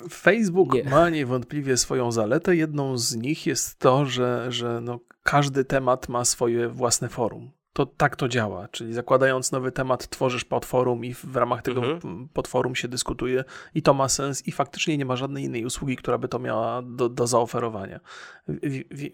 Facebook 0.10 0.74
nie. 0.74 0.84
ma 0.84 1.10
niewątpliwie 1.10 1.78
swoją 1.78 2.12
zaletę. 2.12 2.56
Jedną 2.56 2.98
z 2.98 3.16
nich 3.16 3.46
jest 3.46 3.80
to, 3.80 4.06
że, 4.06 4.52
że 4.52 4.82
no, 4.82 5.00
każdy 5.24 5.66
temat 5.66 6.10
ma 6.10 6.26
swoje 6.26 6.70
własne 6.70 7.10
forum 7.10 7.52
to 7.74 7.86
tak 7.86 8.16
to 8.16 8.28
działa. 8.28 8.68
Czyli 8.68 8.94
zakładając 8.94 9.52
nowy 9.52 9.72
temat, 9.72 10.08
tworzysz 10.10 10.46
podforum 10.46 11.06
i 11.06 11.14
w 11.14 11.36
ramach 11.36 11.62
tego 11.62 11.86
mhm. 11.86 12.30
podforum 12.34 12.76
się 12.76 12.88
dyskutuje 12.88 13.44
i 13.76 13.82
to 13.82 13.94
ma 13.94 14.10
sens 14.10 14.48
i 14.48 14.52
faktycznie 14.52 14.98
nie 14.98 15.06
ma 15.06 15.16
żadnej 15.16 15.44
innej 15.44 15.66
usługi, 15.66 15.96
która 15.96 16.18
by 16.18 16.28
to 16.28 16.40
miała 16.40 16.82
do, 16.82 17.10
do 17.10 17.28
zaoferowania. 17.28 18.00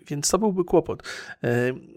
Więc 0.08 0.30
to 0.30 0.38
byłby 0.38 0.64
kłopot. 0.64 1.04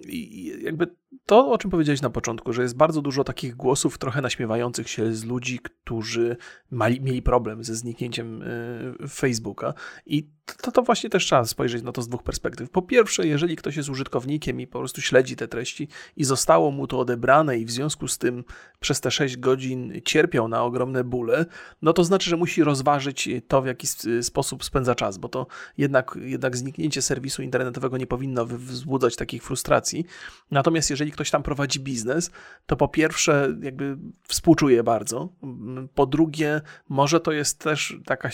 I 0.06 0.52
jakby 0.62 0.94
to, 1.26 1.50
o 1.50 1.58
czym 1.58 1.70
powiedziałeś 1.70 2.02
na 2.02 2.10
początku, 2.10 2.52
że 2.52 2.62
jest 2.62 2.76
bardzo 2.76 3.02
dużo 3.02 3.24
takich 3.24 3.56
głosów 3.56 3.98
trochę 3.98 4.20
naśmiewających 4.20 4.88
się 4.88 5.14
z 5.14 5.24
ludzi, 5.24 5.58
którzy 5.58 6.36
mali, 6.70 7.00
mieli 7.00 7.22
problem 7.22 7.64
ze 7.64 7.74
zniknięciem 7.74 8.42
e, 8.42 9.08
Facebooka 9.08 9.74
i 10.06 10.28
to, 10.62 10.72
to 10.72 10.82
właśnie 10.82 11.10
też 11.10 11.24
trzeba 11.24 11.44
spojrzeć 11.44 11.82
na 11.82 11.92
to 11.92 12.02
z 12.02 12.08
dwóch 12.08 12.22
perspektyw. 12.22 12.70
Po 12.70 12.82
pierwsze, 12.82 13.26
jeżeli 13.26 13.56
ktoś 13.56 13.76
jest 13.76 13.88
użytkownikiem 13.88 14.60
i 14.60 14.66
po 14.66 14.78
prostu 14.78 15.00
śledzi 15.00 15.36
te 15.36 15.48
treści 15.48 15.88
i 16.16 16.24
zostało 16.24 16.70
mu 16.70 16.86
to 16.86 16.98
odebrane 16.98 17.58
i 17.58 17.64
w 17.64 17.70
związku 17.70 18.08
z 18.08 18.18
tym 18.18 18.44
przez 18.80 19.00
te 19.00 19.10
6 19.10 19.36
godzin 19.36 19.92
cierpiał 20.04 20.48
na 20.48 20.62
ogromne 20.62 21.04
bóle, 21.04 21.46
no 21.82 21.92
to 21.92 22.04
znaczy, 22.04 22.30
że 22.30 22.36
musi 22.36 22.64
rozważyć 22.64 23.28
to, 23.48 23.62
w 23.62 23.66
jaki 23.66 23.86
sposób 24.22 24.64
spędza 24.64 24.94
czas, 24.94 25.18
bo 25.18 25.28
to 25.28 25.46
jednak, 25.78 26.18
jednak 26.22 26.56
zniknięcie 26.56 27.02
serwisu 27.02 27.42
internetowego 27.42 27.96
nie 27.96 28.06
powinno 28.06 28.46
wzbudzać 28.46 29.16
takich 29.16 29.42
frustracji. 29.42 30.04
Natomiast 30.50 30.90
jeżeli 30.90 31.11
ktoś 31.12 31.30
tam 31.30 31.42
prowadzi 31.42 31.80
biznes, 31.80 32.30
to 32.66 32.76
po 32.76 32.88
pierwsze 32.88 33.56
jakby 33.62 33.96
współczuje 34.28 34.82
bardzo, 34.82 35.28
po 35.94 36.06
drugie 36.06 36.60
może 36.88 37.20
to 37.20 37.32
jest 37.32 37.58
też 37.58 37.96
taka 38.06 38.30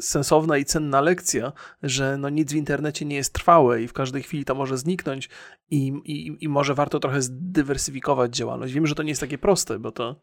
sensowna 0.00 0.58
i 0.58 0.64
cenna 0.64 1.00
lekcja, 1.00 1.52
że 1.82 2.16
no 2.18 2.28
nic 2.28 2.52
w 2.52 2.56
internecie 2.56 3.04
nie 3.04 3.16
jest 3.16 3.34
trwałe 3.34 3.82
i 3.82 3.88
w 3.88 3.92
każdej 3.92 4.22
chwili 4.22 4.44
to 4.44 4.54
może 4.54 4.78
zniknąć 4.78 5.28
i, 5.70 5.92
i, 6.04 6.44
i 6.44 6.48
może 6.48 6.74
warto 6.74 7.00
trochę 7.00 7.22
zdywersyfikować 7.22 8.36
działalność. 8.36 8.72
Wiem, 8.72 8.86
że 8.86 8.94
to 8.94 9.02
nie 9.02 9.08
jest 9.08 9.20
takie 9.20 9.38
proste, 9.38 9.78
bo 9.78 9.92
to 9.92 10.20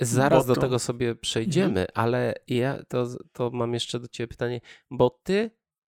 Zaraz 0.00 0.46
to... 0.46 0.54
do 0.54 0.60
tego 0.60 0.78
sobie 0.78 1.14
przejdziemy, 1.14 1.80
mhm. 1.80 1.88
ale 1.94 2.34
ja 2.48 2.82
to, 2.88 3.06
to 3.32 3.50
mam 3.50 3.74
jeszcze 3.74 4.00
do 4.00 4.08
Ciebie 4.08 4.28
pytanie, 4.28 4.60
bo 4.90 5.20
Ty 5.22 5.50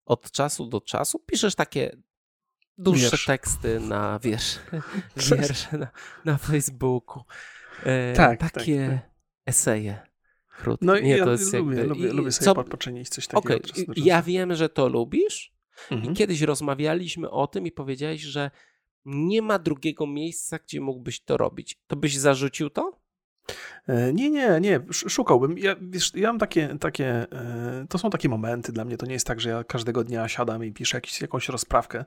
od 0.04 0.30
czasu 0.30 0.66
do 0.66 0.80
czasu 0.80 1.18
piszesz 1.18 1.54
takie 1.54 1.96
dłuższe 2.78 3.10
wiersz. 3.10 3.26
teksty 3.26 3.80
na 3.80 4.18
wiersz, 4.18 4.58
wiersze 5.30 5.78
na, 5.78 5.88
na 6.24 6.36
Facebooku. 6.36 7.22
E, 7.82 8.12
tak, 8.12 8.40
takie 8.40 8.88
tak, 8.88 9.00
tak. 9.00 9.10
eseje. 9.46 10.14
Krótkie. 10.58 10.86
No 10.86 10.98
Nie, 10.98 11.16
ja 11.16 11.24
to 11.24 11.30
jest 11.30 11.52
lubię, 11.52 11.76
jakby, 11.76 11.94
lubię, 11.94 12.12
lubię 12.12 12.32
sobie 12.32 12.54
co... 12.54 12.64
poczynić 12.64 13.08
coś 13.08 13.26
takiego. 13.26 13.54
Okay. 13.54 13.94
Ja 13.96 14.22
wiem, 14.22 14.54
że 14.54 14.68
to 14.68 14.88
lubisz 14.88 15.54
mhm. 15.90 16.12
i 16.12 16.16
kiedyś 16.16 16.40
rozmawialiśmy 16.40 17.30
o 17.30 17.46
tym 17.46 17.66
i 17.66 17.72
powiedziałeś, 17.72 18.20
że 18.20 18.50
nie 19.04 19.42
ma 19.42 19.58
drugiego 19.58 20.06
miejsca, 20.06 20.58
gdzie 20.58 20.80
mógłbyś 20.80 21.20
to 21.20 21.36
robić. 21.36 21.80
To 21.86 21.96
byś 21.96 22.16
zarzucił 22.18 22.70
to? 22.70 23.00
E, 23.86 24.12
nie, 24.12 24.30
nie, 24.30 24.60
nie, 24.60 24.80
szukałbym. 24.92 25.58
Ja, 25.58 25.76
wiesz, 25.80 26.12
ja 26.14 26.28
mam 26.28 26.38
takie, 26.38 26.76
takie, 26.80 27.06
e, 27.32 27.86
to 27.88 27.98
są 27.98 28.10
takie 28.10 28.28
momenty 28.28 28.72
dla 28.72 28.84
mnie, 28.84 28.96
to 28.96 29.06
nie 29.06 29.12
jest 29.12 29.26
tak, 29.26 29.40
że 29.40 29.50
ja 29.50 29.64
każdego 29.64 30.04
dnia 30.04 30.28
siadam 30.28 30.64
i 30.64 30.72
piszę 30.72 30.96
jakiś, 30.96 31.20
jakąś 31.20 31.48
rozprawkę. 31.48 32.04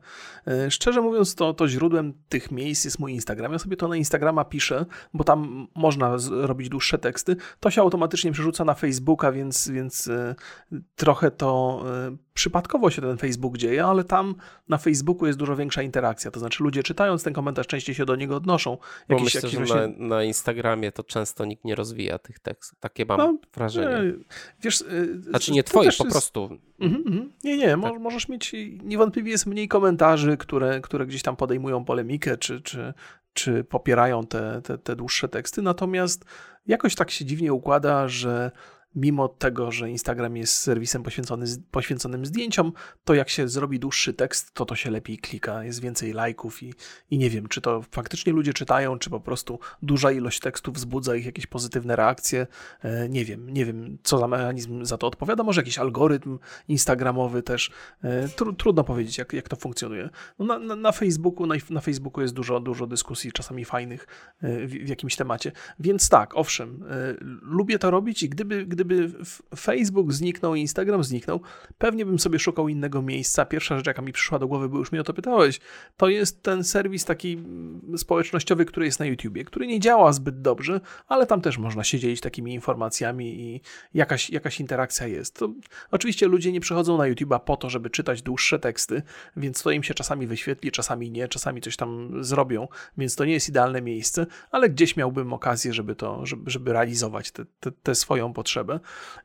E, 0.48 0.72
szczerze 0.72 1.02
mówiąc, 1.02 1.36
to, 1.36 1.54
to 1.54 1.68
źródłem 1.68 2.13
tych 2.30 2.52
miejsc 2.52 2.86
jest 2.86 3.00
mój 3.00 3.13
Instagram. 3.13 3.54
Ja 3.54 3.60
sobie 3.60 3.78
to 3.78 3.88
na 3.88 3.96
Instagrama 3.96 4.46
piszę, 4.46 4.86
bo 5.13 5.24
tam 5.24 5.68
można 5.76 6.18
robić 6.30 6.70
dłuższe 6.70 6.98
teksty. 6.98 7.36
To 7.60 7.72
się 7.72 7.82
automatycznie 7.82 8.32
przerzuca 8.32 8.66
na 8.66 8.74
Facebooka, 8.74 9.32
więc, 9.32 9.70
więc 9.70 10.10
trochę 10.96 11.32
to 11.32 11.84
przypadkowo 12.34 12.90
się 12.90 13.02
ten 13.02 13.18
Facebook 13.18 13.58
dzieje, 13.58 13.86
ale 13.86 14.04
tam 14.04 14.36
na 14.70 14.78
Facebooku 14.78 15.28
jest 15.28 15.40
dużo 15.40 15.56
większa 15.56 15.82
interakcja. 15.82 16.32
To 16.32 16.40
znaczy 16.40 16.63
ludzie 16.63 16.84
czytając 16.84 17.24
ten 17.24 17.34
komentarz 17.34 17.68
częściej 17.68 17.96
się 17.96 18.06
do 18.06 18.16
niego 18.16 18.36
odnoszą. 18.36 18.78
Jakieś, 19.10 19.24
myślę, 19.24 19.42
jakieś 19.44 19.60
że 19.60 19.66
właśnie... 19.66 19.98
na, 19.98 20.16
na 20.16 20.24
Instagramie 20.24 20.92
to 20.92 21.04
często 21.04 21.46
nikt 21.46 21.66
nie 21.67 21.75
rozwija 21.75 22.19
tych 22.19 22.39
tekstów. 22.39 22.80
Takie 22.80 23.06
mam 23.06 23.17
no, 23.17 23.38
wrażenie. 23.53 24.08
Nie, 24.08 24.13
wiesz, 24.62 24.82
y, 24.82 25.21
znaczy 25.21 25.51
nie 25.51 25.63
twoje, 25.63 25.91
po 25.97 26.03
jest... 26.03 26.12
prostu. 26.12 26.60
Mm 26.80 27.03
-hmm, 27.03 27.30
nie, 27.43 27.58
nie, 27.58 27.77
tak. 27.82 27.99
możesz 27.99 28.30
mieć, 28.30 28.56
niewątpliwie 28.84 29.32
jest 29.32 29.45
mniej 29.45 29.67
komentarzy, 29.67 30.38
które, 30.38 30.82
które 30.82 31.06
gdzieś 31.06 31.21
tam 31.21 31.36
podejmują 31.36 31.86
polemikę, 31.86 32.38
czy, 32.38 32.62
czy, 32.62 32.93
czy 33.34 33.63
popierają 33.63 34.25
te, 34.25 34.62
te, 34.62 34.77
te 34.77 34.95
dłuższe 34.95 35.27
teksty, 35.27 35.62
natomiast 35.62 36.25
jakoś 36.67 36.95
tak 36.95 37.12
się 37.12 37.25
dziwnie 37.25 37.53
układa, 37.53 38.08
że 38.08 38.51
mimo 38.95 39.28
tego, 39.28 39.71
że 39.71 39.89
Instagram 39.89 40.38
jest 40.38 40.54
serwisem 40.54 41.04
poświęcony, 41.04 41.45
poświęconym 41.71 42.26
zdjęciom, 42.26 42.73
to 43.04 43.13
jak 43.13 43.30
się 43.30 43.50
zrobi 43.50 43.80
dłuższy 43.80 44.13
tekst, 44.13 44.54
to 44.54 44.65
to 44.65 44.76
się 44.76 44.91
lepiej 44.91 45.17
klika, 45.17 45.63
jest 45.63 45.82
więcej 45.82 46.13
lajków 46.13 46.63
i, 46.63 46.73
i 47.12 47.17
nie 47.17 47.30
wiem, 47.30 47.47
czy 47.47 47.62
to 47.62 47.82
faktycznie 47.91 48.34
ludzie 48.34 48.54
czytają, 48.54 49.00
czy 49.00 49.10
po 49.10 49.19
prostu 49.19 49.60
duża 49.82 50.12
ilość 50.12 50.39
tekstów 50.39 50.76
wzbudza 50.76 51.15
ich 51.15 51.26
jakieś 51.26 51.47
pozytywne 51.47 51.95
reakcje. 51.95 52.47
E, 52.82 53.10
nie 53.10 53.26
wiem, 53.26 53.50
nie 53.50 53.65
wiem, 53.65 53.97
co 54.04 54.17
za 54.17 54.28
mechanizm 54.28 54.86
za 54.86 54.97
to 54.97 55.08
odpowiada, 55.08 55.43
może 55.43 55.62
jakiś 55.62 55.78
algorytm 55.78 56.39
instagramowy 56.67 57.43
też. 57.43 57.71
E, 58.04 58.28
tr 58.30 58.56
trudno 58.58 58.84
powiedzieć, 58.84 59.17
jak, 59.17 59.34
jak 59.34 59.50
to 59.50 59.56
funkcjonuje. 59.56 60.10
No 60.39 60.45
na, 60.45 60.60
na, 60.60 60.76
na, 60.76 60.91
Facebooku, 60.91 61.45
na, 61.45 61.56
na, 61.69 61.82
Facebooku 61.82 62.21
jest 62.21 62.34
dużo, 62.34 62.60
dużo 62.60 62.88
dyskusji, 62.88 63.32
czasami 63.32 63.65
fajnych 63.65 64.08
e, 64.41 64.67
w, 64.67 64.71
w 64.71 64.89
jakimś 64.89 65.15
temacie. 65.15 65.52
Więc 65.80 66.10
tak, 66.10 66.38
owszem, 66.38 66.84
lubię 67.41 67.80
to 67.80 67.91
robić 67.91 68.23
i 68.23 68.30
gdyby, 68.30 68.65
gdyby 68.78 69.12
Facebook 69.56 70.13
zniknął 70.13 70.56
i 70.56 70.62
Instagram 70.62 71.04
zniknął, 71.04 71.42
pewnie 71.78 72.06
bym 72.06 72.20
sobie 72.20 72.40
szukał 72.40 72.70
innego 72.70 73.02
miejsca. 73.02 73.46
Pierwsza 73.46 73.78
rzecz, 73.78 73.88
jaka 73.88 74.02
mi 74.02 74.13
przyszła 74.13 74.40
do 74.40 74.48
głowy, 74.48 74.70
bo 74.70 74.78
już 74.78 74.92
mnie 74.92 75.02
o 75.02 75.04
to 75.04 75.13
pytałeś, 75.13 75.60
to 75.98 76.10
jest 76.10 76.44
ten 76.44 76.63
serwis 76.63 77.06
taki 77.06 77.38
społecznościowy, 77.98 78.66
który 78.66 78.86
jest 78.86 79.00
na 79.00 79.06
YouTubie, 79.06 79.44
który 79.46 79.68
nie 79.68 79.80
działa 79.80 80.13
zbyt 80.13 80.42
dobrze, 80.42 80.82
ale 81.08 81.26
tam 81.26 81.42
też 81.42 81.58
można 81.58 81.84
się 81.84 82.00
dzielić 82.00 82.22
takimi 82.22 82.54
informacjami 82.54 83.42
i 83.42 83.62
jakaś, 83.94 84.30
jakaś 84.30 84.60
interakcja 84.60 85.08
jest. 85.08 85.36
To, 85.36 85.50
oczywiście 85.92 86.28
ludzie 86.28 86.52
nie 86.52 86.60
przychodzą 86.60 86.98
na 86.98 87.04
YouTube'a 87.04 87.40
po 87.40 87.58
to, 87.58 87.70
żeby 87.70 87.90
czytać 87.90 88.22
dłuższe 88.22 88.60
teksty, 88.60 89.02
więc 89.38 89.63
to 89.63 89.72
im 89.72 89.84
się 89.84 89.94
czasami 89.94 90.28
wyświetli, 90.28 90.72
czasami 90.72 91.12
nie, 91.12 91.28
czasami 91.28 91.62
coś 91.62 91.78
tam 91.78 92.24
zrobią, 92.24 92.68
więc 92.97 93.16
to 93.16 93.26
nie 93.26 93.34
jest 93.34 93.49
idealne 93.49 93.82
miejsce, 93.82 94.26
ale 94.51 94.70
gdzieś 94.70 94.97
miałbym 94.97 95.34
okazję, 95.34 95.74
żeby 95.74 95.95
to, 95.95 96.26
żeby, 96.26 96.51
żeby 96.51 96.74
realizować 96.74 97.32
tę 97.84 97.95
swoją 97.95 98.34
potrzebę. 98.34 98.66
Potrzebę. 98.68 98.80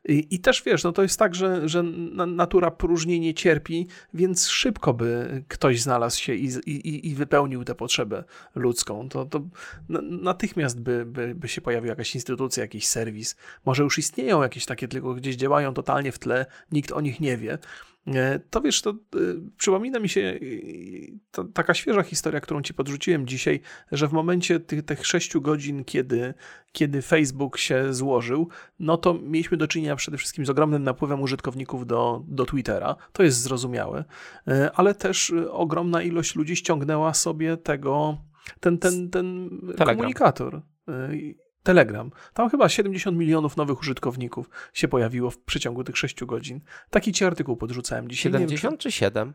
I, 0.05 0.27
i 0.35 0.39
też 0.39 0.63
wiesz, 0.63 0.83
no 0.83 0.91
to 0.91 1.01
jest 1.01 1.19
tak, 1.19 1.35
że, 1.35 1.69
że 1.69 1.83
natura 2.27 2.71
próżnie 2.71 3.19
nie 3.19 3.33
cierpi, 3.33 3.87
więc 4.13 4.47
szybko 4.47 4.93
by 4.93 5.43
ktoś 5.47 5.81
znalazł 5.81 6.21
się 6.21 6.33
i, 6.33 6.45
i, 6.65 7.09
i 7.09 7.15
wypełnił 7.15 7.63
tę 7.63 7.75
potrzebę 7.75 8.23
ludzką. 8.55 9.09
To, 9.09 9.25
to 9.25 9.41
natychmiast 10.09 10.81
by, 10.81 11.05
by, 11.05 11.35
by 11.35 11.47
się 11.47 11.61
pojawiła 11.61 11.91
jakaś 11.91 12.15
instytucja, 12.15 12.63
jakiś 12.63 12.87
serwis. 12.87 13.35
Może 13.65 13.83
już 13.83 13.97
istnieją 13.97 14.41
jakieś 14.41 14.65
takie, 14.65 14.87
tylko 14.87 15.13
gdzieś 15.13 15.35
działają 15.35 15.73
totalnie 15.73 16.11
w 16.11 16.19
tle, 16.19 16.45
nikt 16.71 16.91
o 16.91 17.01
nich 17.01 17.19
nie 17.19 17.37
wie. 17.37 17.57
E, 18.07 18.39
to 18.49 18.61
wiesz, 18.61 18.81
to 18.81 18.89
y, 18.91 18.95
przypomina 19.57 19.99
mi 19.99 20.09
się 20.09 20.21
y, 20.21 21.19
to, 21.31 21.43
taka 21.43 21.73
świeża 21.73 22.03
historia, 22.03 22.39
którą 22.39 22.61
ci 22.61 22.73
podrzuciłem 22.73 23.27
dzisiaj, 23.27 23.59
że 23.91 24.07
w 24.07 24.13
momencie 24.13 24.59
tych, 24.59 24.85
tych 24.85 25.05
sześciu 25.07 25.41
godzin, 25.41 25.83
kiedy, 25.83 26.33
kiedy 26.71 27.01
Facebook 27.01 27.57
się 27.57 27.93
złożył, 27.93 28.49
no 28.79 28.97
to 28.97 29.13
mieliśmy 29.13 29.57
do 29.57 29.67
czynienia 29.67 29.95
przede 29.95 30.17
wszystkim 30.17 30.45
z 30.45 30.49
ogromnym 30.49 30.83
napływem 30.83 31.21
użytkowników 31.21 31.87
do, 31.87 32.23
do 32.27 32.45
Twittera. 32.45 32.95
To 33.13 33.23
jest 33.23 33.41
zrozumiałe, 33.41 34.05
e, 34.47 34.71
ale 34.75 34.95
też 34.95 35.33
ogromna 35.49 36.01
ilość 36.01 36.35
ludzi 36.35 36.55
ściągnęła 36.55 37.13
sobie 37.13 37.57
tego, 37.57 38.17
ten, 38.59 38.77
ten, 38.77 39.09
ten 39.09 39.49
komunikator. 39.85 40.61
Telegram. 41.63 42.11
Tam 42.33 42.49
chyba 42.49 42.69
70 42.69 43.17
milionów 43.17 43.57
nowych 43.57 43.79
użytkowników 43.79 44.49
się 44.73 44.87
pojawiło 44.87 45.31
w 45.31 45.37
przeciągu 45.37 45.83
tych 45.83 45.97
6 45.97 46.25
godzin. 46.25 46.61
Taki 46.89 47.11
ci 47.11 47.25
artykuł 47.25 47.57
podrzucałem 47.57 48.09
dzisiaj. 48.09 48.31
70 48.31 48.71
wiem, 48.71 48.77
czy 48.77 48.91
7? 48.91 49.33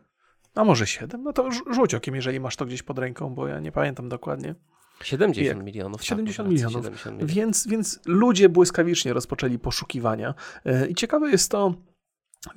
A 0.55 0.63
może 0.63 0.87
7? 0.87 1.23
No 1.23 1.33
to 1.33 1.49
rzuć 1.51 1.93
okiem, 1.95 2.15
jeżeli 2.15 2.39
masz 2.39 2.55
to 2.55 2.65
gdzieś 2.65 2.83
pod 2.83 2.99
ręką, 2.99 3.29
bo 3.29 3.47
ja 3.47 3.59
nie 3.59 3.71
pamiętam 3.71 4.09
dokładnie. 4.09 4.55
70 5.03 5.63
milionów. 5.63 6.03
70 6.03 6.37
tak, 6.37 6.53
milionów. 6.53 6.83
70 6.83 7.05
milionów. 7.05 7.35
Więc, 7.35 7.67
więc 7.67 7.99
ludzie 8.05 8.49
błyskawicznie 8.49 9.13
rozpoczęli 9.13 9.59
poszukiwania. 9.59 10.33
E, 10.65 10.87
I 10.87 10.95
ciekawe 10.95 11.29
jest 11.29 11.51
to, 11.51 11.73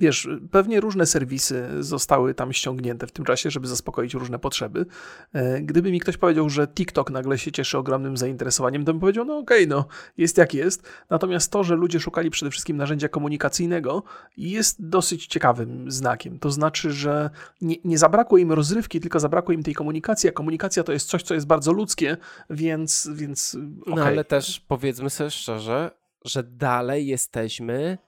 Wiesz, 0.01 0.29
pewnie 0.51 0.81
różne 0.81 1.07
serwisy 1.07 1.69
zostały 1.81 2.35
tam 2.35 2.53
ściągnięte 2.53 3.07
w 3.07 3.13
tym 3.13 3.25
czasie, 3.25 3.51
żeby 3.51 3.69
zaspokoić 3.69 4.15
różne 4.15 4.39
potrzeby. 4.39 4.87
E, 5.33 5.61
gdyby 5.61 5.93
mi 5.93 6.01
ktoś 6.01 6.17
powiedział, 6.17 6.51
że 6.51 6.69
TikTok 6.69 7.11
nagle 7.11 7.39
się 7.39 7.53
cieszy 7.53 7.79
ogromnym 7.79 8.17
zainteresowaniem, 8.17 8.85
to 8.85 8.93
bym 8.93 9.01
powiedział, 9.01 9.25
no 9.25 9.39
okej, 9.39 9.65
okay, 9.65 9.77
no 9.77 9.87
jest 10.17 10.39
jak 10.39 10.55
jest. 10.55 10.89
Natomiast 11.11 11.53
to, 11.53 11.65
że 11.65 11.77
ludzie 11.77 12.01
szukali 12.01 12.31
przede 12.31 12.51
wszystkim 12.51 12.77
narzędzia 12.77 13.09
komunikacyjnego 13.09 14.03
jest 14.37 14.89
dosyć 14.89 15.27
ciekawym 15.27 15.91
znakiem. 15.91 16.39
To 16.39 16.51
znaczy, 16.51 16.93
że 16.93 17.31
nie, 17.61 17.77
nie 17.85 17.99
zabrakło 17.99 18.39
im 18.39 18.53
rozrywki, 18.53 19.01
tylko 19.01 19.21
zabrakło 19.21 19.55
im 19.55 19.63
tej 19.63 19.75
komunikacji, 19.75 20.29
a 20.29 20.33
komunikacja 20.33 20.85
to 20.85 20.93
jest 20.93 21.09
coś, 21.09 21.23
co 21.23 21.35
jest 21.35 21.47
bardzo 21.47 21.73
ludzkie, 21.73 22.17
więc... 22.51 23.11
więc 23.15 23.57
okay. 23.83 23.95
No 23.95 24.05
ale 24.05 24.25
też 24.25 24.61
powiedzmy 24.61 25.11
sobie 25.11 25.31
szczerze, 25.31 25.91
że 26.25 26.43
dalej 26.43 27.07
jesteśmy 27.07 27.99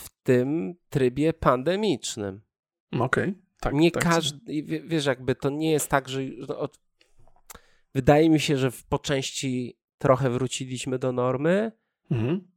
w 0.00 0.22
tym 0.22 0.74
trybie 0.90 1.32
pandemicznym. 1.32 2.40
Okej. 2.92 3.04
Okay. 3.04 3.34
Tak, 3.60 3.74
nie 3.74 3.90
tak 3.90 4.02
każdy, 4.02 4.62
wiesz, 4.62 5.06
jakby 5.06 5.34
to 5.34 5.50
nie 5.50 5.72
jest 5.72 5.88
tak, 5.88 6.08
że 6.08 6.20
no, 6.48 6.68
wydaje 7.94 8.30
mi 8.30 8.40
się, 8.40 8.56
że 8.56 8.70
po 8.88 8.98
części 8.98 9.78
trochę 9.98 10.30
wróciliśmy 10.30 10.98
do 10.98 11.12
normy. 11.12 11.72
Mhm. 12.10 12.48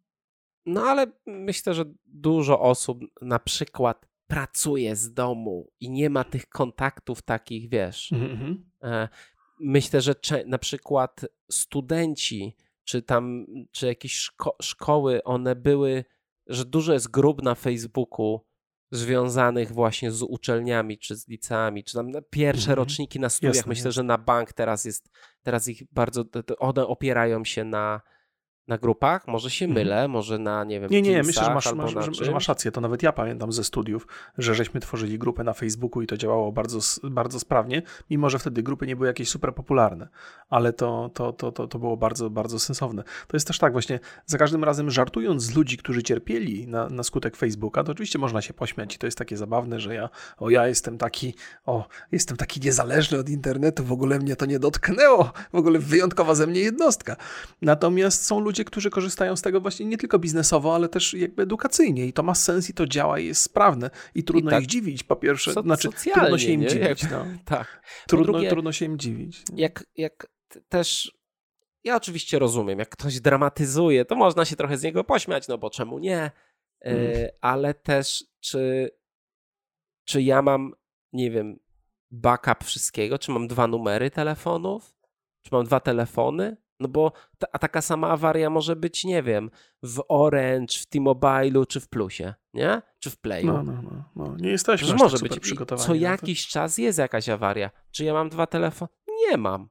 No 0.66 0.82
ale 0.82 1.08
myślę, 1.26 1.74
że 1.74 1.86
dużo 2.06 2.60
osób 2.60 3.00
na 3.22 3.39
przykład 3.39 4.06
pracuje 4.28 4.96
z 4.96 5.14
domu 5.14 5.72
i 5.80 5.89
nie 5.89 6.10
ma 6.10 6.24
tych 6.24 6.50
kontaktów 6.50 7.22
takich, 7.22 7.70
wiesz. 7.70 8.12
Mhm. 8.12 8.32
mhm. 8.32 8.66
E, 8.84 9.10
myślę, 9.60 10.02
że 10.02 10.16
na 10.46 10.58
przykład 10.58 11.26
studenci, 11.52 12.56
czy 12.84 13.02
tam, 13.02 13.46
czy 13.72 13.88
jakieś 13.88 14.14
szko 14.14 14.56
szkoły, 14.62 15.24
one 15.24 15.56
były 15.56 16.06
że 16.48 16.66
dużo 16.66 16.94
jest 16.94 17.12
grup 17.12 17.41
na 17.41 17.56
Facebooku 17.56 18.41
związanych 18.91 19.72
właśnie 19.72 20.12
z 20.12 20.22
uczelniami, 20.22 20.98
czy 20.98 21.16
z 21.16 21.28
liceami, 21.28 21.84
czy 21.84 21.94
tam 21.94 22.12
pierwsze 22.30 22.72
mhm. 22.72 22.78
roczniki 22.78 23.20
na 23.20 23.30
studiach. 23.30 23.56
Jasne, 23.56 23.70
Myślę, 23.70 23.80
jasne. 23.80 23.91
że 23.91 24.04
na 24.04 24.18
bank 24.18 24.54
teraz 24.54 24.86
jest, 24.86 25.10
teraz 25.44 25.68
ich 25.68 25.84
bardzo, 25.91 26.26
one 26.60 26.88
opierają 26.88 27.46
się 27.46 27.64
na 27.64 28.02
na 28.68 28.78
grupach, 28.78 29.28
może 29.28 29.49
się 29.49 29.66
mhm. 29.66 29.86
mylę, 29.86 30.07
może 30.07 30.39
na, 30.39 30.64
nie 30.64 30.80
wiem, 30.80 30.89
Nie, 30.91 31.01
nie, 31.01 31.24
myślę, 31.24 31.43
że 31.45 31.53
masz, 31.53 31.74
masz, 31.74 31.93
że, 31.93 32.26
że 32.26 32.32
masz 32.32 32.47
rację, 32.47 32.72
to 32.72 32.82
nawet 32.82 33.03
ja 33.03 33.11
pamiętam 33.11 33.51
ze 33.51 33.64
studiów, 33.64 34.07
że 34.38 34.55
żeśmy 34.55 34.80
tworzyli 34.80 35.20
grupę 35.20 35.43
na 35.43 35.53
Facebooku 35.53 36.01
i 36.01 36.07
to 36.07 36.18
działało 36.18 36.51
bardzo, 36.51 36.80
bardzo 37.03 37.39
sprawnie, 37.39 37.82
mimo 38.09 38.30
że 38.30 38.39
wtedy 38.39 38.64
grupy 38.64 38.88
nie 38.88 38.95
były 38.95 39.07
jakieś 39.07 39.30
super 39.30 39.55
popularne, 39.55 40.07
ale 40.49 40.74
to, 40.74 41.11
to, 41.14 41.34
to, 41.34 41.51
to, 41.51 41.68
to 41.68 41.80
było 41.80 41.97
bardzo, 41.97 42.30
bardzo 42.30 42.59
sensowne. 42.59 43.03
To 43.28 43.38
jest 43.38 43.47
też 43.47 43.59
tak 43.59 43.72
właśnie, 43.72 43.99
za 44.26 44.38
każdym 44.38 44.64
razem 44.64 44.91
żartując 44.91 45.43
z 45.43 45.55
ludzi, 45.55 45.78
którzy 45.78 46.03
cierpieli 46.03 46.68
na, 46.68 46.89
na 46.89 47.03
skutek 47.03 47.38
Facebooka, 47.38 47.84
to 47.84 47.91
oczywiście 47.91 48.20
można 48.20 48.41
się 48.41 48.53
pośmiać 48.53 48.95
i 48.95 48.99
to 48.99 49.07
jest 49.07 49.18
takie 49.18 49.38
zabawne, 49.38 49.80
że 49.80 49.95
ja, 49.95 50.09
o 50.38 50.49
ja 50.49 50.68
jestem 50.68 50.97
taki, 50.97 51.34
o, 51.66 51.88
jestem 52.11 52.38
taki 52.38 52.59
niezależny 52.59 53.20
od 53.20 53.30
internetu, 53.30 53.84
w 53.84 53.91
ogóle 53.91 54.20
mnie 54.20 54.36
to 54.36 54.45
nie 54.45 54.59
dotknęło, 54.59 55.32
w 55.53 55.55
ogóle 55.55 55.80
wyjątkowa 55.80 56.36
ze 56.36 56.47
mnie 56.47 56.59
jednostka. 56.59 57.16
Natomiast 57.61 58.26
są 58.26 58.39
ludzie, 58.39 58.53
ludzie, 58.54 58.66
którzy 58.66 58.89
korzystają 58.89 59.36
z 59.36 59.41
tego 59.41 59.62
właśnie 59.62 59.86
nie 59.86 59.97
tylko 59.97 60.20
biznesowo, 60.20 60.76
ale 60.76 60.89
też 60.89 61.14
jakby 61.14 61.43
edukacyjnie 61.43 62.06
i 62.06 62.14
to 62.14 62.24
ma 62.24 62.36
sens 62.36 62.70
i 62.70 62.74
to 62.74 62.88
działa 62.88 63.20
i 63.20 63.26
jest 63.26 63.41
sprawne 63.41 63.89
i 64.16 64.24
trudno 64.24 64.49
I 64.49 64.54
tak, 64.54 64.64
ich 64.64 64.70
dziwić 64.70 65.04
po 65.04 65.16
pierwsze, 65.16 65.54
so, 65.54 65.62
znaczy 65.62 65.89
trudno 66.14 66.38
się 66.38 66.51
im 66.51 66.62
nie? 66.62 66.68
dziwić. 66.68 67.04
No. 67.12 67.26
Tak. 67.45 67.82
Trudno, 68.08 68.34
drugie, 68.34 68.49
trudno 68.49 68.72
się 68.72 68.86
im 68.86 68.99
dziwić. 68.99 69.43
Jak, 69.56 69.86
jak 69.95 70.28
też 70.70 71.18
ja 71.84 71.95
oczywiście 71.95 72.39
rozumiem, 72.39 72.80
jak 72.80 72.89
ktoś 72.89 73.20
dramatyzuje, 73.20 74.06
to 74.06 74.16
można 74.16 74.45
się 74.45 74.56
trochę 74.56 74.78
z 74.78 74.84
niego 74.84 75.04
pośmiać, 75.04 75.47
no 75.47 75.58
bo 75.58 75.70
czemu 75.70 75.99
nie? 75.99 76.32
Mm. 76.80 77.30
ale 77.41 77.74
też 77.74 78.24
czy, 78.39 78.89
czy 80.06 80.22
ja 80.22 80.41
mam, 80.41 80.74
nie 81.14 81.32
wiem, 81.32 81.60
backup 82.12 82.64
wszystkiego, 82.64 83.20
czy 83.20 83.32
mam 83.32 83.47
dwa 83.47 83.68
numery 83.68 84.12
telefonów, 84.12 84.95
czy 85.41 85.49
mam 85.51 85.66
dwa 85.66 85.80
telefony, 85.80 86.58
no 86.80 86.88
bo 86.88 87.11
ta, 87.38 87.47
a 87.51 87.59
taka 87.59 87.82
sama 87.82 88.09
awaria 88.09 88.49
może 88.49 88.76
być, 88.76 89.03
nie 89.03 89.24
wiem, 89.24 89.51
w 89.84 90.03
Orange, 90.07 90.80
w 90.80 90.86
T-Mobile'u 90.86 91.67
czy 91.67 91.80
w 91.80 91.89
Plusie, 91.89 92.34
nie? 92.53 92.82
Czy 92.99 93.09
w 93.09 93.17
Playu. 93.17 93.47
No, 93.47 93.63
no, 93.63 93.82
no. 93.82 94.03
no. 94.15 94.36
Nie 94.38 94.49
jesteśmy 94.49 94.88
Że 94.88 94.95
może 94.95 95.17
tak 95.17 95.30
być 95.30 95.39
przygotowani. 95.39 95.88
Co 95.88 95.95
jakiś 95.95 96.47
czas 96.47 96.78
jest 96.78 96.99
jakaś 96.99 97.30
awaria. 97.30 97.71
Czy 97.91 98.03
ja 98.05 98.13
mam 98.13 98.30
dwa 98.30 98.47
telefony? 98.47 98.89
Nie 99.07 99.38
mam. 99.38 99.69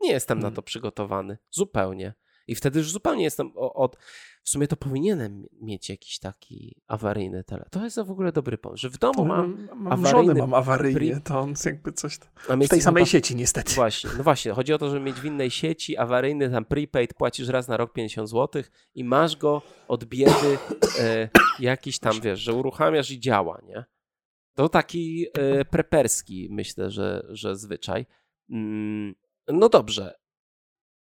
Nie 0.00 0.12
jestem 0.12 0.38
hmm. 0.38 0.52
na 0.52 0.56
to 0.56 0.62
przygotowany. 0.62 1.38
Zupełnie. 1.50 2.14
I 2.46 2.54
wtedy 2.54 2.78
już 2.78 2.92
zupełnie 2.92 3.24
jestem 3.24 3.52
od 3.56 3.96
w 4.44 4.50
sumie 4.50 4.68
to 4.68 4.76
powinienem 4.76 5.46
mieć 5.60 5.88
jakiś 5.88 6.18
taki 6.18 6.76
awaryjny 6.86 7.44
telefon. 7.44 7.70
To 7.70 7.84
jest 7.84 8.00
w 8.00 8.10
ogóle 8.10 8.32
dobry 8.32 8.58
pomysł, 8.58 8.80
że 8.80 8.90
w 8.90 8.98
domu 8.98 9.24
mam, 9.24 9.68
mam 9.74 9.92
awaryjny... 9.92 10.34
Mam 10.34 10.54
awaryjnie, 10.54 11.20
to 11.24 11.40
on 11.40 11.54
jakby 11.64 11.92
coś... 11.92 12.18
W 12.48 12.68
tej 12.68 12.80
samej 12.80 13.06
sieci 13.06 13.36
niestety. 13.36 13.74
Właśnie, 13.74 14.10
no 14.16 14.22
właśnie, 14.24 14.52
chodzi 14.52 14.72
o 14.72 14.78
to, 14.78 14.90
żeby 14.90 15.00
mieć 15.00 15.20
w 15.20 15.24
innej 15.24 15.50
sieci 15.50 15.96
awaryjny, 15.96 16.50
tam 16.50 16.64
prepaid, 16.64 17.14
płacisz 17.14 17.48
raz 17.48 17.68
na 17.68 17.76
rok 17.76 17.92
50 17.92 18.30
zł 18.30 18.62
i 18.94 19.04
masz 19.04 19.36
go 19.36 19.62
od 19.88 20.04
biedy 20.04 20.58
e, 21.00 21.28
jakiś 21.58 21.98
tam, 21.98 22.20
wiesz, 22.20 22.40
że 22.40 22.54
uruchamiasz 22.54 23.10
i 23.10 23.20
działa, 23.20 23.60
nie? 23.66 23.84
To 24.54 24.68
taki 24.68 25.26
e, 25.34 25.64
preperski, 25.64 26.48
myślę, 26.50 26.90
że, 26.90 27.26
że 27.28 27.56
zwyczaj. 27.56 28.06
Mm, 28.50 29.14
no 29.48 29.68
dobrze, 29.68 30.14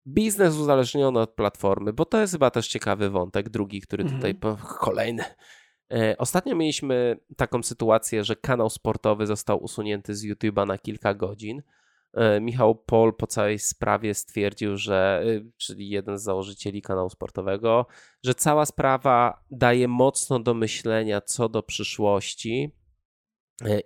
biznes 0.06 0.56
uzależniony 0.56 1.20
od 1.20 1.30
platformy, 1.30 1.92
bo 1.92 2.04
to 2.04 2.20
jest 2.20 2.32
chyba 2.32 2.50
też 2.50 2.68
ciekawy 2.68 3.10
wątek, 3.10 3.48
drugi, 3.48 3.80
który 3.80 4.02
mhm. 4.02 4.20
tutaj 4.20 4.54
kolejny. 4.80 5.24
E, 5.92 6.14
ostatnio 6.18 6.56
mieliśmy 6.56 7.20
taką 7.36 7.62
sytuację, 7.62 8.24
że 8.24 8.36
kanał 8.36 8.70
sportowy 8.70 9.26
został 9.26 9.62
usunięty 9.62 10.14
z 10.14 10.24
YouTube'a 10.24 10.66
na 10.66 10.78
kilka 10.78 11.14
godzin. 11.14 11.62
E, 12.14 12.40
Michał 12.40 12.74
Pol 12.74 13.14
po 13.14 13.26
całej 13.26 13.58
sprawie 13.58 14.14
stwierdził, 14.14 14.76
że, 14.76 15.24
e, 15.26 15.50
czyli 15.56 15.88
jeden 15.88 16.18
z 16.18 16.22
założycieli 16.22 16.82
kanału 16.82 17.10
sportowego, 17.10 17.86
że 18.24 18.34
cała 18.34 18.66
sprawa 18.66 19.44
daje 19.50 19.88
mocno 19.88 20.40
do 20.40 20.54
myślenia 20.54 21.20
co 21.20 21.48
do 21.48 21.62
przyszłości 21.62 22.77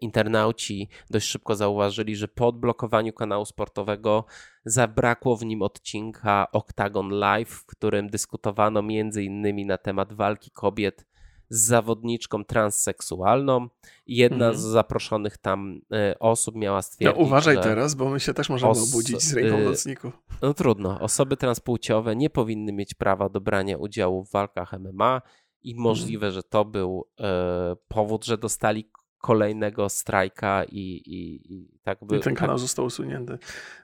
internauci 0.01 0.89
dość 1.11 1.29
szybko 1.29 1.57
zauważyli, 1.57 2.17
że 2.17 2.29
po 2.29 2.49
odblokowaniu 2.49 3.13
kanału 3.13 3.45
sportowego 3.45 4.25
zabrakło 4.65 5.37
w 5.37 5.45
nim 5.45 5.63
odcinka 5.63 6.47
Octagon 6.53 7.09
Live, 7.09 7.51
w 7.51 7.67
którym 7.67 8.11
dyskutowano 8.11 8.83
między 8.83 9.25
innymi 9.25 9.67
na 9.67 9.79
temat 9.79 10.13
walki 10.13 10.51
kobiet 10.51 11.07
z 11.53 11.61
zawodniczką 11.67 12.45
transseksualną. 12.45 13.69
Jedna 14.07 14.47
mhm. 14.47 14.57
z 14.57 14.61
zaproszonych 14.61 15.39
tam 15.39 15.81
e, 15.93 16.19
osób 16.19 16.55
miała 16.57 16.83
stwierdzić, 16.83 17.19
No 17.19 17.27
uważaj 17.27 17.61
teraz, 17.63 17.95
bo 17.95 18.11
my 18.11 18.21
się 18.21 18.35
też 18.35 18.49
możemy 18.49 18.73
obudzić 18.73 19.23
z 19.23 19.35
ręką 19.35 19.59
nocników. 19.59 20.19
No 20.43 20.55
trudno. 20.55 21.01
Osoby 21.01 21.37
transpłciowe 21.37 22.17
nie 22.17 22.31
powinny 22.31 22.73
mieć 22.73 22.95
prawa 22.95 23.29
do 23.29 23.41
brania 23.41 23.79
udziału 23.79 24.25
w 24.25 24.31
walkach 24.31 24.73
MMA 24.73 25.23
i 25.63 25.71
mhm. 25.71 25.83
możliwe, 25.83 26.33
że 26.33 26.43
to 26.43 26.65
był 26.65 27.09
e, 27.21 27.77
powód, 27.89 28.25
że 28.25 28.39
dostali 28.39 28.91
kolejnego 29.23 29.89
strajka 29.89 30.65
i, 30.65 31.03
i, 31.07 31.53
i 31.55 31.79
tak 31.83 31.99
by... 32.05 32.17
I 32.17 32.21
ten 32.21 32.35
kanał 32.35 32.57
tak, 32.57 32.61
został 32.61 32.85
usunięty. 32.85 33.39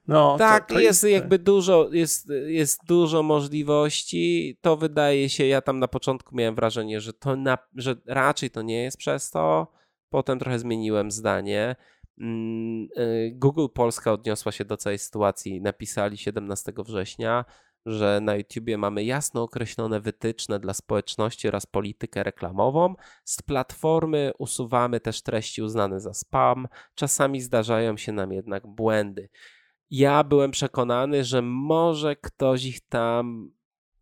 No, 0.09 0.37
tak, 0.39 0.67
to, 0.67 0.75
to 0.75 0.81
jest, 0.81 1.03
jest 1.03 1.15
jakby 1.15 1.39
dużo, 1.39 1.89
jest, 1.93 2.31
jest 2.47 2.81
dużo 2.87 3.23
możliwości. 3.23 4.57
To 4.61 4.77
wydaje 4.77 5.29
się, 5.29 5.47
ja 5.47 5.61
tam 5.61 5.79
na 5.79 5.89
początku 5.89 6.37
miałem 6.37 6.55
wrażenie, 6.55 7.01
że 7.01 7.13
to 7.13 7.37
na, 7.37 7.59
że 7.75 7.97
raczej 8.07 8.51
to 8.51 8.63
nie 8.63 8.83
jest 8.83 8.97
przez 8.97 9.31
to. 9.31 9.73
Potem 10.11 10.39
trochę 10.39 10.59
zmieniłem 10.59 11.11
zdanie. 11.11 11.77
Mm, 12.21 12.89
y, 12.99 13.33
Google 13.35 13.67
Polska 13.75 14.13
odniosła 14.13 14.53
się 14.53 14.65
do 14.65 14.77
całej 14.77 14.99
sytuacji. 14.99 15.61
Napisali 15.61 16.17
17 16.17 16.73
września, 16.79 17.45
że 17.87 18.21
na 18.23 18.37
YouTubie 18.37 18.79
mamy 18.79 19.05
jasno 19.05 19.43
określone 19.43 20.01
wytyczne 20.01 20.59
dla 20.59 20.75
społeczności 20.75 21.49
oraz 21.49 21.67
politykę 21.67 22.23
reklamową. 22.23 22.95
Z 23.25 23.43
platformy 23.43 24.33
usuwamy 24.39 25.01
też 25.01 25.23
treści 25.23 25.63
uznane 25.63 26.01
za 26.01 26.15
spam. 26.15 26.69
Czasami 26.95 27.41
zdarzają 27.41 27.97
się 27.97 28.13
nam 28.13 28.33
jednak 28.33 28.67
błędy. 28.67 29.29
Ja 29.91 30.25
byłem 30.25 30.51
przekonany, 30.51 31.25
że 31.25 31.43
może 31.43 32.17
ktoś 32.17 32.65
ich 32.65 32.81
tam 32.81 33.51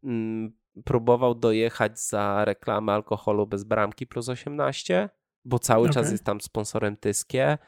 mm, 0.04 0.52
próbował 0.84 1.34
dojechać 1.34 2.00
za 2.00 2.44
reklamę 2.44 2.92
alkoholu 2.92 3.46
bez 3.46 3.64
bramki 3.64 4.06
plus 4.06 4.28
18, 4.28 5.08
bo 5.44 5.58
cały 5.58 5.82
okay. 5.82 5.94
czas 5.94 6.12
jest 6.12 6.24
tam 6.24 6.40
sponsorem 6.40 6.96
Tyskie. 6.96 7.58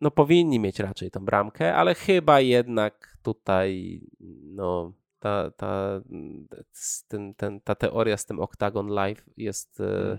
No 0.00 0.10
powinni 0.10 0.60
mieć 0.60 0.78
raczej 0.78 1.10
tą 1.10 1.24
bramkę, 1.24 1.74
ale 1.74 1.94
chyba 1.94 2.40
jednak 2.40 3.16
tutaj 3.22 4.00
no, 4.44 4.92
ta, 5.20 5.50
ta, 5.50 6.00
ten, 7.08 7.34
ten, 7.34 7.60
ta 7.60 7.74
teoria 7.74 8.16
z 8.16 8.26
tym 8.26 8.40
Octagon 8.40 8.88
Live 8.88 9.24
jest, 9.36 9.80
e, 9.80 9.84
hmm. 9.84 10.18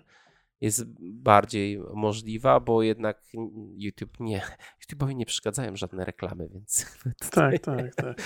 jest 0.61 0.85
bardziej 0.99 1.79
możliwa, 1.93 2.59
bo 2.59 2.83
jednak 2.83 3.21
YouTube 3.75 4.19
nie, 4.19 4.41
YouTube'owi 4.81 5.15
nie 5.15 5.25
przeszkadzają 5.25 5.75
żadne 5.75 6.05
reklamy, 6.05 6.49
więc... 6.49 6.85
Tutaj... 7.21 7.59
Tak, 7.65 7.95
tak, 7.95 7.95
tak. 7.95 8.21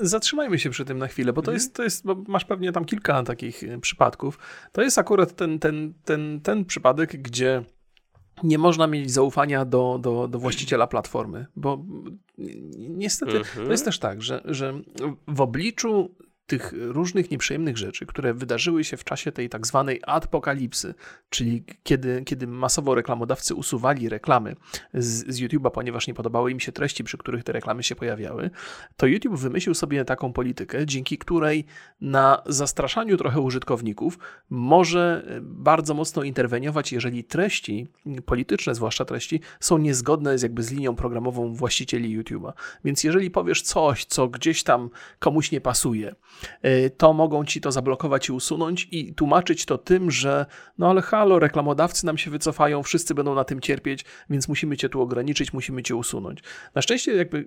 Zatrzymajmy 0.00 0.58
się 0.58 0.70
przy 0.70 0.84
tym 0.84 0.98
na 0.98 1.06
chwilę, 1.08 1.32
bo 1.32 1.42
to 1.42 1.50
mhm. 1.50 1.54
jest, 1.54 1.74
to 1.74 1.82
jest 1.82 2.06
bo 2.06 2.14
masz 2.28 2.44
pewnie 2.44 2.72
tam 2.72 2.84
kilka 2.84 3.22
takich 3.22 3.64
e, 3.64 3.78
przypadków. 3.78 4.38
To 4.72 4.82
jest 4.82 4.98
akurat 4.98 5.36
ten, 5.36 5.58
ten, 5.58 5.94
ten, 6.04 6.40
ten 6.40 6.64
przypadek, 6.64 7.22
gdzie 7.22 7.64
nie 8.42 8.58
można 8.58 8.86
mieć 8.86 9.10
zaufania 9.10 9.64
do, 9.64 9.98
do, 10.02 10.28
do 10.28 10.38
właściciela 10.38 10.86
platformy, 10.86 11.46
bo 11.56 11.84
niestety 12.78 13.32
to 13.32 13.38
jest 13.38 13.58
mhm. 13.58 13.78
też 13.78 13.98
tak, 13.98 14.22
że, 14.22 14.40
że 14.44 14.80
w 15.28 15.40
obliczu 15.40 16.14
tych 16.46 16.72
różnych 16.76 17.30
nieprzyjemnych 17.30 17.78
rzeczy, 17.78 18.06
które 18.06 18.34
wydarzyły 18.34 18.84
się 18.84 18.96
w 18.96 19.04
czasie 19.04 19.32
tej 19.32 19.48
tak 19.48 19.66
zwanej 19.66 20.00
apokalipsy, 20.06 20.94
czyli 21.30 21.64
kiedy, 21.82 22.22
kiedy 22.24 22.46
masowo 22.46 22.94
reklamodawcy 22.94 23.54
usuwali 23.54 24.08
reklamy 24.08 24.56
z, 24.94 25.34
z 25.34 25.40
YouTube'a, 25.40 25.70
ponieważ 25.70 26.06
nie 26.06 26.14
podobały 26.14 26.50
im 26.50 26.60
się 26.60 26.72
treści, 26.72 27.04
przy 27.04 27.18
których 27.18 27.44
te 27.44 27.52
reklamy 27.52 27.82
się 27.82 27.94
pojawiały, 27.94 28.50
to 28.96 29.06
YouTube 29.06 29.36
wymyślił 29.36 29.74
sobie 29.74 30.04
taką 30.04 30.32
politykę, 30.32 30.86
dzięki 30.86 31.18
której 31.18 31.64
na 32.00 32.42
zastraszaniu 32.46 33.16
trochę 33.16 33.40
użytkowników 33.40 34.18
może 34.50 35.26
bardzo 35.42 35.94
mocno 35.94 36.22
interweniować, 36.22 36.92
jeżeli 36.92 37.24
treści 37.24 37.86
polityczne, 38.26 38.74
zwłaszcza 38.74 39.04
treści, 39.04 39.40
są 39.60 39.78
niezgodne 39.78 40.38
z 40.38 40.42
jakby 40.42 40.62
z 40.62 40.72
linią 40.72 40.94
programową 40.94 41.54
właścicieli 41.54 42.18
YouTube'a. 42.18 42.52
Więc 42.84 43.04
jeżeli 43.04 43.30
powiesz 43.30 43.62
coś, 43.62 44.04
co 44.04 44.28
gdzieś 44.28 44.62
tam 44.62 44.90
komuś 45.18 45.50
nie 45.50 45.60
pasuje, 45.60 46.14
to 46.96 47.12
mogą 47.12 47.44
ci 47.44 47.60
to 47.60 47.72
zablokować 47.72 48.28
i 48.28 48.32
usunąć 48.32 48.88
i 48.90 49.14
tłumaczyć 49.14 49.64
to 49.64 49.78
tym, 49.78 50.10
że 50.10 50.46
no 50.78 50.90
ale 50.90 51.02
halo, 51.02 51.38
reklamodawcy 51.38 52.06
nam 52.06 52.18
się 52.18 52.30
wycofają, 52.30 52.82
wszyscy 52.82 53.14
będą 53.14 53.34
na 53.34 53.44
tym 53.44 53.60
cierpieć, 53.60 54.04
więc 54.30 54.48
musimy 54.48 54.76
cię 54.76 54.88
tu 54.88 55.00
ograniczyć, 55.00 55.52
musimy 55.52 55.82
cię 55.82 55.96
usunąć. 55.96 56.42
Na 56.74 56.82
szczęście 56.82 57.16
jakby 57.16 57.46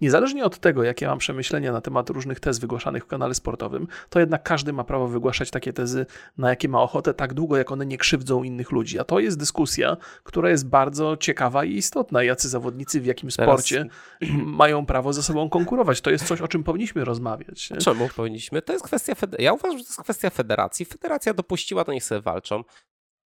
niezależnie 0.00 0.44
od 0.44 0.58
tego, 0.58 0.82
jakie 0.82 1.06
mam 1.06 1.18
przemyślenia 1.18 1.72
na 1.72 1.80
temat 1.80 2.10
różnych 2.10 2.40
tez 2.40 2.58
wygłaszanych 2.58 3.04
w 3.04 3.06
kanale 3.06 3.34
sportowym, 3.34 3.86
to 4.10 4.20
jednak 4.20 4.42
każdy 4.42 4.72
ma 4.72 4.84
prawo 4.84 5.08
wygłaszać 5.08 5.50
takie 5.50 5.72
tezy, 5.72 6.06
na 6.38 6.50
jakie 6.50 6.68
ma 6.68 6.82
ochotę, 6.82 7.14
tak 7.14 7.34
długo 7.34 7.56
jak 7.56 7.72
one 7.72 7.86
nie 7.86 7.98
krzywdzą 7.98 8.42
innych 8.42 8.72
ludzi. 8.72 8.98
A 8.98 9.04
to 9.04 9.20
jest 9.20 9.38
dyskusja, 9.38 9.96
która 10.24 10.50
jest 10.50 10.68
bardzo 10.68 11.16
ciekawa 11.16 11.64
i 11.64 11.74
istotna. 11.74 12.22
Jacy 12.22 12.48
zawodnicy 12.48 13.00
w 13.00 13.06
jakim 13.06 13.30
sporcie 13.30 13.86
Teraz... 14.20 14.34
mają 14.62 14.86
prawo 14.86 15.12
ze 15.12 15.22
sobą 15.22 15.48
konkurować. 15.48 16.00
To 16.00 16.10
jest 16.10 16.26
coś, 16.26 16.40
o 16.40 16.48
czym 16.48 16.64
powinniśmy 16.64 17.04
rozmawiać. 17.04 17.70
Nie? 17.70 17.76
Czemu? 17.76 18.08
Powinniśmy. 18.18 18.62
To 18.62 18.72
jest 18.72 18.84
kwestia, 18.84 19.12
ja 19.38 19.52
uważam, 19.52 19.78
że 19.78 19.84
to 19.84 19.90
jest 19.90 20.02
kwestia 20.02 20.30
federacji. 20.30 20.86
Federacja 20.86 21.34
dopuściła, 21.34 21.84
to 21.84 21.92
niech 21.92 22.04
sobie 22.04 22.20
walczą. 22.20 22.64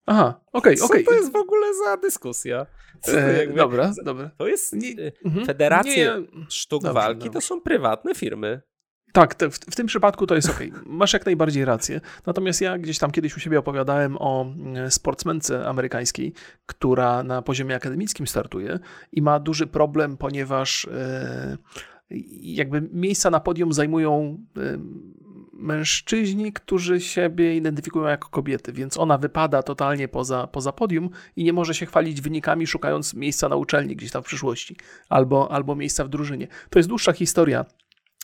Aha, 0.05 0.41
okej, 0.53 0.75
okay, 0.75 0.85
okej. 0.85 1.03
Okay. 1.03 1.03
to 1.03 1.21
jest 1.21 1.33
w 1.33 1.35
ogóle 1.35 1.67
za 1.85 1.97
dyskusja? 1.97 2.65
E, 3.07 3.47
dobra, 3.47 3.91
dobra. 4.03 4.31
To 4.37 4.47
jest, 4.47 4.73
nie, 4.73 4.89
y, 4.89 5.13
mhm. 5.25 5.45
federacje 5.45 6.25
nie, 6.33 6.47
sztuk 6.49 6.83
dobrze, 6.83 6.93
walki 6.93 7.19
dobrze. 7.19 7.33
to 7.33 7.41
są 7.41 7.61
prywatne 7.61 8.15
firmy. 8.15 8.61
Tak, 9.13 9.35
te, 9.35 9.49
w, 9.49 9.55
w, 9.55 9.75
tym 9.75 9.87
przypadku 9.87 10.27
to 10.27 10.35
jest 10.35 10.49
ok. 10.49 10.59
Masz 10.85 11.13
jak 11.13 11.25
najbardziej 11.25 11.65
rację. 11.65 12.01
Natomiast 12.25 12.61
ja 12.61 12.77
gdzieś 12.77 12.99
tam 12.99 13.11
kiedyś 13.11 13.37
u 13.37 13.39
siebie 13.39 13.59
opowiadałem 13.59 14.17
o 14.19 14.41
mm, 14.41 14.91
sportsmence 14.91 15.67
amerykańskiej, 15.67 16.33
która 16.65 17.23
na 17.23 17.41
poziomie 17.41 17.75
akademickim 17.75 18.27
startuje 18.27 18.79
i 19.11 19.21
ma 19.21 19.39
duży 19.39 19.67
problem, 19.67 20.17
ponieważ 20.17 20.85
e, 20.85 21.57
jakby 22.41 22.89
miejsca 22.93 23.29
na 23.29 23.39
podium 23.39 23.73
zajmują 23.73 24.37
mężczyźni, 25.53 26.53
którzy 26.53 27.01
siebie 27.01 27.57
identyfikują 27.57 28.05
jako 28.05 28.29
kobiety, 28.29 28.73
więc 28.73 28.97
ona 28.97 29.17
wypada 29.17 29.63
totalnie 29.63 30.07
poza, 30.07 30.47
poza 30.47 30.71
podium 30.71 31.09
i 31.35 31.43
nie 31.43 31.53
może 31.53 31.73
się 31.73 31.85
chwalić 31.85 32.21
wynikami, 32.21 32.67
szukając 32.67 33.13
miejsca 33.13 33.49
na 33.49 33.55
uczelni 33.55 33.95
gdzieś 33.95 34.11
tam 34.11 34.23
w 34.23 34.25
przyszłości 34.25 34.75
albo, 35.09 35.51
albo 35.51 35.75
miejsca 35.75 36.03
w 36.05 36.09
drużynie. 36.09 36.47
To 36.69 36.79
jest 36.79 36.89
dłuższa 36.89 37.13
historia. 37.13 37.65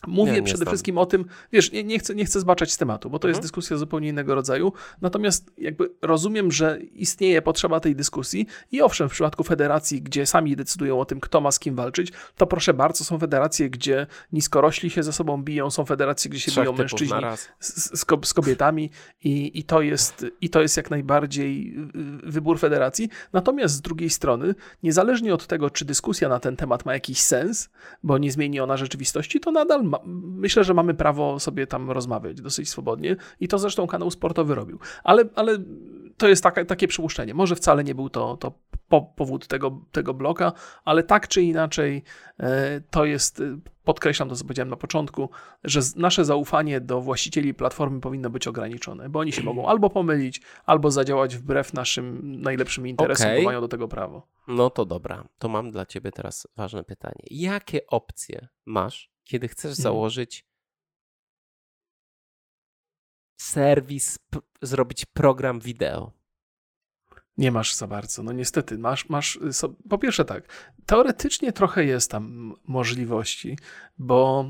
Mówię 0.08 0.32
nie, 0.32 0.44
przede 0.44 0.66
wszystkim 0.66 0.98
o 0.98 1.06
tym, 1.06 1.26
wiesz, 1.52 1.72
nie, 1.72 1.84
nie, 1.84 2.00
chcę, 2.00 2.16
nie 2.16 2.26
chcę 2.26 2.40
zbaczać 2.40 2.72
z 2.72 2.78
tematu, 2.78 3.10
bo 3.10 3.20
to 3.20 3.28
mhm. 3.28 3.32
jest 3.32 3.42
dyskusja 3.42 3.78
zupełnie 3.78 4.10
innego 4.10 4.36
rodzaju. 4.36 4.74
Natomiast 5.02 5.52
jakby 5.58 5.90
rozumiem, 6.02 6.52
że 6.52 6.80
istnieje 6.94 7.42
potrzeba 7.42 7.80
tej 7.80 7.96
dyskusji 7.96 8.48
i 8.72 8.82
owszem, 8.82 9.10
w 9.10 9.12
przypadku 9.12 9.44
federacji, 9.44 10.02
gdzie 10.02 10.26
sami 10.26 10.56
decydują 10.56 11.00
o 11.00 11.06
tym, 11.06 11.20
kto 11.20 11.42
ma 11.42 11.52
z 11.52 11.60
kim 11.60 11.76
walczyć, 11.76 12.12
to 12.36 12.48
proszę 12.48 12.74
bardzo, 12.74 13.04
są 13.04 13.20
federacje, 13.20 13.70
gdzie 13.70 14.08
niskorośli 14.34 14.90
się 14.90 15.04
ze 15.04 15.14
sobą 15.14 15.44
biją, 15.44 15.72
są 15.72 15.86
federacje, 15.86 16.32
gdzie 16.32 16.40
się 16.40 16.52
Trzech 16.52 16.64
biją 16.64 16.74
mężczyźni 16.74 17.18
z, 17.60 18.00
z, 18.00 18.06
z, 18.24 18.34
kobietami 18.34 18.90
i, 19.24 19.60
i, 19.60 19.64
to 19.64 19.82
jest, 19.82 20.26
i 20.42 20.50
to 20.50 20.62
jest 20.62 20.78
jak 20.78 20.90
najbardziej 20.90 21.76
wybór 22.24 22.60
federacji. 22.60 23.10
Natomiast 23.34 23.76
z 23.76 23.82
drugiej 23.82 24.10
strony, 24.10 24.56
niezależnie 24.84 25.34
od 25.34 25.48
tego, 25.48 25.70
czy 25.70 25.86
dyskusja 25.86 26.30
na 26.30 26.40
ten 26.40 26.56
temat 26.56 26.86
ma 26.86 26.94
jakiś 26.94 27.22
sens, 27.22 27.70
bo 28.04 28.18
nie 28.18 28.32
zmieni 28.32 28.60
ona 28.60 28.78
rzeczywistości, 28.78 29.40
to 29.40 29.52
nadal 29.52 29.91
ma, 29.92 30.00
myślę, 30.06 30.64
że 30.64 30.74
mamy 30.74 30.94
prawo 30.94 31.40
sobie 31.40 31.68
tam 31.68 31.92
rozmawiać 31.92 32.42
dosyć 32.42 32.70
swobodnie 32.70 33.16
i 33.40 33.48
to 33.48 33.60
zresztą 33.60 33.88
kanał 33.88 34.12
sportowy 34.12 34.56
robił. 34.56 34.80
Ale, 35.04 35.24
ale 35.36 35.58
to 36.18 36.28
jest 36.28 36.44
taka, 36.44 36.66
takie 36.66 36.88
przypuszczenie. 36.88 37.34
Może 37.34 37.56
wcale 37.56 37.84
nie 37.84 37.96
był 37.96 38.10
to, 38.10 38.38
to 38.38 38.54
po, 38.88 39.02
powód 39.02 39.48
tego, 39.48 39.82
tego 39.92 40.14
bloka, 40.14 40.54
ale 40.86 41.04
tak 41.04 41.28
czy 41.28 41.42
inaczej 41.42 42.04
e, 42.40 42.82
to 42.82 43.06
jest, 43.06 43.40
e, 43.40 43.58
podkreślam 43.84 44.30
to, 44.30 44.36
co 44.36 44.44
powiedziałem 44.44 44.70
na 44.70 44.76
początku, 44.76 45.30
że 45.64 45.80
nasze 45.96 46.26
zaufanie 46.26 46.82
do 46.82 47.02
właścicieli 47.02 47.54
platformy 47.54 48.02
powinno 48.02 48.30
być 48.30 48.48
ograniczone, 48.48 49.10
bo 49.10 49.20
oni 49.20 49.32
się 49.32 49.44
mogą 49.44 49.68
albo 49.68 49.90
pomylić, 49.90 50.42
albo 50.66 50.92
zadziałać 50.92 51.38
wbrew 51.38 51.74
naszym 51.74 52.36
najlepszym 52.42 52.88
interesom, 52.88 53.28
okay. 53.28 53.38
bo 53.38 53.44
mają 53.44 53.62
do 53.62 53.68
tego 53.68 53.88
prawo. 53.88 54.28
No 54.48 54.70
to 54.70 54.86
dobra, 54.86 55.24
to 55.40 55.50
mam 55.50 55.72
dla 55.72 55.86
ciebie 55.86 56.12
teraz 56.12 56.48
ważne 56.58 56.84
pytanie. 56.84 57.24
Jakie 57.32 57.88
opcje 57.88 58.48
masz 58.66 59.12
kiedy 59.24 59.48
chcesz 59.48 59.72
mhm. 59.72 59.84
założyć 59.84 60.46
serwis, 63.42 64.20
zrobić 64.62 65.06
program 65.06 65.60
wideo. 65.60 66.21
Nie 67.38 67.52
masz 67.52 67.76
za 67.76 67.88
bardzo. 67.88 68.24
No 68.24 68.32
niestety, 68.32 68.78
masz, 68.78 69.10
masz. 69.10 69.40
Po 69.90 69.98
pierwsze, 69.98 70.26
tak, 70.26 70.72
teoretycznie 70.86 71.52
trochę 71.52 71.86
jest 71.86 72.12
tam 72.12 72.54
możliwości, 72.68 73.58
bo 73.98 74.46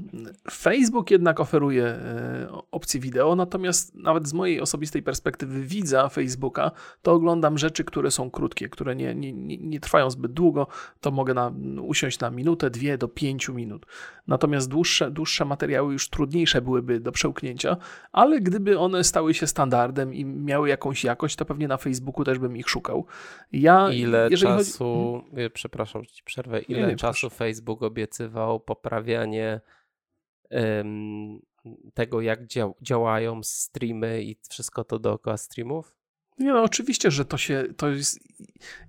Facebook 0.52 1.12
jednak 1.12 1.40
oferuje 1.40 1.86
e, 1.86 2.48
opcję 2.72 3.00
wideo, 3.00 3.36
natomiast 3.36 3.96
nawet 3.96 4.28
z 4.28 4.34
mojej 4.34 4.62
osobistej 4.62 5.04
perspektywy 5.04 5.62
widza 5.62 6.10
Facebooka, 6.10 6.72
to 7.02 7.12
oglądam 7.12 7.58
rzeczy, 7.58 7.84
które 7.84 8.12
są 8.12 8.32
krótkie, 8.32 8.70
które 8.70 8.96
nie, 8.96 9.16
nie, 9.16 9.34
nie, 9.34 9.58
nie 9.58 9.80
trwają 9.80 10.10
zbyt 10.10 10.34
długo, 10.34 10.68
to 11.02 11.12
mogę 11.12 11.34
na, 11.34 11.52
usiąść 11.82 12.20
na 12.20 12.32
minutę, 12.32 12.70
dwie 12.70 12.98
do 12.98 13.08
pięciu 13.08 13.54
minut. 13.54 13.86
Natomiast 14.28 14.70
dłuższe, 14.70 15.12
dłuższe 15.12 15.46
materiały 15.46 15.94
już 15.94 16.10
trudniejsze 16.10 16.62
byłyby 16.62 17.00
do 17.00 17.12
przełknięcia, 17.12 17.78
ale 18.12 18.42
gdyby 18.42 18.80
one 18.80 19.04
stały 19.04 19.34
się 19.34 19.48
standardem 19.48 20.14
i 20.14 20.26
miały 20.26 20.70
jakąś 20.70 21.04
jakość, 21.04 21.36
to 21.36 21.46
pewnie 21.46 21.68
na 21.68 21.78
Facebooku 21.78 22.24
też 22.24 22.40
bym 22.40 22.58
ich 22.58 22.70
szukał. 22.72 23.06
Ja, 23.52 23.92
ile 23.94 24.30
czasu, 24.30 24.84
chodzi... 25.24 25.36
Hmm? 25.36 25.52
przepraszam, 25.52 26.04
że 26.04 26.10
ci 26.10 26.24
przerwę, 26.24 26.60
ile 26.62 26.82
nie, 26.82 26.88
nie, 26.88 26.96
czasu 26.96 27.22
proszę. 27.22 27.36
Facebook 27.36 27.84
obiecywał 27.84 28.60
poprawianie 28.60 29.62
um, 30.52 31.40
tego, 31.94 32.22
jak 32.22 32.48
dział, 32.48 32.76
działają 32.82 33.44
streamy 33.44 34.24
i 34.24 34.36
wszystko 34.50 34.84
to 34.84 35.00
dookoła 35.00 35.38
streamów? 35.38 36.01
Nie 36.42 36.54
no, 36.54 36.64
oczywiście, 36.64 37.12
że 37.12 37.26
to 37.26 37.38
się, 37.38 37.64
to 37.78 37.90
jest, 37.90 38.20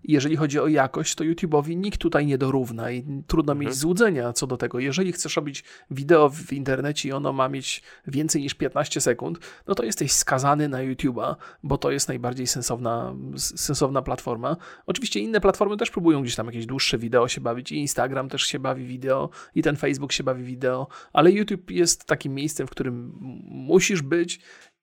jeżeli 0.05 0.37
chodzi 0.37 0.61
o 0.61 0.69
jakość, 0.69 1.15
to 1.15 1.25
YouTube'owi 1.25 1.77
nikt 1.77 2.01
tutaj 2.01 2.27
nie 2.27 2.39
dorówna 2.39 2.91
i 2.91 3.23
trudno 3.27 3.53
mhm. 3.53 3.67
mieć 3.69 3.77
złudzenia 3.79 4.33
co 4.33 4.47
do 4.47 4.57
tego. 4.57 4.79
Jeżeli 4.79 5.13
chcesz 5.13 5.37
robić 5.37 5.65
wideo 5.91 6.31
w 6.31 6.53
internecie 6.53 7.09
i 7.09 7.13
ono 7.13 7.33
ma 7.33 7.49
mieć 7.49 7.83
więcej 8.07 8.43
niż 8.43 8.55
15 8.55 9.01
sekund, 9.01 9.39
no 9.67 9.75
to 9.75 9.85
jesteś 9.85 10.13
skazany 10.13 10.69
na 10.69 10.79
YouTube'a, 10.79 11.37
bo 11.63 11.79
to 11.79 11.91
jest 11.91 12.09
najbardziej 12.09 12.47
sensowna, 12.47 13.15
sensowna 13.37 14.03
platforma. 14.03 14.57
Oczywiście 14.87 15.21
inne 15.21 15.41
platformy 15.41 15.77
też 15.77 15.91
próbują 15.91 16.23
gdzieś 16.23 16.37
tam 16.37 16.47
jakieś 16.47 16.67
dłuższe 16.67 16.99
wideo 16.99 17.29
się 17.29 17.41
bawić 17.41 17.73
i 17.73 17.77
Instagram 17.77 18.29
też 18.29 18.43
się 18.43 18.59
bawi 18.59 18.87
wideo 18.87 19.31
i 19.55 19.63
ten 19.63 19.77
Facebook 19.77 20.13
się 20.13 20.25
bawi 20.25 20.45
wideo, 20.45 20.89
ale 21.13 21.33
YouTube 21.33 21.71
jest 21.71 22.05
takim 22.05 22.35
miejscem, 22.35 22.67
w 22.67 22.71
którym 22.71 23.13
musisz 23.49 24.03
być 24.03 24.41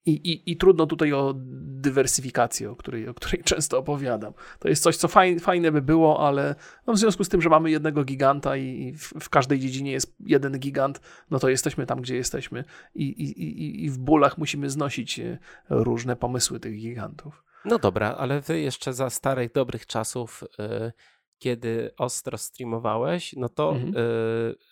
i, 0.09 0.31
i, 0.31 0.51
I 0.51 0.57
trudno 0.57 0.85
tutaj 0.85 1.13
o 1.13 1.33
dywersyfikację, 1.81 2.71
o 2.71 2.75
której, 2.75 3.07
o 3.07 3.13
której 3.13 3.43
często 3.43 3.77
opowiadam. 3.77 4.33
To 4.59 4.69
jest 4.69 4.83
coś, 4.83 4.97
co 4.97 5.07
fajne, 5.07 5.39
fajne 5.39 5.71
by 5.71 5.81
było, 5.81 6.27
ale 6.27 6.55
no 6.87 6.93
w 6.93 6.97
związku 6.97 7.23
z 7.23 7.29
tym, 7.29 7.41
że 7.41 7.49
mamy 7.49 7.71
jednego 7.71 8.03
giganta 8.03 8.57
i 8.57 8.93
w, 8.93 9.13
w, 9.19 9.29
każdej 9.29 9.59
dziedzinie 9.59 9.91
jest 9.91 10.15
jeden 10.19 10.59
gigant, 10.59 11.01
no 11.31 11.39
to 11.39 11.49
jesteśmy 11.49 11.85
tam, 11.85 12.01
gdzie 12.01 12.15
jesteśmy 12.15 12.63
i, 12.95 13.85
i, 13.85 13.89
w 13.89 13.97
bólach 13.97 14.37
musimy 14.37 14.69
znosić 14.69 15.19
e, 15.19 15.37
różne 15.69 16.15
pomysły 16.15 16.59
tych 16.59 16.77
gigantów. 16.77 17.43
No 17.65 17.79
dobra, 17.79 18.15
ale 18.15 18.41
wy 18.41 18.59
jeszcze 18.59 18.93
za 18.93 19.09
starych, 19.09 19.51
dobrych 19.51 19.85
czasów, 19.85 20.43
yy, 20.59 20.91
kiedy 21.37 21.91
ostro 21.97 22.37
streamowałeś, 22.37 23.33
no 23.33 23.49
to 23.49 23.71
mhm. 23.71 23.93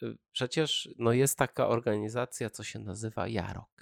yy, 0.02 0.18
przecież 0.32 0.90
no 1.00 1.12
jest 1.12 1.38
taka 1.38 1.68
organizacja, 1.68 2.50
co 2.50 2.64
się 2.64 2.80
nazywa 2.80 3.28
Jarok. 3.28 3.77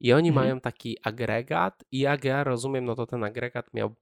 I 0.00 0.12
oni 0.12 0.28
mhm. 0.28 0.44
mają 0.46 0.60
taki 0.60 0.96
agregat, 1.02 1.84
i 1.92 1.98
jak 1.98 2.24
ja 2.24 2.44
rozumiem, 2.44 2.84
no 2.84 2.94
to 2.94 3.06
ten 3.06 3.24
agregat 3.24 3.74
miał 3.74 3.94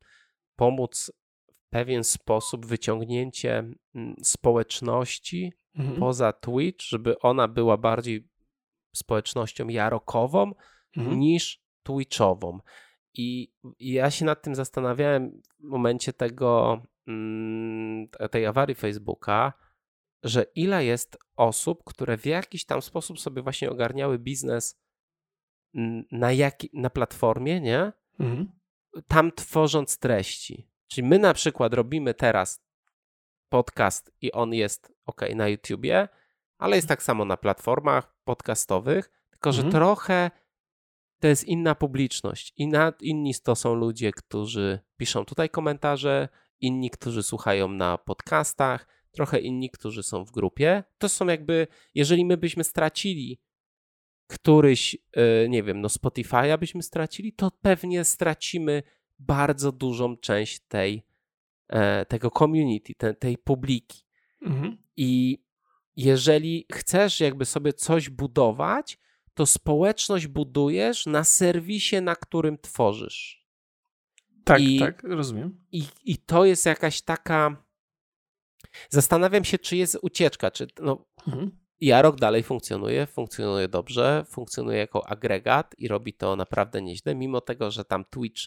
pomóc 0.57 1.13
w 1.47 1.69
pewien 1.71 2.05
sposób 2.05 2.67
wyciągnięcie 2.67 3.59
mm, 3.95 4.15
społeczności 4.23 5.53
mhm. 5.77 6.01
poza 6.01 6.33
Twitch, 6.33 6.85
żeby 6.85 7.19
ona 7.19 7.49
była 7.49 7.77
bardziej 7.77 8.29
społecznością 8.95 9.69
jarokową 9.69 10.53
mhm. 10.97 11.19
niż 11.19 11.65
Twitchową. 11.83 12.59
I, 13.15 13.53
I 13.79 13.93
ja 13.93 14.11
się 14.11 14.25
nad 14.25 14.43
tym 14.43 14.55
zastanawiałem 14.55 15.43
w 15.61 15.65
momencie 15.65 16.13
tego, 16.13 16.83
mm, 17.07 18.09
tej 18.31 18.47
awarii 18.47 18.75
Facebooka, 18.75 19.53
że 20.23 20.47
ile 20.55 20.85
jest 20.85 21.19
osób, 21.37 21.85
które 21.85 22.17
w 22.17 22.27
jakiś 22.27 22.65
tam 22.65 22.83
sposób 22.83 23.21
sobie 23.21 23.43
właśnie 23.43 23.71
ogarniały 23.71 24.19
biznes 24.19 24.84
na, 26.13 26.33
jak, 26.33 26.59
na 26.73 26.91
platformie, 26.91 27.61
nie? 27.61 27.93
Mhm. 28.21 28.53
Tam 29.09 29.33
tworząc 29.33 29.99
treści. 29.99 30.69
Czyli 30.89 31.07
my 31.07 31.19
na 31.19 31.35
przykład 31.35 31.75
robimy 31.75 32.15
teraz 32.15 32.65
podcast 33.49 34.13
i 34.21 34.33
on 34.33 34.55
jest 34.55 34.93
ok 35.07 35.21
na 35.35 35.49
YouTubie, 35.49 36.09
ale 36.59 36.77
jest 36.77 36.89
tak 36.89 37.03
samo 37.03 37.25
na 37.25 37.37
platformach 37.37 38.15
podcastowych, 38.25 39.11
tylko 39.31 39.53
że 39.53 39.63
mhm. 39.63 39.73
trochę 39.73 40.31
to 41.21 41.29
jest 41.29 41.45
inna 41.45 41.75
publiczność. 41.75 42.53
Inna, 42.57 42.93
inni 43.01 43.35
to 43.43 43.57
są 43.57 43.75
ludzie, 43.75 44.13
którzy 44.13 44.79
piszą 44.97 45.25
tutaj 45.25 45.51
komentarze, 45.51 46.29
inni, 46.61 46.91
którzy 46.91 47.23
słuchają 47.23 47.69
na 47.69 47.99
podcastach, 47.99 48.89
trochę 49.13 49.41
inni, 49.41 49.71
którzy 49.71 50.03
są 50.03 50.25
w 50.25 50.31
grupie. 50.31 50.85
To 50.99 51.09
są 51.09 51.27
jakby, 51.27 51.67
jeżeli 51.95 52.25
my 52.25 52.37
byśmy 52.37 52.65
stracili 52.65 53.41
któryś, 54.35 54.97
e, 55.13 55.49
nie 55.49 55.63
wiem, 55.63 55.81
no 55.81 55.89
Spotify'a 55.89 56.59
byśmy 56.59 56.83
stracili, 56.83 57.33
to 57.33 57.51
pewnie 57.51 58.05
stracimy 58.05 58.83
bardzo 59.19 59.73
dużą 59.73 60.17
część 60.17 60.61
tej, 60.69 61.03
e, 61.69 62.07
tego 62.07 62.31
community, 62.31 62.95
tej, 62.95 63.17
tej 63.17 63.39
publiki. 63.39 64.05
Mhm. 64.43 64.77
I 64.97 65.39
jeżeli 65.97 66.67
chcesz 66.73 67.21
jakby 67.21 67.45
sobie 67.45 67.73
coś 67.73 68.09
budować, 68.09 68.99
to 69.35 69.47
społeczność 69.47 70.27
budujesz 70.27 71.07
na 71.07 71.25
serwisie, 71.25 72.03
na 72.03 72.17
którym 72.17 72.59
tworzysz. 72.59 73.45
Tak, 74.45 74.61
I, 74.61 74.79
tak, 74.79 75.03
rozumiem. 75.03 75.65
I, 75.73 75.85
I 76.05 76.19
to 76.19 76.45
jest 76.45 76.67
jakaś 76.67 77.03
taka. 77.03 77.65
Zastanawiam 78.91 79.45
się, 79.45 79.59
czy 79.59 79.77
jest 79.77 79.99
ucieczka, 80.03 80.51
czy 80.51 80.67
no, 80.81 81.07
mhm. 81.27 81.64
Jarok 81.81 82.17
dalej 82.17 82.43
funkcjonuje, 82.43 83.07
funkcjonuje 83.07 83.69
dobrze, 83.69 84.25
funkcjonuje 84.29 84.79
jako 84.79 85.09
agregat 85.09 85.75
i 85.79 85.89
robi 85.89 86.15
to 86.15 86.37
naprawdę 86.37 86.83
nieźle, 86.83 87.15
mimo 87.15 87.41
tego, 87.41 87.71
że 87.71 87.85
tam 87.85 88.05
Twitch 88.05 88.43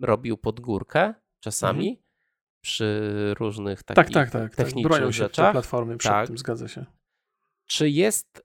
robił 0.00 0.36
podgórkę 0.36 1.14
czasami 1.40 1.88
mhm. 1.88 2.06
przy 2.60 3.10
różnych 3.38 3.82
takich 3.82 4.14
tak, 4.14 4.30
tak, 4.30 4.42
tak, 4.42 4.56
technicznych 4.56 4.84
tak. 4.84 4.92
Bronią 4.92 5.12
się 5.12 5.18
rzeczach. 5.18 5.52
platformy 5.52 5.96
przed 5.96 6.12
tak. 6.12 6.26
tym, 6.26 6.38
zgadza 6.38 6.68
się. 6.68 6.86
Czy 7.66 7.90
jest, 7.90 8.44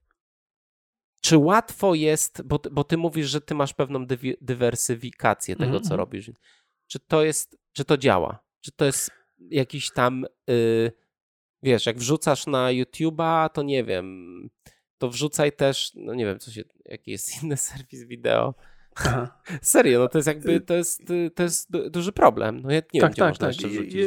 czy 1.21 1.37
łatwo 1.37 1.95
jest, 1.95 2.41
bo, 2.45 2.59
bo 2.71 2.83
ty 2.83 2.97
mówisz, 2.97 3.29
że 3.29 3.41
ty 3.41 3.55
masz 3.55 3.73
pewną 3.73 4.05
dy, 4.05 4.17
dywersyfikację 4.41 5.55
tego, 5.55 5.65
mhm. 5.65 5.83
co 5.83 5.87
mhm. 5.87 5.99
robisz. 5.99 6.31
Czy 6.87 6.99
to 6.99 7.23
jest, 7.23 7.57
czy 7.73 7.85
to 7.85 7.97
działa? 7.97 8.39
Czy 8.61 8.71
to 8.71 8.85
jest 8.85 9.11
jakiś 9.39 9.91
tam... 9.91 10.25
Y, 10.49 10.91
wiesz, 11.63 11.85
jak 11.85 11.97
wrzucasz 11.97 12.47
na 12.47 12.67
YouTube'a, 12.67 13.49
to 13.49 13.63
nie 13.63 13.83
wiem, 13.83 14.49
to 14.97 15.09
wrzucaj 15.09 15.51
też, 15.51 15.91
no 15.95 16.13
nie 16.13 16.25
wiem, 16.25 16.39
co 16.39 16.51
się, 16.51 16.61
jaki 16.85 17.11
jest 17.11 17.31
inny 17.43 17.57
serwis 17.57 18.03
wideo. 18.03 18.53
Aha. 19.05 19.27
Serio, 19.61 19.99
no 19.99 20.07
to 20.07 20.17
jest 20.17 20.27
jakby, 20.27 20.61
to 20.61 20.73
jest, 20.73 21.03
to 21.35 21.43
jest 21.43 21.71
duży 21.89 22.11
problem. 22.11 22.61
No 22.63 22.71
ja 22.71 22.81
nie 22.93 23.01
tak, 23.01 23.15
wiem, 23.15 23.33
tak, 23.33 23.37
tak. 23.37 23.61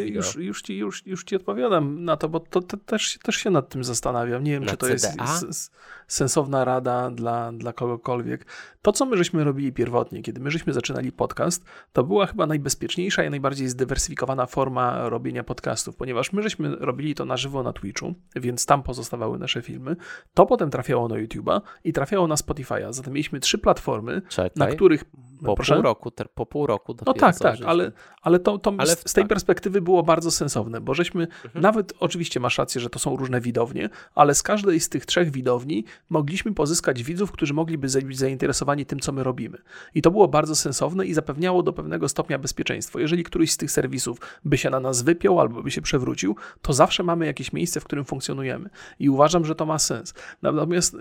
już, 0.06 0.36
już, 0.36 0.62
ci, 0.62 0.78
już, 0.78 1.06
już 1.06 1.24
ci 1.24 1.36
odpowiadam 1.36 2.04
na 2.04 2.16
to, 2.16 2.28
bo 2.28 2.40
to, 2.40 2.60
to 2.60 2.76
też, 2.76 3.18
też 3.22 3.36
się 3.36 3.50
nad 3.50 3.68
tym 3.68 3.84
zastanawiam. 3.84 4.44
Nie 4.44 4.52
wiem, 4.52 4.64
na 4.64 4.70
czy 4.70 4.76
to 4.76 4.86
CDA? 4.86 5.24
jest 5.46 5.72
sensowna 6.06 6.64
rada 6.64 7.10
dla, 7.10 7.52
dla 7.52 7.72
kogokolwiek. 7.72 8.46
To, 8.82 8.92
co 8.92 9.06
my 9.06 9.16
żeśmy 9.16 9.44
robili 9.44 9.72
pierwotnie, 9.72 10.22
kiedy 10.22 10.40
my 10.40 10.50
żeśmy 10.50 10.72
zaczynali 10.72 11.12
podcast, 11.12 11.64
to 11.92 12.04
była 12.04 12.26
chyba 12.26 12.46
najbezpieczniejsza 12.46 13.24
i 13.24 13.30
najbardziej 13.30 13.68
zdywersyfikowana 13.68 14.46
forma 14.46 15.08
robienia 15.08 15.44
podcastów, 15.44 15.96
ponieważ 15.96 16.32
my 16.32 16.42
żeśmy 16.42 16.76
robili 16.76 17.14
to 17.14 17.24
na 17.24 17.36
żywo 17.36 17.62
na 17.62 17.72
Twitchu, 17.72 18.14
więc 18.36 18.66
tam 18.66 18.82
pozostawały 18.82 19.38
nasze 19.38 19.62
filmy. 19.62 19.96
To 20.34 20.46
potem 20.46 20.70
trafiało 20.70 21.08
na 21.08 21.14
YouTube'a 21.14 21.60
i 21.84 21.92
trafiało 21.92 22.26
na 22.26 22.34
Spotify'a. 22.34 22.92
Zatem 22.92 23.12
mieliśmy 23.12 23.40
trzy 23.40 23.58
platformy, 23.58 24.22
Czekaj. 24.28 24.50
na 24.56 24.66
których 24.66 24.81
których 24.82 25.04
po 25.44 25.54
Proszę? 25.54 25.74
pół 25.74 25.82
roku, 25.82 26.10
po 26.34 26.46
pół 26.46 26.66
roku 26.66 26.96
No 27.06 27.14
tak, 27.14 27.38
tak, 27.38 27.58
ale, 27.66 27.92
ale 28.22 28.38
to, 28.38 28.58
to 28.58 28.74
ale 28.78 28.96
z, 28.96 29.10
z, 29.10 29.12
tej 29.12 29.24
tak. 29.24 29.28
perspektywy 29.28 29.80
było 29.80 30.02
bardzo 30.02 30.30
sensowne, 30.30 30.80
bo 30.80 30.94
żeśmy 30.94 31.22
mhm. 31.22 31.62
nawet, 31.62 31.92
oczywiście 32.00 32.40
masz 32.40 32.58
rację, 32.58 32.80
że 32.80 32.90
to 32.90 32.98
są 32.98 33.16
różne 33.16 33.40
widownie, 33.40 33.88
ale 34.14 34.34
z 34.34 34.42
każdej 34.42 34.80
z 34.80 34.88
tych 34.88 35.06
trzech 35.06 35.30
widowni 35.30 35.84
mogliśmy 36.10 36.54
pozyskać 36.54 37.02
widzów, 37.02 37.32
którzy 37.32 37.54
mogliby 37.54 37.88
być 38.04 38.18
zainteresowani 38.18 38.86
tym, 38.86 39.00
co 39.00 39.12
my 39.12 39.24
robimy. 39.24 39.58
I 39.94 40.02
to 40.02 40.10
było 40.10 40.28
bardzo 40.28 40.56
sensowne 40.56 41.06
i 41.06 41.14
zapewniało 41.14 41.62
do 41.62 41.72
pewnego 41.72 42.08
stopnia 42.08 42.38
bezpieczeństwo. 42.38 42.98
Jeżeli 42.98 43.24
któryś 43.24 43.52
z 43.52 43.56
tych 43.56 43.70
serwisów 43.70 44.18
by 44.44 44.58
się 44.58 44.70
na 44.70 44.80
nas 44.80 45.02
wypiął 45.02 45.40
albo 45.40 45.62
by 45.62 45.70
się 45.70 45.82
przewrócił, 45.82 46.36
to 46.62 46.72
zawsze 46.72 47.02
mamy 47.02 47.26
jakieś 47.26 47.52
miejsce, 47.52 47.80
w 47.80 47.84
którym 47.84 48.04
funkcjonujemy. 48.04 48.70
I 48.98 49.10
uważam, 49.10 49.44
że 49.44 49.54
to 49.54 49.66
ma 49.66 49.78
sens. 49.78 50.14
Natomiast 50.42 50.96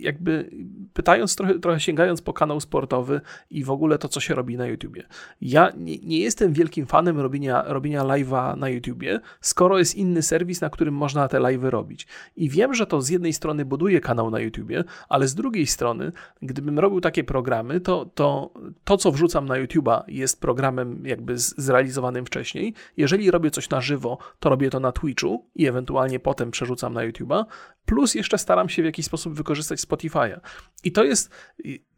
jakby 0.00 0.50
pytając 0.92 1.36
trochę, 1.36 1.58
trochę 1.58 1.80
sięgając 1.80 2.22
po 2.22 2.32
kanał 2.32 2.60
sportowy 2.60 3.20
i 3.50 3.64
w 3.64 3.70
ogóle 3.72 3.98
to, 3.98 4.08
co 4.08 4.20
się 4.20 4.34
robi 4.34 4.56
na 4.56 4.66
YouTubie. 4.66 5.06
Ja 5.40 5.72
nie, 5.76 5.98
nie 5.98 6.18
jestem 6.18 6.52
wielkim 6.52 6.86
fanem 6.86 7.20
robienia, 7.20 7.64
robienia 7.66 8.04
live'a 8.04 8.58
na 8.58 8.68
YouTubie, 8.68 9.20
skoro 9.40 9.78
jest 9.78 9.94
inny 9.94 10.22
serwis, 10.22 10.60
na 10.60 10.70
którym 10.70 10.94
można 10.94 11.28
te 11.28 11.38
live'y 11.38 11.70
robić. 11.70 12.06
I 12.36 12.48
wiem, 12.48 12.74
że 12.74 12.86
to 12.86 13.02
z 13.02 13.08
jednej 13.08 13.32
strony 13.32 13.64
buduje 13.64 14.00
kanał 14.00 14.30
na 14.30 14.40
YouTubie, 14.40 14.84
ale 15.08 15.28
z 15.28 15.34
drugiej 15.34 15.66
strony, 15.66 16.12
gdybym 16.42 16.78
robił 16.78 17.00
takie 17.00 17.24
programy, 17.24 17.80
to 17.80 18.06
to, 18.14 18.54
to 18.84 18.96
co 18.96 19.12
wrzucam 19.12 19.46
na 19.46 19.56
YouTuba 19.56 20.04
jest 20.08 20.40
programem 20.40 21.06
jakby 21.06 21.38
zrealizowanym 21.38 22.26
wcześniej. 22.26 22.74
Jeżeli 22.96 23.30
robię 23.30 23.50
coś 23.50 23.70
na 23.70 23.80
żywo, 23.80 24.18
to 24.40 24.48
robię 24.48 24.70
to 24.70 24.80
na 24.80 24.92
Twitchu 24.92 25.46
i 25.54 25.66
ewentualnie 25.66 26.20
potem 26.20 26.50
przerzucam 26.50 26.94
na 26.94 27.02
YouTuba, 27.02 27.46
plus 27.86 28.14
jeszcze 28.14 28.38
staram 28.38 28.68
się 28.68 28.82
w 28.82 28.84
jakiś 28.84 29.06
sposób 29.06 29.34
wykorzystać 29.34 29.80
Spotify'a. 29.80 30.40
I 30.84 30.92
to 30.92 31.04
jest 31.04 31.30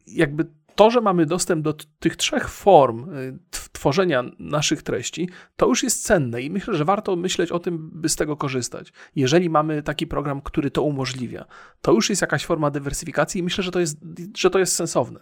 jakby 0.06 0.46
to, 0.74 0.90
że 0.90 1.00
mamy 1.00 1.26
dostęp 1.26 1.64
do 1.64 1.74
tych 1.98 2.16
trzech 2.16 2.48
form 2.48 3.14
y, 3.14 3.38
tworzenia 3.50 4.24
naszych 4.38 4.82
treści, 4.82 5.28
to 5.56 5.66
już 5.66 5.82
jest 5.82 6.04
cenne 6.04 6.42
i 6.42 6.50
myślę, 6.50 6.74
że 6.74 6.84
warto 6.84 7.16
myśleć 7.16 7.52
o 7.52 7.58
tym, 7.58 7.90
by 7.92 8.08
z 8.08 8.16
tego 8.16 8.36
korzystać. 8.36 8.92
Jeżeli 9.16 9.50
mamy 9.50 9.82
taki 9.82 10.06
program, 10.06 10.40
który 10.40 10.70
to 10.70 10.82
umożliwia, 10.82 11.44
to 11.80 11.92
już 11.92 12.10
jest 12.10 12.22
jakaś 12.22 12.46
forma 12.46 12.70
dywersyfikacji 12.70 13.40
i 13.40 13.42
myślę, 13.42 13.64
że 13.64 13.70
to 13.70 13.80
jest, 13.80 13.98
że 14.36 14.50
to 14.50 14.58
jest 14.58 14.74
sensowne, 14.74 15.20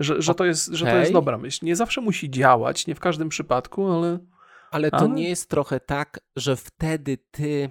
że, 0.00 0.22
że, 0.22 0.34
to, 0.34 0.44
jest, 0.44 0.66
że 0.66 0.86
to 0.86 0.96
jest 0.96 1.12
dobra 1.12 1.38
myśl. 1.38 1.66
Nie 1.66 1.76
zawsze 1.76 2.00
musi 2.00 2.30
działać, 2.30 2.86
nie 2.86 2.94
w 2.94 3.00
każdym 3.00 3.28
przypadku, 3.28 3.92
ale. 3.92 4.18
Ale 4.70 4.90
to 4.90 4.96
ale... 4.96 5.08
nie 5.08 5.28
jest 5.28 5.50
trochę 5.50 5.80
tak, 5.80 6.20
że 6.36 6.56
wtedy 6.56 7.18
ty 7.30 7.70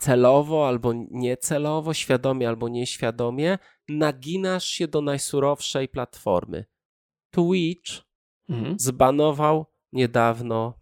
celowo 0.00 0.68
albo 0.68 0.92
niecelowo, 1.10 1.94
świadomie 1.94 2.48
albo 2.48 2.68
nieświadomie, 2.68 3.58
naginasz 3.88 4.64
się 4.64 4.88
do 4.88 5.00
najsurowszej 5.00 5.88
platformy. 5.88 6.64
Twitch 7.30 8.02
mhm. 8.48 8.78
zbanował 8.78 9.66
niedawno 9.92 10.80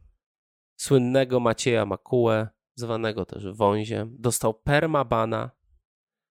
słynnego 0.81 1.41
Macieja 1.41 1.87
Makułę, 1.87 2.49
zwanego 2.75 3.25
też 3.27 3.53
Wąziem. 3.53 4.17
Dostał 4.19 4.55
permabana 4.55 5.51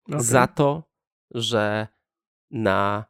okay. 0.07 0.21
za 0.21 0.47
to, 0.47 0.83
że 1.31 1.87
na 2.51 3.05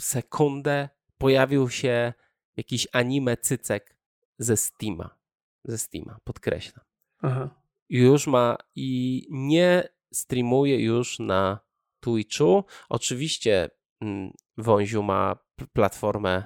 sekundę 0.00 0.88
pojawił 1.18 1.70
się 1.70 2.12
jakiś 2.56 2.88
anime 2.92 3.36
cycek 3.36 3.96
ze 4.38 4.56
Steama. 4.56 5.16
Ze 5.64 5.78
Steama, 5.78 6.18
podkreślam. 6.24 6.84
Aha. 7.22 7.63
Już 7.88 8.26
ma 8.26 8.56
i 8.74 9.26
nie 9.30 9.88
streamuje 10.12 10.84
już 10.84 11.18
na 11.18 11.60
Twitchu. 12.00 12.64
Oczywiście 12.88 13.70
mm, 14.00 14.32
Wąziu 14.56 15.02
ma 15.02 15.36
platformę 15.72 16.44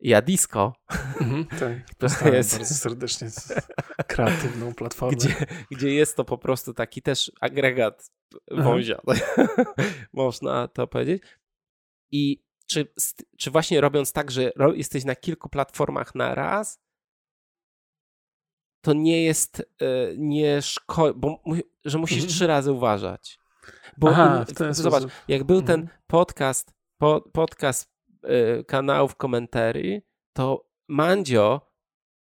Jadisko. 0.00 0.72
Mhm, 1.20 1.44
tak, 1.60 1.94
to 1.98 2.06
jest 2.28 2.58
bardzo 2.58 2.74
serdecznie 2.74 3.28
kreatywną 4.06 4.74
platformę. 4.74 5.16
Gdzie, 5.16 5.34
gdzie 5.70 5.94
jest 5.94 6.16
to 6.16 6.24
po 6.24 6.38
prostu 6.38 6.74
taki 6.74 7.02
też 7.02 7.32
agregat 7.40 8.10
wązia, 8.50 9.00
można 10.12 10.68
to 10.68 10.86
powiedzieć. 10.86 11.22
I 12.10 12.44
czy, 12.66 12.94
czy 13.38 13.50
właśnie 13.50 13.80
robiąc 13.80 14.12
tak, 14.12 14.30
że 14.30 14.52
jesteś 14.74 15.04
na 15.04 15.16
kilku 15.16 15.48
platformach 15.48 16.14
na 16.14 16.34
raz, 16.34 16.81
to 18.82 18.92
nie 18.92 19.22
jest, 19.22 19.62
e, 19.80 19.84
nie 20.16 20.58
szko- 20.62 21.14
bo 21.16 21.42
że 21.84 21.98
musisz 21.98 22.18
mhm. 22.18 22.34
trzy 22.34 22.46
razy 22.46 22.72
uważać. 22.72 23.38
Bo 23.96 24.08
Aha, 24.08 24.44
in, 24.68 24.74
zobacz, 24.74 25.02
jak 25.28 25.44
był 25.44 25.62
ten 25.62 25.80
mhm. 25.80 25.98
podcast, 26.06 26.74
po, 26.98 27.20
podcast 27.32 27.92
y, 28.60 28.64
kanałów 28.64 29.16
komentarzy, 29.16 30.02
to 30.32 30.68
Mandzio 30.88 31.60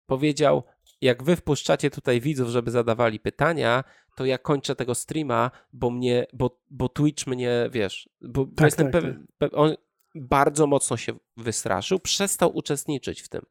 powiedział, 0.05 0.64
jak 1.01 1.24
wy 1.24 1.36
wpuszczacie 1.36 1.89
tutaj 1.89 2.22
widzów, 2.22 2.49
żeby 2.49 2.72
zadawali 2.72 3.20
pytania, 3.20 3.84
to 4.16 4.26
ja 4.26 4.38
kończę 4.38 4.76
tego 4.76 4.95
streama, 4.95 5.51
bo 5.74 5.89
mnie, 5.89 6.26
bo, 6.34 6.62
bo 6.70 6.89
Twitch 6.89 7.28
mnie, 7.28 7.70
wiesz, 7.72 8.09
bo, 8.22 8.45
tak, 8.45 8.66
jestem 8.66 8.91
tak, 8.91 8.91
pewien, 8.91 9.28
tak. 9.38 9.51
on 9.53 9.76
bardzo 10.16 10.68
mocno 10.68 10.97
się 10.97 11.14
wystraszył, 11.38 11.99
przestał 11.99 12.57
uczestniczyć 12.57 13.22
w 13.22 13.30
tym. 13.30 13.41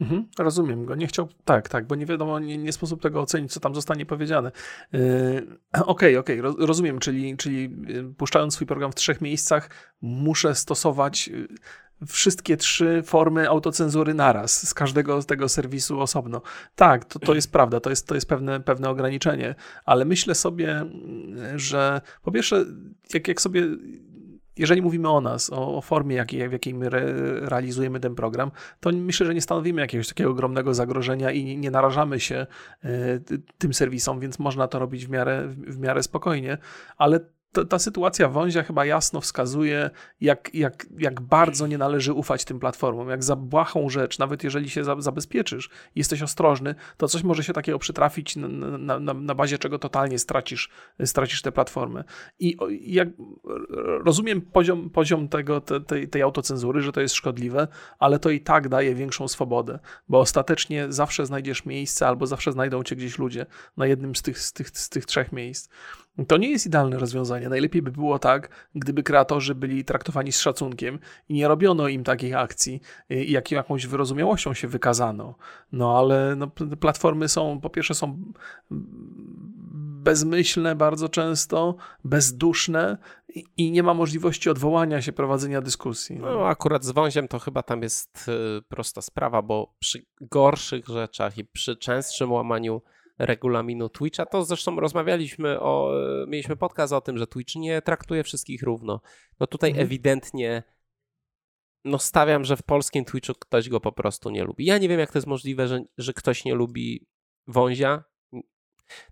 Mhm, 0.00 0.28
rozumiem 0.38 0.84
go. 0.84 0.94
Nie 0.94 1.06
chciał, 1.06 1.28
tak, 1.44 1.68
tak, 1.68 1.86
bo 1.86 1.94
nie 1.94 2.06
wiadomo, 2.06 2.38
nie, 2.38 2.58
nie 2.58 2.72
sposób 2.72 3.02
tego 3.02 3.20
ocenić, 3.20 3.52
co 3.52 3.60
tam 3.60 3.74
zostanie 3.74 4.06
powiedziane. 4.06 4.52
Yy, 4.92 5.00
okej, 5.72 6.16
okej, 6.16 6.40
okay, 6.40 6.50
okay, 6.50 6.66
rozumiem, 6.66 6.98
czyli, 6.98 7.36
czyli 7.36 7.64
y, 7.90 8.14
puszczając 8.16 8.54
swój 8.54 8.66
program 8.66 8.92
w 8.92 8.94
trzech 8.94 9.20
miejscach, 9.20 9.70
muszę 10.00 10.54
stosować 10.54 11.28
y, 11.28 11.48
wszystkie 12.06 12.56
trzy 12.56 13.02
formy 13.06 13.48
autocenzury 13.48 14.14
naraz, 14.14 14.68
z 14.68 14.74
każdego 14.74 15.22
z 15.22 15.26
tego 15.26 15.48
serwisu 15.48 16.00
osobno. 16.00 16.42
Tak, 16.74 17.04
to, 17.04 17.18
to 17.18 17.34
jest 17.34 17.52
prawda, 17.56 17.80
to 17.80 17.90
jest, 17.90 18.06
to 18.06 18.14
jest 18.14 18.28
pewne, 18.28 18.60
pewne 18.60 18.90
ograniczenie, 18.90 19.54
ale 19.84 20.04
myślę 20.04 20.34
sobie, 20.34 20.84
że 21.56 22.00
po 22.22 22.32
pierwsze, 22.32 22.64
jak, 23.14 23.28
jak 23.28 23.40
sobie 23.40 23.62
jeżeli 24.58 24.82
mówimy 24.82 25.10
o 25.10 25.20
nas, 25.20 25.50
o, 25.50 25.76
o 25.76 25.80
formie, 25.80 26.16
jakiej, 26.16 26.48
w 26.48 26.52
jakiej 26.52 26.74
my 26.74 26.86
re, 26.86 27.12
realizujemy 27.40 28.00
ten 28.00 28.14
program, 28.14 28.50
to 28.80 28.90
myślę, 28.92 29.26
że 29.26 29.34
nie 29.34 29.40
stanowimy 29.40 29.80
jakiegoś 29.80 30.08
takiego 30.08 30.30
ogromnego 30.30 30.74
zagrożenia 30.74 31.30
i 31.30 31.44
nie, 31.44 31.56
nie 31.56 31.70
narażamy 31.70 32.20
się 32.20 32.46
y, 32.84 32.88
tym 33.58 33.74
serwisom, 33.74 34.20
więc 34.20 34.38
można 34.38 34.68
to 34.68 34.78
robić 34.78 35.06
w 35.06 35.10
miarę, 35.10 35.48
w 35.48 35.78
miarę 35.78 36.02
spokojnie, 36.02 36.58
ale 36.96 37.20
ta, 37.54 37.64
ta 37.64 37.78
sytuacja 37.78 38.28
wązia 38.28 38.62
chyba 38.62 38.84
jasno 38.84 39.20
wskazuje, 39.20 39.90
jak, 40.20 40.54
jak, 40.54 40.86
jak 40.98 41.20
bardzo 41.20 41.66
nie 41.66 41.78
należy 41.78 42.12
ufać 42.12 42.44
tym 42.44 42.60
platformom. 42.60 43.08
Jak 43.08 43.24
za 43.24 43.36
błahą 43.36 43.88
rzecz, 43.88 44.18
nawet 44.18 44.44
jeżeli 44.44 44.70
się 44.70 44.84
za, 44.84 45.00
zabezpieczysz 45.00 45.70
jesteś 45.94 46.22
ostrożny, 46.22 46.74
to 46.96 47.08
coś 47.08 47.22
może 47.22 47.44
się 47.44 47.52
takiego 47.52 47.78
przytrafić, 47.78 48.36
na, 48.36 48.48
na, 48.48 49.00
na, 49.00 49.14
na 49.14 49.34
bazie 49.34 49.58
czego 49.58 49.78
totalnie 49.78 50.18
stracisz, 50.18 50.70
stracisz 51.04 51.42
te 51.42 51.52
platformy. 51.52 52.04
I 52.38 52.56
jak 52.80 53.08
rozumiem 54.04 54.42
poziom, 54.42 54.90
poziom 54.90 55.28
tego, 55.28 55.60
te, 55.60 55.80
tej, 55.80 56.08
tej 56.08 56.22
autocenzury, 56.22 56.80
że 56.80 56.92
to 56.92 57.00
jest 57.00 57.14
szkodliwe, 57.14 57.68
ale 57.98 58.18
to 58.18 58.30
i 58.30 58.40
tak 58.40 58.68
daje 58.68 58.94
większą 58.94 59.28
swobodę, 59.28 59.78
bo 60.08 60.20
ostatecznie 60.20 60.86
zawsze 60.92 61.26
znajdziesz 61.26 61.66
miejsce 61.66 62.08
albo 62.08 62.26
zawsze 62.26 62.52
znajdą 62.52 62.82
cię 62.82 62.96
gdzieś 62.96 63.18
ludzie 63.18 63.46
na 63.76 63.86
jednym 63.86 64.14
z 64.14 64.22
tych, 64.22 64.38
z 64.38 64.52
tych, 64.52 64.68
z 64.70 64.88
tych 64.88 65.06
trzech 65.06 65.32
miejsc. 65.32 65.68
To 66.28 66.36
nie 66.36 66.50
jest 66.50 66.66
idealne 66.66 66.98
rozwiązanie. 66.98 67.48
Najlepiej 67.48 67.82
by 67.82 67.92
było 67.92 68.18
tak, 68.18 68.48
gdyby 68.74 69.02
kreatorzy 69.02 69.54
byli 69.54 69.84
traktowani 69.84 70.32
z 70.32 70.40
szacunkiem 70.40 70.98
i 71.28 71.34
nie 71.34 71.48
robiono 71.48 71.88
im 71.88 72.04
takich 72.04 72.36
akcji 72.36 72.80
i 73.10 73.32
jak, 73.32 73.50
jakąś 73.50 73.86
wyrozumiałością 73.86 74.54
się 74.54 74.68
wykazano. 74.68 75.34
No 75.72 75.98
ale 75.98 76.36
no, 76.36 76.46
platformy 76.80 77.28
są, 77.28 77.60
po 77.60 77.70
pierwsze 77.70 77.94
są 77.94 78.32
bezmyślne 80.04 80.76
bardzo 80.76 81.08
często, 81.08 81.76
bezduszne 82.04 82.98
i 83.56 83.70
nie 83.70 83.82
ma 83.82 83.94
możliwości 83.94 84.50
odwołania 84.50 85.02
się, 85.02 85.12
prowadzenia 85.12 85.60
dyskusji. 85.60 86.18
No, 86.18 86.34
no 86.34 86.46
akurat 86.46 86.84
z 86.84 86.90
wąziem 86.90 87.28
to 87.28 87.38
chyba 87.38 87.62
tam 87.62 87.82
jest 87.82 88.28
y, 88.58 88.62
prosta 88.62 89.02
sprawa, 89.02 89.42
bo 89.42 89.74
przy 89.78 90.06
gorszych 90.20 90.86
rzeczach 90.86 91.38
i 91.38 91.44
przy 91.44 91.76
częstszym 91.76 92.32
łamaniu 92.32 92.82
regulaminu 93.18 93.88
Twitcha. 93.88 94.26
To 94.26 94.44
zresztą 94.44 94.80
rozmawialiśmy 94.80 95.60
o, 95.60 95.92
mieliśmy 96.28 96.56
podcast 96.56 96.92
o 96.92 97.00
tym, 97.00 97.18
że 97.18 97.26
Twitch 97.26 97.54
nie 97.56 97.82
traktuje 97.82 98.24
wszystkich 98.24 98.62
równo. 98.62 99.00
No 99.40 99.46
tutaj 99.46 99.70
mhm. 99.70 99.86
ewidentnie 99.86 100.62
no 101.84 101.98
stawiam, 101.98 102.44
że 102.44 102.56
w 102.56 102.62
polskim 102.62 103.04
Twitchu 103.04 103.32
ktoś 103.34 103.68
go 103.68 103.80
po 103.80 103.92
prostu 103.92 104.30
nie 104.30 104.44
lubi. 104.44 104.64
Ja 104.64 104.78
nie 104.78 104.88
wiem, 104.88 105.00
jak 105.00 105.12
to 105.12 105.18
jest 105.18 105.26
możliwe, 105.26 105.68
że, 105.68 105.84
że 105.98 106.12
ktoś 106.12 106.44
nie 106.44 106.54
lubi 106.54 107.06
wązia. 107.46 108.04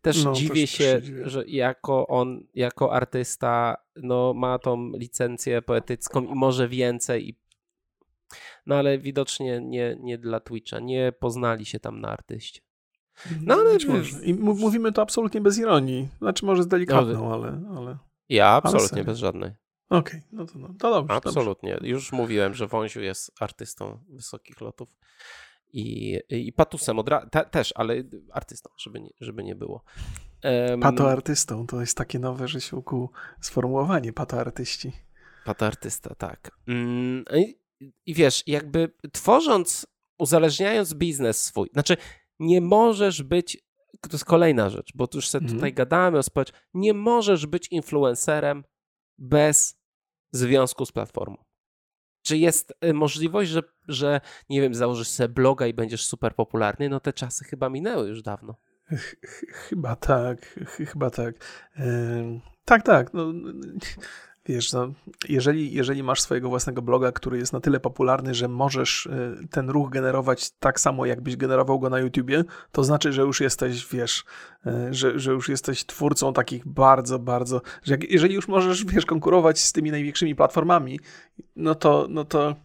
Też 0.02 0.24
no, 0.24 0.32
dziwię 0.32 0.66
się, 0.66 1.00
że 1.24 1.44
jako 1.46 2.06
on, 2.06 2.46
jako 2.54 2.92
artysta, 2.92 3.76
no 3.96 4.34
ma 4.34 4.58
tą 4.58 4.90
licencję 4.90 5.62
poetycką 5.62 6.22
i 6.22 6.34
może 6.34 6.68
więcej 6.68 7.28
i 7.28 7.42
no 8.66 8.74
ale 8.74 8.98
widocznie 8.98 9.60
nie, 9.60 9.96
nie 10.00 10.18
dla 10.18 10.40
Twitcha. 10.40 10.80
Nie 10.80 11.12
poznali 11.20 11.66
się 11.66 11.80
tam 11.80 12.00
na 12.00 12.08
artyście. 12.08 12.60
No 13.40 13.54
ale 13.54 13.78
wiesz, 13.78 14.14
I 14.22 14.34
mówimy 14.34 14.92
to 14.92 15.02
absolutnie 15.02 15.40
bez 15.40 15.58
ironii. 15.58 16.08
Znaczy 16.18 16.46
może 16.46 16.62
z 16.62 16.68
delikatną, 16.68 17.12
no, 17.12 17.34
ale, 17.34 17.62
ale... 17.76 17.98
Ja 18.28 18.46
absolutnie 18.46 19.04
bez 19.04 19.18
żadnej. 19.18 19.50
Okej, 19.88 20.20
okay, 20.20 20.22
no 20.32 20.46
to, 20.46 20.58
no, 20.58 20.68
to 20.78 20.90
dobrze. 20.90 21.14
Absolutnie. 21.14 21.74
Dobrze. 21.74 21.88
Już 21.88 22.12
mówiłem, 22.12 22.54
że 22.54 22.66
Wąziu 22.66 23.00
jest 23.00 23.32
artystą 23.40 24.04
wysokich 24.08 24.60
lotów 24.60 24.88
i, 25.72 26.18
i 26.28 26.52
patusem 26.52 26.96
te, 27.30 27.44
też, 27.44 27.72
ale 27.76 28.02
artystą, 28.32 28.70
żeby 28.76 29.00
nie, 29.00 29.10
żeby 29.20 29.44
nie 29.44 29.54
było. 29.54 29.84
Um, 30.44 30.80
patoartystą, 30.80 31.66
to 31.66 31.80
jest 31.80 31.96
takie 31.96 32.18
nowe, 32.18 32.48
że 32.48 32.60
się 32.60 32.82
sformułowanie, 33.40 34.12
patoartyści. 34.12 34.92
Patoartysta, 35.44 36.14
tak. 36.14 36.50
Mm, 36.68 37.24
i, 37.34 37.58
I 38.06 38.14
wiesz, 38.14 38.42
jakby 38.46 38.92
tworząc, 39.12 39.86
uzależniając 40.18 40.94
biznes 40.94 41.42
swój, 41.42 41.68
znaczy 41.72 41.96
nie 42.38 42.60
możesz 42.60 43.22
być, 43.22 43.64
to 44.00 44.08
jest 44.12 44.24
kolejna 44.24 44.70
rzecz, 44.70 44.92
bo 44.94 45.08
już 45.14 45.28
sobie 45.28 45.44
mhm. 45.44 45.58
tutaj 45.58 45.72
gadamy 45.72 46.18
o 46.18 46.22
społeczeństwie, 46.22 46.66
nie 46.74 46.94
możesz 46.94 47.46
być 47.46 47.68
influencerem 47.70 48.64
bez 49.18 49.80
związku 50.32 50.86
z 50.86 50.92
platformą. 50.92 51.44
Czy 52.22 52.36
jest 52.38 52.72
y, 52.84 52.94
możliwość, 52.94 53.50
że, 53.50 53.62
że 53.88 54.20
nie 54.48 54.60
wiem, 54.60 54.74
założysz 54.74 55.08
sobie 55.08 55.28
bloga 55.28 55.66
i 55.66 55.74
będziesz 55.74 56.06
super 56.06 56.34
popularny? 56.34 56.88
No 56.88 57.00
te 57.00 57.12
czasy 57.12 57.44
chyba 57.44 57.68
minęły 57.68 58.08
już 58.08 58.22
dawno. 58.22 58.56
Chyba 59.68 59.96
tak, 59.96 60.58
chyba 60.66 61.10
tak. 61.10 61.34
Tak, 62.64 62.82
tak. 62.82 63.14
No, 63.14 63.32
Wiesz, 64.46 64.72
no, 64.72 64.92
jeżeli, 65.28 65.72
jeżeli 65.72 66.02
masz 66.02 66.20
swojego 66.20 66.48
własnego 66.48 66.82
bloga, 66.82 67.12
który 67.12 67.38
jest 67.38 67.52
na 67.52 67.60
tyle 67.60 67.80
popularny, 67.80 68.34
że 68.34 68.48
możesz 68.48 69.06
y, 69.06 69.48
ten 69.50 69.70
ruch 69.70 69.90
generować 69.90 70.50
tak 70.50 70.80
samo, 70.80 71.06
jakbyś 71.06 71.36
generował 71.36 71.78
go 71.78 71.90
na 71.90 71.98
YouTubie, 71.98 72.44
to 72.72 72.84
znaczy, 72.84 73.12
że 73.12 73.22
już 73.22 73.40
jesteś, 73.40 73.86
wiesz, 73.92 74.24
y, 74.66 74.94
że, 74.94 75.18
że 75.18 75.32
już 75.32 75.48
jesteś 75.48 75.86
twórcą 75.86 76.32
takich 76.32 76.68
bardzo, 76.68 77.18
bardzo, 77.18 77.62
że 77.82 77.94
jak, 77.94 78.10
jeżeli 78.10 78.34
już 78.34 78.48
możesz, 78.48 78.84
wiesz, 78.84 79.06
konkurować 79.06 79.58
z 79.58 79.72
tymi 79.72 79.90
największymi 79.90 80.34
platformami, 80.34 81.00
no 81.56 81.74
to, 81.74 82.06
no 82.10 82.24
to 82.24 82.56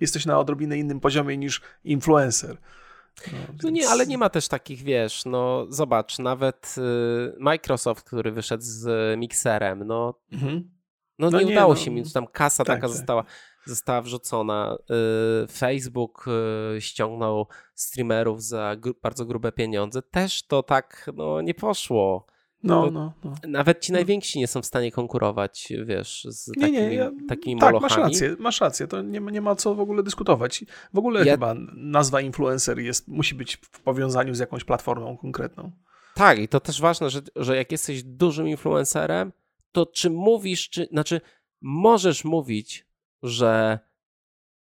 jesteś 0.00 0.26
na 0.26 0.38
odrobinę 0.38 0.78
innym 0.78 1.00
poziomie 1.00 1.36
niż 1.36 1.60
influencer. 1.84 2.56
No, 3.32 3.38
więc... 3.48 3.62
no, 3.62 3.70
nie, 3.70 3.88
ale 3.88 4.06
nie 4.06 4.18
ma 4.18 4.30
też 4.30 4.48
takich, 4.48 4.82
wiesz, 4.82 5.24
no 5.24 5.66
zobacz, 5.68 6.18
nawet 6.18 6.74
y, 6.78 7.36
Microsoft, 7.38 8.06
który 8.06 8.32
wyszedł 8.32 8.62
z 8.66 9.18
mikserem, 9.18 9.84
no 9.84 10.14
mhm 10.32 10.75
no, 11.18 11.30
no 11.30 11.38
nie, 11.38 11.44
nie, 11.44 11.52
udało 11.52 11.74
no, 11.74 11.80
się 11.80 11.90
mi, 11.90 12.10
tam 12.12 12.26
kasa 12.26 12.64
tak, 12.64 12.76
taka 12.76 12.88
tak. 12.88 12.96
Została, 12.96 13.24
została 13.64 14.02
wrzucona. 14.02 14.78
Y, 15.44 15.46
Facebook 15.52 16.24
y, 16.76 16.80
ściągnął 16.80 17.46
streamerów 17.74 18.42
za 18.42 18.76
gru 18.76 18.94
bardzo 19.02 19.24
grube 19.24 19.52
pieniądze. 19.52 20.02
Też 20.02 20.46
to 20.46 20.62
tak 20.62 21.10
no, 21.14 21.40
nie 21.40 21.54
poszło. 21.54 22.26
No, 22.62 22.90
no, 22.90 23.12
no. 23.24 23.34
Nawet 23.48 23.80
ci 23.80 23.92
najwięksi 23.92 24.38
nie 24.38 24.46
są 24.46 24.62
w 24.62 24.66
stanie 24.66 24.92
konkurować, 24.92 25.72
wiesz, 25.84 26.26
z 26.30 26.48
Nie, 26.48 26.54
takimi, 26.60 26.78
nie, 26.78 26.94
ja, 26.94 27.10
takimi 27.28 27.60
tak, 27.60 27.72
molochami. 27.72 28.02
masz 28.02 28.12
rację, 28.12 28.36
masz 28.38 28.60
rację, 28.60 28.86
to 28.86 29.02
nie, 29.02 29.20
ma- 29.20 29.30
nie 29.30 29.40
ma 29.40 29.56
co 29.56 29.74
w 29.74 29.80
ogóle 29.80 30.02
dyskutować. 30.02 30.64
W 30.94 30.98
ogóle 30.98 31.24
Ja- 31.24 31.32
chyba 31.32 31.54
nazwa 31.76 32.20
influencer 32.20 32.78
jest, 32.78 33.08
musi 33.08 33.34
być 33.34 33.56
w 33.56 33.80
powiązaniu 33.80 34.34
z 34.34 34.38
jakąś 34.38 34.64
platformą 34.64 35.16
konkretną. 35.16 35.70
Tak, 36.14 36.38
i 36.38 36.48
to 36.48 36.60
też 36.60 36.80
ważne, 36.80 37.10
że, 37.10 37.20
że 37.36 37.56
jak 37.56 37.72
jesteś 37.72 38.02
dużym 38.02 38.48
influencerem, 38.48 39.32
to 39.76 39.86
czy 39.86 40.10
mówisz, 40.10 40.70
czy, 40.70 40.86
znaczy 40.86 41.20
możesz 41.60 42.24
mówić, 42.24 42.86
że 43.22 43.78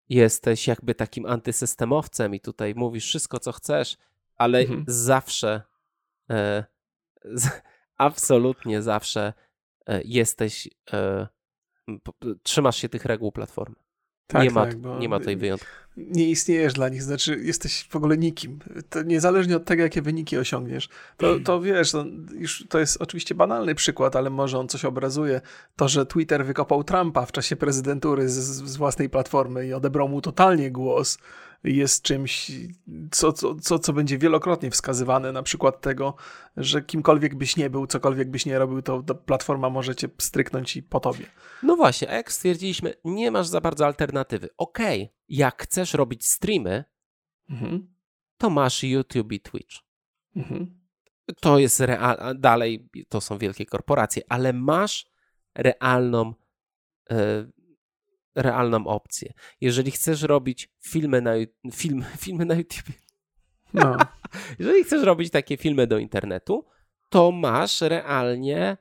jesteś 0.09 0.67
jakby 0.67 0.95
takim 0.95 1.27
antysystemowcem 1.27 2.35
i 2.35 2.41
tutaj 2.41 2.75
mówisz 2.75 3.07
wszystko, 3.07 3.39
co 3.39 3.53
chcesz, 3.53 3.97
ale 4.37 4.59
Mhm. 4.59 4.85
zawsze, 4.89 5.63
e, 6.31 6.65
z, 7.25 7.49
absolutnie 7.97 8.83
zawsze 8.83 9.33
e, 9.87 10.03
jesteś, 10.05 10.69
e, 10.93 11.27
trzymasz 12.43 12.77
się 12.77 12.89
tych 12.89 13.05
reguł 13.05 13.33
platformy. 13.33 13.77
Tak, 14.27 14.45
nie, 14.45 14.51
ma, 14.51 14.67
tak, 14.67 14.77
nie 15.01 15.09
ma 15.09 15.19
tutaj 15.19 15.37
wyjątku. 15.37 15.67
nie 15.97 16.31
istniejesz 16.31 16.73
dla 16.73 16.89
nich, 16.89 17.03
znaczy 17.03 17.41
jesteś 17.43 17.89
w 17.91 17.97
ogóle 17.97 18.19
nikim. 18.19 18.59
To 18.91 19.03
niezależnie 19.03 19.57
od 19.57 19.65
tego, 19.65 19.83
jakie 19.83 20.03
wyniki 20.03 20.39
osiągniesz. 20.39 20.89
To, 21.17 21.41
to 21.41 21.61
wiesz, 21.61 21.93
to, 21.93 22.05
już, 22.35 22.65
to 22.69 22.79
jest 22.79 23.03
oczywiście 23.03 23.35
banalny 23.35 23.75
przykład, 23.75 24.17
ale 24.17 24.31
może 24.31 24.59
on 24.59 24.69
coś 24.69 24.85
obrazuje. 24.85 25.41
To, 25.77 25.89
że 25.89 26.07
Twitter 26.07 26.47
wykopał 26.47 26.85
Trumpa 26.85 27.27
w 27.27 27.33
czasie 27.33 27.57
prezydentury 27.57 28.29
z, 28.29 28.35
z 28.35 28.77
własnej 28.77 29.11
platformy 29.11 29.67
i 29.67 29.73
odebrał 29.73 30.09
mu 30.09 30.21
totalnie 30.21 30.71
głos, 30.71 31.19
jest 31.65 32.03
czymś, 32.03 32.51
co, 33.11 33.33
co, 33.33 33.55
co, 33.55 33.79
co 33.79 33.93
będzie 33.93 34.19
wielokrotnie 34.19 34.71
wskazywane 34.71 35.33
na 35.33 35.43
przykład 35.43 35.81
tego, 35.81 36.15
że 36.57 36.83
kimkolwiek 36.83 37.35
byś 37.35 37.57
nie 37.57 37.71
był, 37.71 37.87
cokolwiek 37.87 38.31
byś 38.31 38.47
nie 38.47 38.59
robił, 38.59 38.83
to, 38.83 39.03
platforma 39.03 39.71
może 39.71 39.97
cię 39.97 40.09
stryknąć 40.19 40.77
i 40.77 40.83
po 40.83 41.01
tobie. 41.01 41.27
No 41.63 41.77
właśnie, 41.77 42.11
a 42.11 42.15
jak 42.15 42.33
stwierdziliśmy, 42.33 42.95
nie 43.05 43.31
masz 43.31 43.47
za 43.47 43.61
bardzo 43.61 43.87
alternatywy. 43.87 44.49
Okej, 44.57 45.13
jak 45.29 45.63
chcesz 45.63 45.95
robić 45.95 46.27
streamy, 46.27 46.85
Mhm. 47.51 47.95
to 48.39 48.51
masz 48.51 48.83
YouTube 48.85 49.33
i 49.33 49.41
Twitch. 49.41 49.77
Mhm. 50.37 50.81
To 51.41 51.59
jest 51.59 51.81
real, 51.81 52.39
dalej, 52.39 52.89
to 53.09 53.21
są 53.21 53.39
wielkie 53.39 53.67
korporacje, 53.67 54.23
ale 54.29 54.53
masz 54.53 55.07
realną, 55.55 56.35
e, 57.11 57.47
realną 58.35 58.87
opcję. 58.87 59.33
Jeżeli 59.61 59.91
chcesz 59.91 60.23
robić 60.23 60.69
filmy 60.81 61.21
na, 61.21 61.33
film, 61.73 62.05
filmy 62.25 62.45
na 62.45 62.55
YouTube, 62.55 62.87
No. 63.75 63.97
jeżeli 64.59 64.85
chcesz 64.85 65.03
robić 65.03 65.31
takie 65.31 65.57
filmy 65.57 65.87
do 65.87 65.99
internetu, 65.99 66.65
to 67.09 67.33
masz 67.33 67.81
realnie 67.81 68.77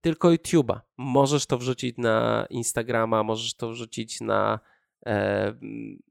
tylko 0.00 0.28
YouTube'a. 0.28 0.80
Możesz 0.96 1.46
to 1.46 1.58
wrzucić 1.58 1.98
na 1.98 2.46
Instagrama, 2.50 3.22
możesz 3.22 3.54
to 3.54 3.70
wrzucić 3.70 4.20
na, 4.20 4.60
e, 5.06 5.54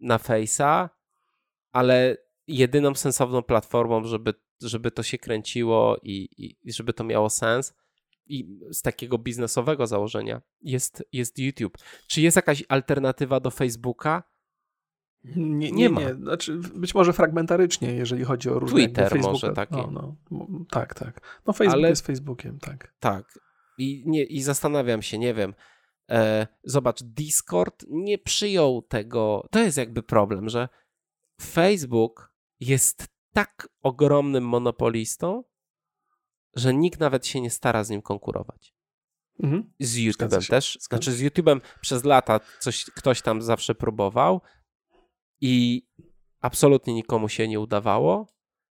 na 0.02 0.18
Face'a, 0.18 0.90
ale 1.72 2.18
jedyną 2.48 2.96
sensowną 2.96 3.44
platformą, 3.44 4.04
żeby, 4.04 4.34
żeby 4.62 4.92
to 4.92 5.04
się 5.04 5.18
kręciło 5.18 5.98
i, 6.04 6.30
i 6.64 6.74
żeby 6.74 6.94
to 6.94 7.04
miało 7.04 7.30
sens 7.30 7.74
i 8.32 8.60
z 8.72 8.82
takiego 8.82 9.18
biznesowego 9.18 9.88
założenia 9.88 10.42
jest, 10.62 11.04
jest 11.14 11.40
YouTube. 11.40 11.78
Czy 12.08 12.22
jest 12.22 12.36
jakaś 12.36 12.64
alternatywa 12.70 13.40
do 13.40 13.52
Facebooka? 13.52 14.24
Nie, 15.24 15.46
nie, 15.46 15.72
Nie 15.72 15.72
nie, 15.72 15.90
ma. 15.90 16.14
Znaczy, 16.14 16.58
być 16.76 16.96
może 16.96 17.14
fragmentarycznie, 17.14 17.94
jeżeli 17.94 18.24
chodzi 18.24 18.50
o 18.50 18.60
różne 18.60 18.78
Twitter 18.78 19.10
Facebooka. 19.10 19.32
może 19.32 19.54
taki. 19.54 19.76
No, 19.76 20.16
no, 20.32 20.48
tak, 20.70 20.94
tak. 20.94 21.40
No 21.48 21.54
Facebook 21.54 21.74
Ale- 21.74 21.90
jest 21.90 22.06
Facebookiem, 22.08 22.60
tak. 22.60 22.94
Tak. 23.00 23.40
I, 23.78 24.04
nie, 24.06 24.24
i 24.24 24.42
zastanawiam 24.42 25.02
się, 25.02 25.18
nie 25.18 25.34
wiem. 25.34 25.54
E, 26.10 26.48
zobacz, 26.64 27.04
Discord 27.04 27.86
nie 27.90 28.18
przyjął 28.18 28.82
tego. 28.82 29.48
To 29.52 29.60
jest 29.60 29.78
jakby 29.78 30.04
problem, 30.04 30.50
że 30.50 30.70
Facebook 31.42 32.34
jest 32.60 33.08
tak 33.34 33.70
ogromnym 33.82 34.48
monopolistą, 34.48 35.44
że 36.56 36.74
nikt 36.74 37.00
nawet 37.00 37.28
się 37.28 37.42
nie 37.42 37.50
stara 37.50 37.84
z 37.84 37.90
nim 37.90 38.02
konkurować. 38.02 38.74
Mhm. 39.44 39.74
Z 39.80 39.96
YouTube'em 39.98 40.50
też. 40.50 40.78
Znaczy 40.82 41.12
z 41.12 41.22
YouTube'em 41.22 41.62
przez 41.82 42.04
lata 42.04 42.40
coś, 42.60 42.86
ktoś 42.86 43.22
tam 43.22 43.42
zawsze 43.42 43.76
próbował 43.76 44.42
i 45.42 45.86
absolutnie 46.40 46.94
nikomu 46.94 47.30
się 47.30 47.48
nie 47.48 47.60
udawało. 47.60 48.28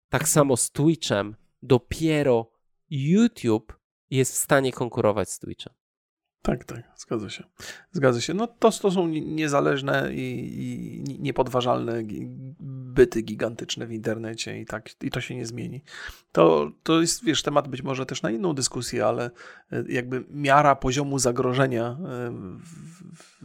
Tak 0.09 0.29
samo 0.29 0.57
z 0.57 0.70
Twitchem. 0.70 1.37
Dopiero 1.62 2.51
YouTube 2.91 3.79
jest 4.11 4.33
w 4.33 4.37
stanie 4.37 4.72
konkurować 4.72 5.31
z 5.31 5.39
Twitchem. 5.39 5.75
Tak, 6.45 6.64
tak, 6.64 6.82
zgadza 6.97 7.30
się. 7.30 7.45
Zgadza 7.92 8.20
się. 8.20 8.34
No 8.34 8.47
to, 8.47 8.70
to 8.70 8.90
są 8.90 9.09
ni- 9.09 9.26
niezależne 9.26 10.14
i, 10.14 10.57
i 10.62 11.01
ni- 11.01 11.20
niepodważalne 11.20 12.03
byty 12.95 13.22
gigantyczne 13.22 13.86
w 13.86 13.92
internecie 13.92 14.61
i 14.61 14.66
tak, 14.66 15.03
i 15.03 15.11
to 15.11 15.20
się 15.20 15.36
nie 15.36 15.47
zmieni. 15.47 15.82
To, 16.32 16.70
to 16.82 17.01
jest, 17.01 17.24
wiesz, 17.24 17.42
temat 17.42 17.68
być 17.68 17.82
może 17.82 18.07
też 18.07 18.22
na 18.22 18.30
inną 18.30 18.55
dyskusję, 18.55 19.07
ale 19.07 19.30
e, 19.72 19.84
jakby 19.88 20.24
miara 20.30 20.76
poziomu 20.76 21.18
zagrożenia, 21.18 21.86
e, 21.86 22.30
w, 22.30 23.03
w, 23.16 23.45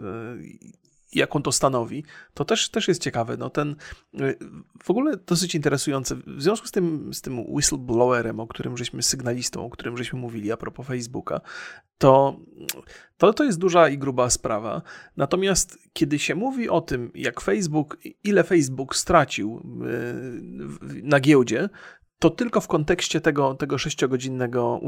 e, 1.16 1.20
jaką 1.20 1.42
to 1.42 1.52
stanowi, 1.52 2.04
to 2.34 2.46
też, 2.46 2.70
też 2.70 2.88
jest 2.88 3.02
ciekawe. 3.02 3.38
No 3.38 3.50
ten, 3.50 3.76
e, 4.20 4.34
w 4.84 4.90
ogóle 4.90 5.18
dosyć 5.18 5.56
interesujące. 5.56 6.16
W 6.16 6.42
związku 6.42 6.68
z 6.68 6.72
tym, 6.72 7.14
z 7.14 7.22
tym 7.22 7.40
whistleblowerem, 7.40 8.40
o 8.40 8.48
którym 8.48 8.78
żeśmy, 8.78 9.04
sygnalistą, 9.04 9.66
o 9.66 9.70
którym 9.70 9.98
żeśmy 9.98 10.20
mówili 10.20 10.52
a 10.52 10.58
propos 10.58 10.88
Facebooka, 10.88 11.42
to, 11.98 12.40
to, 13.18 13.34
to 13.34 13.44
jest 13.44 13.60
duża 13.60 13.90
i 13.90 13.98
gruba 13.98 14.30
sprawa. 14.30 14.82
Natomiast 15.18 15.78
kiedy 15.94 16.20
się 16.20 16.36
mówi 16.36 16.70
o 16.70 16.82
tym, 16.82 17.12
jak 17.16 17.42
Facebook, 17.42 17.98
ile 18.24 18.44
Facebook 18.44 18.96
stracił 18.96 19.62
w- 19.64 21.04
na 21.04 21.20
giełdzie, 21.20 21.70
to 22.20 22.30
tylko 22.30 22.62
w 22.62 22.68
kontekście 22.68 23.22
tego, 23.22 23.54
tego 23.54 23.78
sześciogodzinnego 23.78 24.82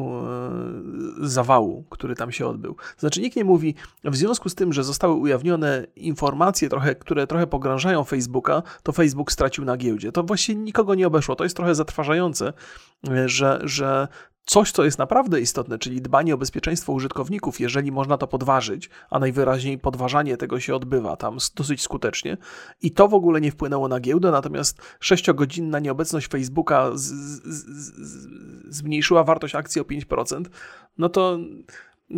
zawału, 1.22 1.84
który 1.90 2.16
tam 2.16 2.32
się 2.32 2.48
odbył. 2.48 2.76
Znaczy 2.98 3.22
nikt 3.22 3.36
nie 3.36 3.44
mówi, 3.44 3.76
w 4.04 4.16
związku 4.16 4.50
z 4.50 4.56
tym, 4.56 4.74
że 4.74 4.84
zostały 4.84 5.14
ujawnione 5.14 5.88
informacje, 5.96 6.70
trochę, 6.70 6.96
które 6.96 7.28
trochę 7.28 7.48
pogrążają 7.48 8.04
Facebooka, 8.04 8.64
to 8.84 8.92
Facebook 8.92 9.32
stracił 9.32 9.66
na 9.66 9.78
giełdzie. 9.78 10.12
To 10.12 10.24
właściwie 10.24 10.62
nikogo 10.62 10.96
nie 10.96 11.08
obeszło. 11.08 11.36
To 11.36 11.44
jest 11.44 11.56
trochę 11.56 11.76
zatrważające, 11.76 12.54
że, 13.26 13.60
że 13.64 14.08
coś, 14.46 14.72
co 14.72 14.84
jest 14.84 15.00
naprawdę 15.00 15.42
istotne, 15.42 15.80
czyli 15.80 16.02
dbanie 16.02 16.34
o 16.34 16.38
bezpieczeństwo 16.38 16.94
użytkowników, 16.94 17.60
jeżeli 17.60 17.92
można 17.92 18.18
to 18.18 18.28
podważyć, 18.28 18.90
a 19.10 19.20
najwyraźniej 19.20 19.78
podważanie 19.80 20.38
tego 20.38 20.60
się 20.60 20.76
odbywa 20.76 21.16
tam 21.18 21.38
dosyć 21.56 21.82
skutecznie, 21.82 22.38
i 22.82 22.92
to 22.92 23.08
w 23.08 23.14
ogóle 23.14 23.42
nie 23.42 23.52
wpłynęło 23.52 23.88
na 23.88 24.00
giełdę, 24.00 24.32
natomiast 24.32 24.82
sześciogodzinna 25.00 25.80
nieobecność 25.80 26.28
Facebooka 26.28 26.92
z, 26.94 27.02
z, 27.04 27.66
z, 27.66 28.76
zmniejszyła 28.76 29.24
wartość 29.24 29.56
akcji 29.56 29.82
o 29.82 29.84
5%, 29.84 30.46
no 30.98 31.10
to. 31.10 31.40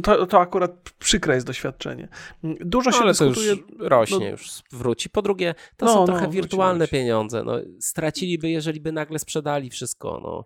To, 0.03 0.25
to 0.25 0.39
akurat 0.39 0.71
przykre 0.99 1.35
jest 1.35 1.47
doświadczenie. 1.47 2.07
Dużo 2.43 2.91
się 2.91 2.97
No, 2.97 3.03
ale 3.03 3.13
to 3.15 3.25
już 3.25 3.37
dyskutuje. 3.37 3.89
rośnie, 3.89 4.19
no- 4.19 4.25
już 4.31 4.49
wróci. 4.71 5.09
Po 5.09 5.21
drugie, 5.21 5.55
to 5.77 5.85
No, 5.85 5.93
są 5.93 5.99
no, 5.99 6.05
trochę 6.05 6.29
wirtualne 6.29 6.77
wróci. 6.77 6.91
pieniądze. 6.91 7.43
No, 7.43 7.53
straciliby, 7.79 8.49
jeżeli 8.49 8.79
by 8.79 8.91
nagle 8.91 9.19
sprzedali 9.19 9.69
wszystko. 9.69 10.19
No. 10.23 10.43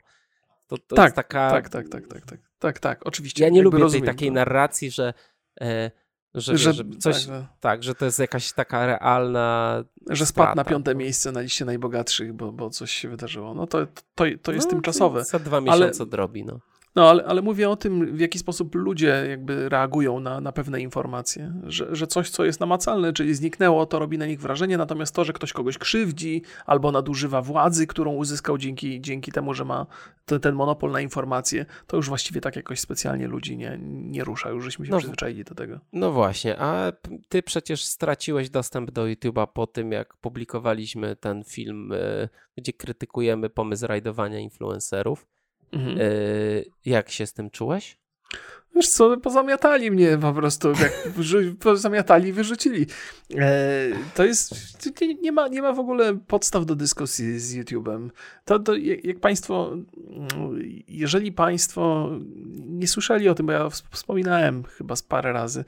To, 0.68 0.78
to 0.78 0.96
Tak, 0.96 1.06
jest 1.06 1.16
taka... 1.16 1.50
Tak, 1.52 1.70
tak, 1.70 1.90
tak, 1.90 2.08
tak, 2.08 2.26
tak, 2.26 2.40
tak, 2.60 2.80
tak, 2.80 3.08
oczywiście. 3.08 3.44
Ja 3.44 3.50
nie 3.50 3.62
lubię 3.62 3.90
tej 3.90 4.02
takiej 4.02 4.28
to. 4.30 4.34
narracji, 4.34 4.92
że, 4.92 5.14
e, 5.62 5.92
że, 6.34 6.58
że, 6.58 6.74
że, 6.74 6.84
coś, 7.00 7.16
tak, 7.16 7.24
że- 7.26 7.48
tak, 7.60 7.84
że 7.84 7.96
to 7.96 8.06
jest 8.06 8.20
jakaś 8.20 8.54
taka 8.54 8.86
realna 8.86 9.84
że 10.10 10.26
spadł 10.26 10.48
na 10.48 10.54
strata. 10.54 10.70
piąte 10.70 10.94
No. 10.94 11.00
miejsce 11.00 11.32
na 11.32 11.42
liście 11.42 11.66
najbogatszych, 11.66 12.34
bo, 12.34 12.52
bo 12.52 12.70
coś 12.70 12.92
się 12.92 13.10
wydarzyło. 13.10 13.54
No 13.54 13.68
to, 13.68 13.86
to, 14.16 14.24
to 14.42 14.52
jest 14.52 14.68
No, 14.68 14.72
tymczasowe. 14.72 15.24
Za 15.26 15.40
dwa 15.40 15.58
Ale- 15.58 15.66
miesiące 15.66 16.06
drobi, 16.06 16.46
no. 16.46 16.60
No 16.98 17.10
ale, 17.10 17.26
ale 17.26 17.42
mówię 17.42 17.70
o 17.70 17.76
tym, 17.76 18.16
w 18.16 18.20
jaki 18.20 18.40
sposób 18.40 18.76
ludzie 18.76 19.26
jakby 19.30 19.70
reagują 19.70 20.20
na, 20.20 20.42
na 20.42 20.52
pewne 20.52 20.82
informacje, 20.82 21.54
że, 21.64 21.96
że 21.96 22.08
coś, 22.08 22.30
co 22.30 22.46
jest 22.46 22.60
namacalne, 22.60 23.14
czyli 23.14 23.36
zniknęło, 23.36 23.86
to 23.86 24.00
robi 24.00 24.18
na 24.18 24.26
nich 24.26 24.42
wrażenie, 24.42 24.78
natomiast 24.78 25.16
to, 25.16 25.24
że 25.24 25.34
ktoś 25.34 25.54
kogoś 25.54 25.78
krzywdzi 25.78 26.42
albo 26.66 26.92
nadużywa 26.92 27.42
władzy, 27.42 27.88
którą 27.88 28.14
uzyskał 28.14 28.58
dzięki, 28.58 29.02
dzięki 29.02 29.32
temu, 29.32 29.54
że 29.54 29.66
ma 29.66 29.86
ten, 30.26 30.40
ten 30.40 30.56
monopol 30.56 30.92
na 30.92 31.02
informacje, 31.02 31.66
to 31.88 31.98
już 31.98 32.08
właściwie 32.10 32.42
tak 32.42 32.56
jakoś 32.56 32.80
specjalnie 32.80 33.28
ludzi 33.28 33.58
nie, 33.58 33.80
nie 33.84 34.24
rusza, 34.24 34.50
już 34.50 34.64
żeśmy 34.64 34.86
się 34.86 34.92
No, 34.92 34.98
przyzwyczaili 34.98 35.44
do 35.44 35.56
tego. 35.56 35.80
No 35.94 36.12
właśnie, 36.12 36.60
a 36.60 36.92
ty 37.30 37.44
przecież 37.44 37.84
straciłeś 37.84 38.50
dostęp 38.50 38.92
do 38.92 39.04
YouTube'a 39.04 39.48
po 39.54 39.68
tym, 39.68 39.92
jak 39.92 40.18
publikowaliśmy 40.18 41.16
ten 41.16 41.44
film, 41.44 41.92
e, 41.94 42.30
gdzie 42.58 42.74
krytykujemy 42.74 43.50
pomysł 43.50 43.88
rajdowania 43.88 44.40
influencerów. 44.40 45.37
Mhm. 45.72 45.98
E, 45.98 46.04
Jak 46.86 47.10
się 47.10 47.28
z 47.28 47.34
tym 47.34 47.50
czułeś? 47.50 47.98
Wiesz 48.76 48.90
co, 48.90 49.18
pozamiatali 49.18 49.92
mnie 49.92 50.18
po 50.18 50.34
prostu, 50.34 50.70
jak 50.70 50.94
pozamiatali 51.60 52.30
i 52.30 52.34
wyrzucili. 52.34 52.86
E, 53.36 53.90
to 54.16 54.26
jest, 54.26 54.54
nie 55.22 55.32
ma, 55.32 55.48
nie 55.48 55.62
ma 55.62 55.74
w 55.74 55.80
ogóle 55.80 56.18
podstaw 56.28 56.66
do 56.66 56.76
dyskusji 56.76 57.40
z 57.40 57.56
YouTube'em. 57.56 58.10
To, 58.46 58.60
to 58.60 58.76
jak 59.04 59.20
państwo, 59.20 59.78
jeżeli 60.88 61.32
państwo 61.32 62.12
nie 62.68 62.88
słyszeli 62.88 63.30
o 63.30 63.36
tym, 63.36 63.46
bo 63.46 63.52
ja 63.52 63.70
wspominałem 63.70 64.64
chyba 64.64 64.96
z 64.96 65.04
parę 65.04 65.34
razy, 65.34 65.66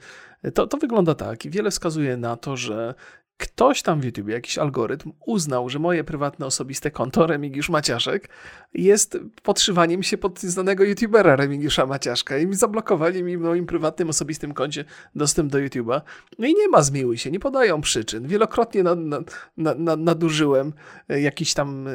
to, 0.54 0.66
to 0.66 0.76
wygląda 0.76 1.14
tak 1.14 1.44
i 1.44 1.50
wiele 1.50 1.70
wskazuje 1.70 2.16
na 2.16 2.36
to, 2.36 2.56
że 2.56 2.94
ktoś 3.40 3.82
tam 3.82 4.00
w 4.00 4.04
YouTube, 4.04 4.28
jakiś 4.28 4.58
algorytm, 4.58 5.12
uznał, 5.26 5.68
że 5.68 5.78
moje 5.78 6.04
prywatne, 6.04 6.46
osobiste 6.46 6.90
konto 6.90 7.26
Remigiusz 7.26 7.68
Maciaszek 7.68 8.28
jest 8.74 9.18
podszywaniem 9.42 10.02
się 10.02 10.18
pod 10.18 10.40
znanego 10.40 10.84
YouTubera 10.84 11.36
Remigiusza 11.36 11.86
Maciaszka 11.86 12.38
i 12.38 12.54
zablokowali 12.54 13.22
mi 13.22 13.38
w 13.38 13.40
moim 13.40 13.66
prywatnym, 13.66 14.08
osobistym 14.08 14.54
koncie 14.54 14.84
dostęp 15.14 15.52
do 15.52 15.58
YouTube'a. 15.58 16.00
No 16.38 16.46
i 16.46 16.54
nie 16.54 16.68
ma 16.68 16.82
zmiłuj 16.82 17.18
się, 17.18 17.30
nie 17.30 17.40
podają 17.40 17.80
przyczyn. 17.80 18.26
Wielokrotnie 18.26 18.82
nad, 18.82 18.98
nad, 18.98 19.78
nad, 19.78 20.00
nadużyłem 20.00 20.72
e, 21.08 21.20
jakiś 21.20 21.54
tam 21.54 21.88
e, 21.88 21.92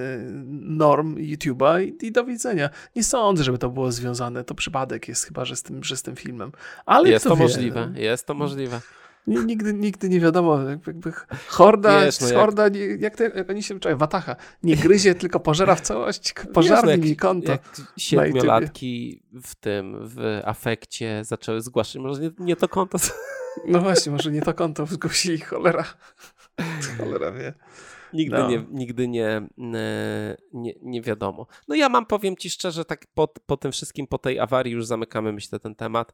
norm 0.62 1.16
YouTube'a 1.16 1.84
i, 1.84 2.06
i, 2.06 2.12
do 2.12 2.26
widzenia. 2.26 2.70
Nie 2.96 3.04
sądzę, 3.04 3.44
żeby 3.44 3.58
to 3.58 3.70
było 3.70 3.92
związane. 3.92 4.44
To 4.44 4.56
przypadek 4.56 5.08
jest 5.08 5.26
chyba, 5.26 5.46
że 5.46 5.56
z 5.56 5.64
tym, 5.64 5.84
że 5.84 5.98
z 5.98 6.02
tym 6.02 6.16
filmem. 6.16 6.52
Ale 6.86 7.10
jest 7.10 7.26
to 7.26 7.36
wie, 7.36 7.44
możliwe, 7.44 7.94
jest 7.96 8.26
to 8.26 8.34
możliwe. 8.34 8.82
Nigdy, 9.28 9.74
nigdy 9.74 10.10
nie 10.10 10.20
wiadomo, 10.20 10.60
jakby 10.62 11.12
horda, 11.48 12.06
Wiesz, 12.06 12.22
no 12.22 12.28
horda 12.28 12.64
jak... 12.64 13.02
jak, 13.02 13.16
te, 13.16 13.24
jak 13.36 13.50
oni 13.50 13.64
się 13.64 13.80
czują, 13.80 13.98
watacha, 13.98 14.36
nie 14.64 14.76
gryzie, 14.76 15.16
tylko 15.16 15.40
pożera 15.40 15.76
w 15.76 15.82
całość, 15.82 16.34
pożarni 16.54 16.98
mi 16.98 17.16
konto. 17.16 17.52
Jak 17.52 17.62
siedmiolatki 17.98 19.24
w 19.44 19.56
tym, 19.56 19.98
w 20.02 20.42
afekcie 20.46 21.22
zaczęły 21.24 21.62
zgłaszać, 21.62 22.02
może 22.02 22.22
nie, 22.22 22.32
nie 22.40 22.56
to 22.56 22.68
konto. 22.68 22.98
No 23.68 23.80
właśnie, 23.80 24.12
może 24.12 24.32
nie 24.32 24.42
to 24.42 24.54
konto 24.54 24.86
zgłosili, 24.86 25.40
cholera. 25.40 25.86
Cholera 26.98 27.32
wie. 27.32 27.54
Nigdy, 28.14 28.38
no. 28.38 28.50
nie, 28.50 28.66
nigdy 28.72 29.08
nie, 29.08 29.48
nie, 30.54 30.74
nie 30.82 31.02
wiadomo. 31.02 31.48
No 31.68 31.76
ja 31.76 31.90
mam, 31.90 32.06
powiem 32.06 32.38
ci 32.38 32.50
szczerze, 32.50 32.86
tak 32.86 33.06
po, 33.14 33.28
po 33.28 33.58
tym 33.58 33.72
wszystkim, 33.72 34.08
po 34.08 34.18
tej 34.18 34.40
awarii 34.40 34.74
już 34.74 34.86
zamykamy, 34.86 35.34
myślę, 35.34 35.60
ten 35.60 35.76
temat. 35.76 36.14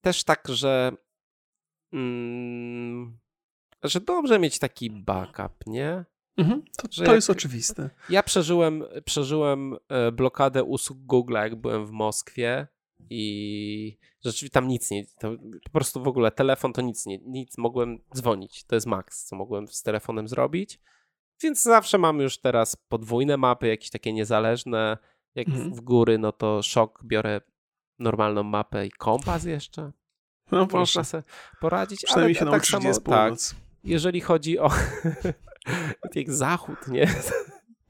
Też 0.00 0.24
tak, 0.24 0.42
że 0.48 0.92
mm, 1.92 3.18
że 3.82 4.00
dobrze 4.00 4.38
mieć 4.38 4.58
taki 4.58 4.90
backup, 4.90 5.66
nie? 5.66 6.04
Mhm, 6.36 6.62
to, 6.76 7.04
to 7.04 7.14
jest 7.14 7.30
oczywiste. 7.30 7.90
Ja 8.10 8.22
przeżyłem, 8.22 8.84
przeżyłem 9.04 9.76
e, 9.88 10.12
blokadę 10.12 10.64
usług 10.64 10.98
Google, 10.98 11.34
jak 11.34 11.54
byłem 11.54 11.86
w 11.86 11.90
Moskwie 11.90 12.66
i 13.10 13.98
rzeczywiście 14.24 14.54
tam 14.54 14.68
nic 14.68 14.90
nie, 14.90 15.04
po 15.64 15.70
prostu 15.72 16.02
w 16.02 16.08
ogóle 16.08 16.30
telefon 16.30 16.72
to 16.72 16.82
nic 16.82 17.06
nie, 17.06 17.18
nic 17.18 17.58
mogłem 17.58 17.98
dzwonić, 18.16 18.64
to 18.64 18.74
jest 18.74 18.86
maks, 18.86 19.24
co 19.24 19.36
mogłem 19.36 19.68
z 19.68 19.82
telefonem 19.82 20.28
zrobić, 20.28 20.80
więc 21.42 21.62
zawsze 21.62 21.98
mam 21.98 22.20
już 22.20 22.38
teraz 22.38 22.76
podwójne 22.76 23.36
mapy, 23.36 23.66
jakieś 23.66 23.90
takie 23.90 24.12
niezależne, 24.12 24.98
jak 25.34 25.48
mhm. 25.48 25.74
w 25.74 25.80
góry, 25.80 26.18
no 26.18 26.32
to 26.32 26.62
szok, 26.62 27.02
biorę 27.04 27.40
normalną 27.98 28.42
mapę 28.42 28.86
i 28.86 28.90
kompas 28.90 29.44
jeszcze. 29.44 29.92
No 30.52 30.68
Można 30.72 31.04
sobie 31.04 31.22
poradzić. 31.60 32.02
Przynajmniej 32.04 32.38
ale 32.38 32.46
się 32.46 32.50
tak 32.50 32.66
samo, 32.66 33.00
tak, 33.00 33.34
jeżeli 33.84 34.20
chodzi 34.20 34.58
o 34.58 34.70
jak 36.14 36.32
zachód, 36.32 36.88
nie? 36.88 37.06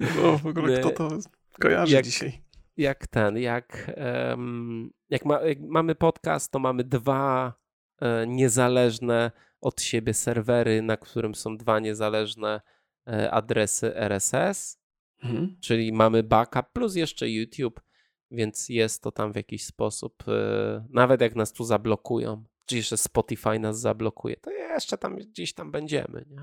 No 0.00 0.38
w 0.38 0.46
ogóle 0.46 0.78
kto 0.78 0.90
to 0.90 1.08
kojarzy 1.60 1.94
jak, 1.94 2.04
dzisiaj? 2.04 2.42
Jak 2.76 3.06
ten, 3.06 3.38
jak, 3.38 3.90
um, 4.30 4.90
jak, 5.10 5.24
ma, 5.24 5.40
jak, 5.40 5.58
mamy 5.60 5.94
podcast, 5.94 6.52
to 6.52 6.58
mamy 6.58 6.84
dwa 6.84 7.54
e, 8.00 8.26
niezależne 8.26 9.30
od 9.60 9.82
siebie 9.82 10.14
serwery, 10.14 10.82
na 10.82 10.96
którym 10.96 11.34
są 11.34 11.56
dwa 11.56 11.78
niezależne 11.78 12.60
e, 13.06 13.30
adresy 13.30 13.96
RSS, 13.96 14.78
mhm. 15.22 15.56
czyli 15.60 15.92
mamy 15.92 16.22
backup 16.22 16.66
plus 16.72 16.94
jeszcze 16.94 17.30
YouTube 17.30 17.80
więc 18.30 18.68
jest 18.68 19.02
to 19.02 19.12
tam 19.12 19.32
w 19.32 19.36
jakiś 19.36 19.64
sposób, 19.64 20.24
e, 20.28 20.86
nawet 20.90 21.20
jak 21.20 21.36
nas 21.36 21.52
tu 21.52 21.64
zablokują, 21.64 22.44
czy 22.66 22.76
jeszcze 22.76 22.96
Spotify 22.96 23.58
nas 23.58 23.80
zablokuje, 23.80 24.36
to 24.36 24.50
jeszcze 24.50 24.98
tam 24.98 25.16
gdzieś 25.16 25.54
tam 25.54 25.70
będziemy, 25.70 26.24
nie? 26.30 26.42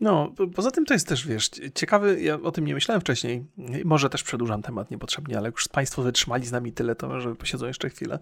No, 0.00 0.32
poza 0.54 0.70
tym 0.70 0.84
to 0.84 0.94
jest 0.94 1.08
też, 1.08 1.26
wiesz, 1.26 1.50
ciekawy, 1.74 2.20
ja 2.20 2.34
o 2.34 2.52
tym 2.52 2.64
nie 2.64 2.74
myślałem 2.74 3.00
wcześniej, 3.00 3.44
może 3.84 4.10
też 4.10 4.22
przedłużam 4.22 4.62
temat 4.62 4.90
niepotrzebnie, 4.90 5.38
ale 5.38 5.48
już 5.48 5.68
Państwo 5.68 6.02
wytrzymali 6.02 6.46
z 6.46 6.52
nami 6.52 6.72
tyle, 6.72 6.94
to 6.94 7.20
że 7.20 7.34
posiedzą 7.34 7.66
jeszcze 7.66 7.90
chwilę. 7.90 8.18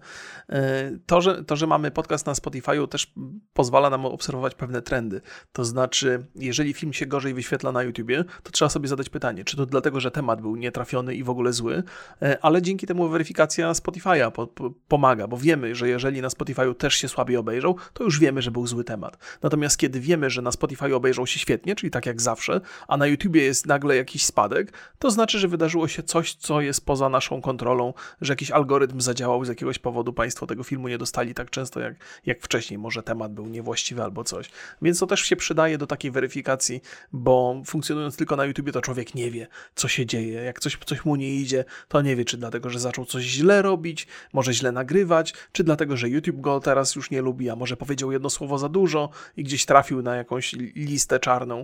E, 0.49 0.91
to 1.05 1.21
że, 1.21 1.43
to, 1.43 1.55
że 1.55 1.67
mamy 1.67 1.91
podcast 1.91 2.25
na 2.25 2.33
Spotify'u 2.33 2.87
też 2.87 3.13
pozwala 3.53 3.89
nam 3.89 4.05
obserwować 4.05 4.55
pewne 4.55 4.81
trendy. 4.81 5.21
To 5.53 5.65
znaczy, 5.65 6.25
jeżeli 6.35 6.73
film 6.73 6.93
się 6.93 7.05
gorzej 7.05 7.33
wyświetla 7.33 7.71
na 7.71 7.83
YouTubie, 7.83 8.23
to 8.43 8.51
trzeba 8.51 8.69
sobie 8.69 8.87
zadać 8.87 9.09
pytanie, 9.09 9.43
czy 9.43 9.57
to 9.57 9.65
dlatego, 9.65 9.99
że 9.99 10.11
temat 10.11 10.41
był 10.41 10.55
nietrafiony 10.55 11.15
i 11.15 11.23
w 11.23 11.29
ogóle 11.29 11.53
zły, 11.53 11.83
e, 12.21 12.37
ale 12.41 12.61
dzięki 12.61 12.87
temu 12.87 13.09
weryfikacja 13.09 13.71
Spotify'a 13.71 14.31
po, 14.31 14.47
po, 14.47 14.71
pomaga, 14.87 15.27
bo 15.27 15.37
wiemy, 15.37 15.75
że 15.75 15.89
jeżeli 15.89 16.21
na 16.21 16.27
Spotify'u 16.27 16.75
też 16.75 16.95
się 16.95 17.07
słabiej 17.07 17.37
obejrzał, 17.37 17.75
to 17.93 18.03
już 18.03 18.19
wiemy, 18.19 18.41
że 18.41 18.51
był 18.51 18.67
zły 18.67 18.83
temat. 18.83 19.17
Natomiast 19.41 19.77
kiedy 19.77 19.99
wiemy, 19.99 20.29
że 20.29 20.41
na 20.41 20.51
Spotify 20.51 20.95
obejrzał 20.95 21.27
się 21.27 21.39
świetnie, 21.39 21.66
czyli 21.75 21.91
tak 21.91 22.05
jak 22.05 22.21
zawsze, 22.21 22.61
a 22.87 22.97
na 22.97 23.07
YouTubie 23.07 23.43
jest 23.43 23.65
nagle 23.65 23.95
jakiś 23.95 24.25
spadek, 24.25 24.73
to 24.99 25.11
znaczy, 25.11 25.39
że 25.39 25.47
wydarzyło 25.47 25.87
się 25.87 26.03
coś, 26.03 26.33
co 26.33 26.61
jest 26.61 26.85
poza 26.85 27.09
naszą 27.09 27.41
kontrolą, 27.41 27.93
że 28.21 28.33
jakiś 28.33 28.51
algorytm 28.51 29.01
zadziałał 29.01 29.45
z 29.45 29.47
jakiegoś 29.47 29.79
powodu, 29.79 30.13
Państwo 30.13 30.47
tego 30.47 30.63
filmu 30.63 30.87
nie 30.87 30.97
dostali 30.97 31.33
tak 31.33 31.49
często 31.49 31.79
jak, 31.79 31.95
jak 32.25 32.41
wcześniej, 32.41 32.77
może 32.77 33.03
temat 33.03 33.33
był 33.33 33.47
niewłaściwy 33.47 34.03
albo 34.03 34.23
coś. 34.23 34.49
Więc 34.81 34.99
to 34.99 35.07
też 35.07 35.21
się 35.21 35.35
przydaje 35.35 35.77
do 35.77 35.87
takiej 35.87 36.11
weryfikacji, 36.11 36.81
bo 37.11 37.61
funkcjonując 37.65 38.17
tylko 38.17 38.35
na 38.35 38.45
YouTubie, 38.45 38.71
to 38.71 38.81
człowiek 38.81 39.15
nie 39.15 39.31
wie, 39.31 39.47
co 39.75 39.87
się 39.87 40.05
dzieje. 40.05 40.41
Jak 40.41 40.59
coś, 40.59 40.77
coś 40.85 41.05
mu 41.05 41.15
nie 41.15 41.35
idzie, 41.35 41.65
to 41.87 42.01
nie 42.01 42.15
wie, 42.15 42.25
czy 42.25 42.37
dlatego, 42.37 42.69
że 42.69 42.79
zaczął 42.79 43.05
coś 43.05 43.23
źle 43.23 43.61
robić, 43.61 44.07
może 44.33 44.53
źle 44.53 44.71
nagrywać, 44.71 45.33
czy 45.51 45.63
dlatego, 45.63 45.97
że 45.97 46.09
YouTube 46.09 46.41
go 46.41 46.59
teraz 46.59 46.95
już 46.95 47.11
nie 47.11 47.21
lubi, 47.21 47.49
a 47.49 47.55
może 47.55 47.77
powiedział 47.77 48.11
jedno 48.11 48.29
słowo 48.29 48.57
za 48.57 48.69
dużo 48.69 49.09
i 49.37 49.43
gdzieś 49.43 49.65
trafił 49.65 50.01
na 50.01 50.15
jakąś 50.15 50.53
listę 50.75 51.19
czarną 51.19 51.56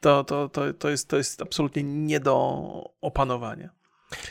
to, 0.00 0.24
to, 0.24 0.48
to, 0.48 0.74
to, 0.74 0.90
jest, 0.90 1.08
to 1.08 1.16
jest 1.16 1.42
absolutnie 1.42 1.82
nie 1.82 2.20
do 2.20 2.60
opanowania. 3.00 3.70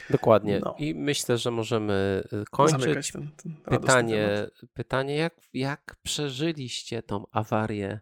Dokładnie. 0.10 0.60
No. 0.66 0.76
I 0.80 0.96
myślę, 0.96 1.38
że 1.38 1.52
możemy 1.52 2.24
y, 2.34 2.44
kończyć. 2.52 3.12
Ten, 3.12 3.32
ten 3.36 3.56
pytanie, 3.80 4.48
pytanie 4.74 5.16
jak, 5.16 5.34
jak 5.54 5.96
przeżyliście 6.04 7.04
tą 7.04 7.26
awarię 7.32 8.00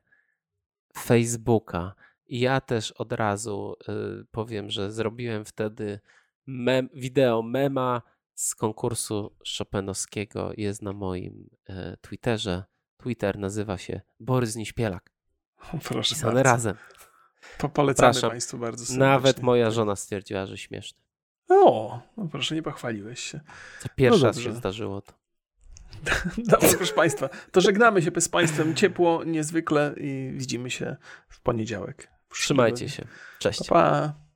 Facebooka? 0.98 1.96
I 2.28 2.40
ja 2.40 2.62
też 2.62 2.92
od 2.92 3.14
razu 3.14 3.76
y, 4.22 4.26
powiem, 4.32 4.70
że 4.70 4.92
zrobiłem 4.92 5.46
wtedy 5.46 6.00
mem, 6.48 6.90
wideo 6.94 7.42
mema 7.42 8.02
z 8.34 8.56
konkursu 8.56 9.36
Chopinowskiego. 9.58 10.52
Jest 10.58 10.82
na 10.82 10.94
moim 10.94 11.50
y, 11.70 11.98
Twitterze. 12.02 12.64
Twitter 12.98 13.40
nazywa 13.40 13.78
się 13.78 14.02
Borys 14.20 14.56
Niśpielak. 14.56 15.14
Proszę 15.88 16.16
Pisane 16.16 16.34
bardzo. 16.34 16.50
razem. 16.50 16.76
Po 17.58 17.70
polecamy 17.70 18.14
Praszam. 18.14 18.30
Państwu 18.30 18.58
bardzo 18.58 18.86
serdecznie. 18.86 19.06
Nawet 19.06 19.42
moja 19.42 19.72
żona 19.72 19.96
stwierdziła, 19.96 20.46
że 20.46 20.58
śmieszne. 20.58 21.00
O, 21.50 22.00
no 22.18 22.28
proszę, 22.32 22.56
nie 22.56 22.64
pochwaliłeś 22.64 23.20
się. 23.20 23.40
To 23.84 23.90
pierwszy 23.96 24.20
no 24.20 24.28
raz 24.28 24.40
się 24.40 24.54
zdarzyło 24.54 25.02
to. 25.02 25.14
Dobrze, 26.38 26.78
proszę 26.78 26.94
Państwa, 26.94 27.30
to 27.52 27.62
żegnamy 27.62 28.02
się 28.02 28.12
z 28.22 28.30
Państwem 28.30 28.76
ciepło, 28.76 29.24
niezwykle 29.24 29.94
i 29.98 30.32
widzimy 30.34 30.72
się 30.72 30.96
w 31.30 31.42
poniedziałek. 31.42 32.08
Trzymajcie 32.30 32.90
się. 32.90 33.08
Cześć. 33.40 33.60
Pa, 33.60 33.76
pa. 33.76 34.27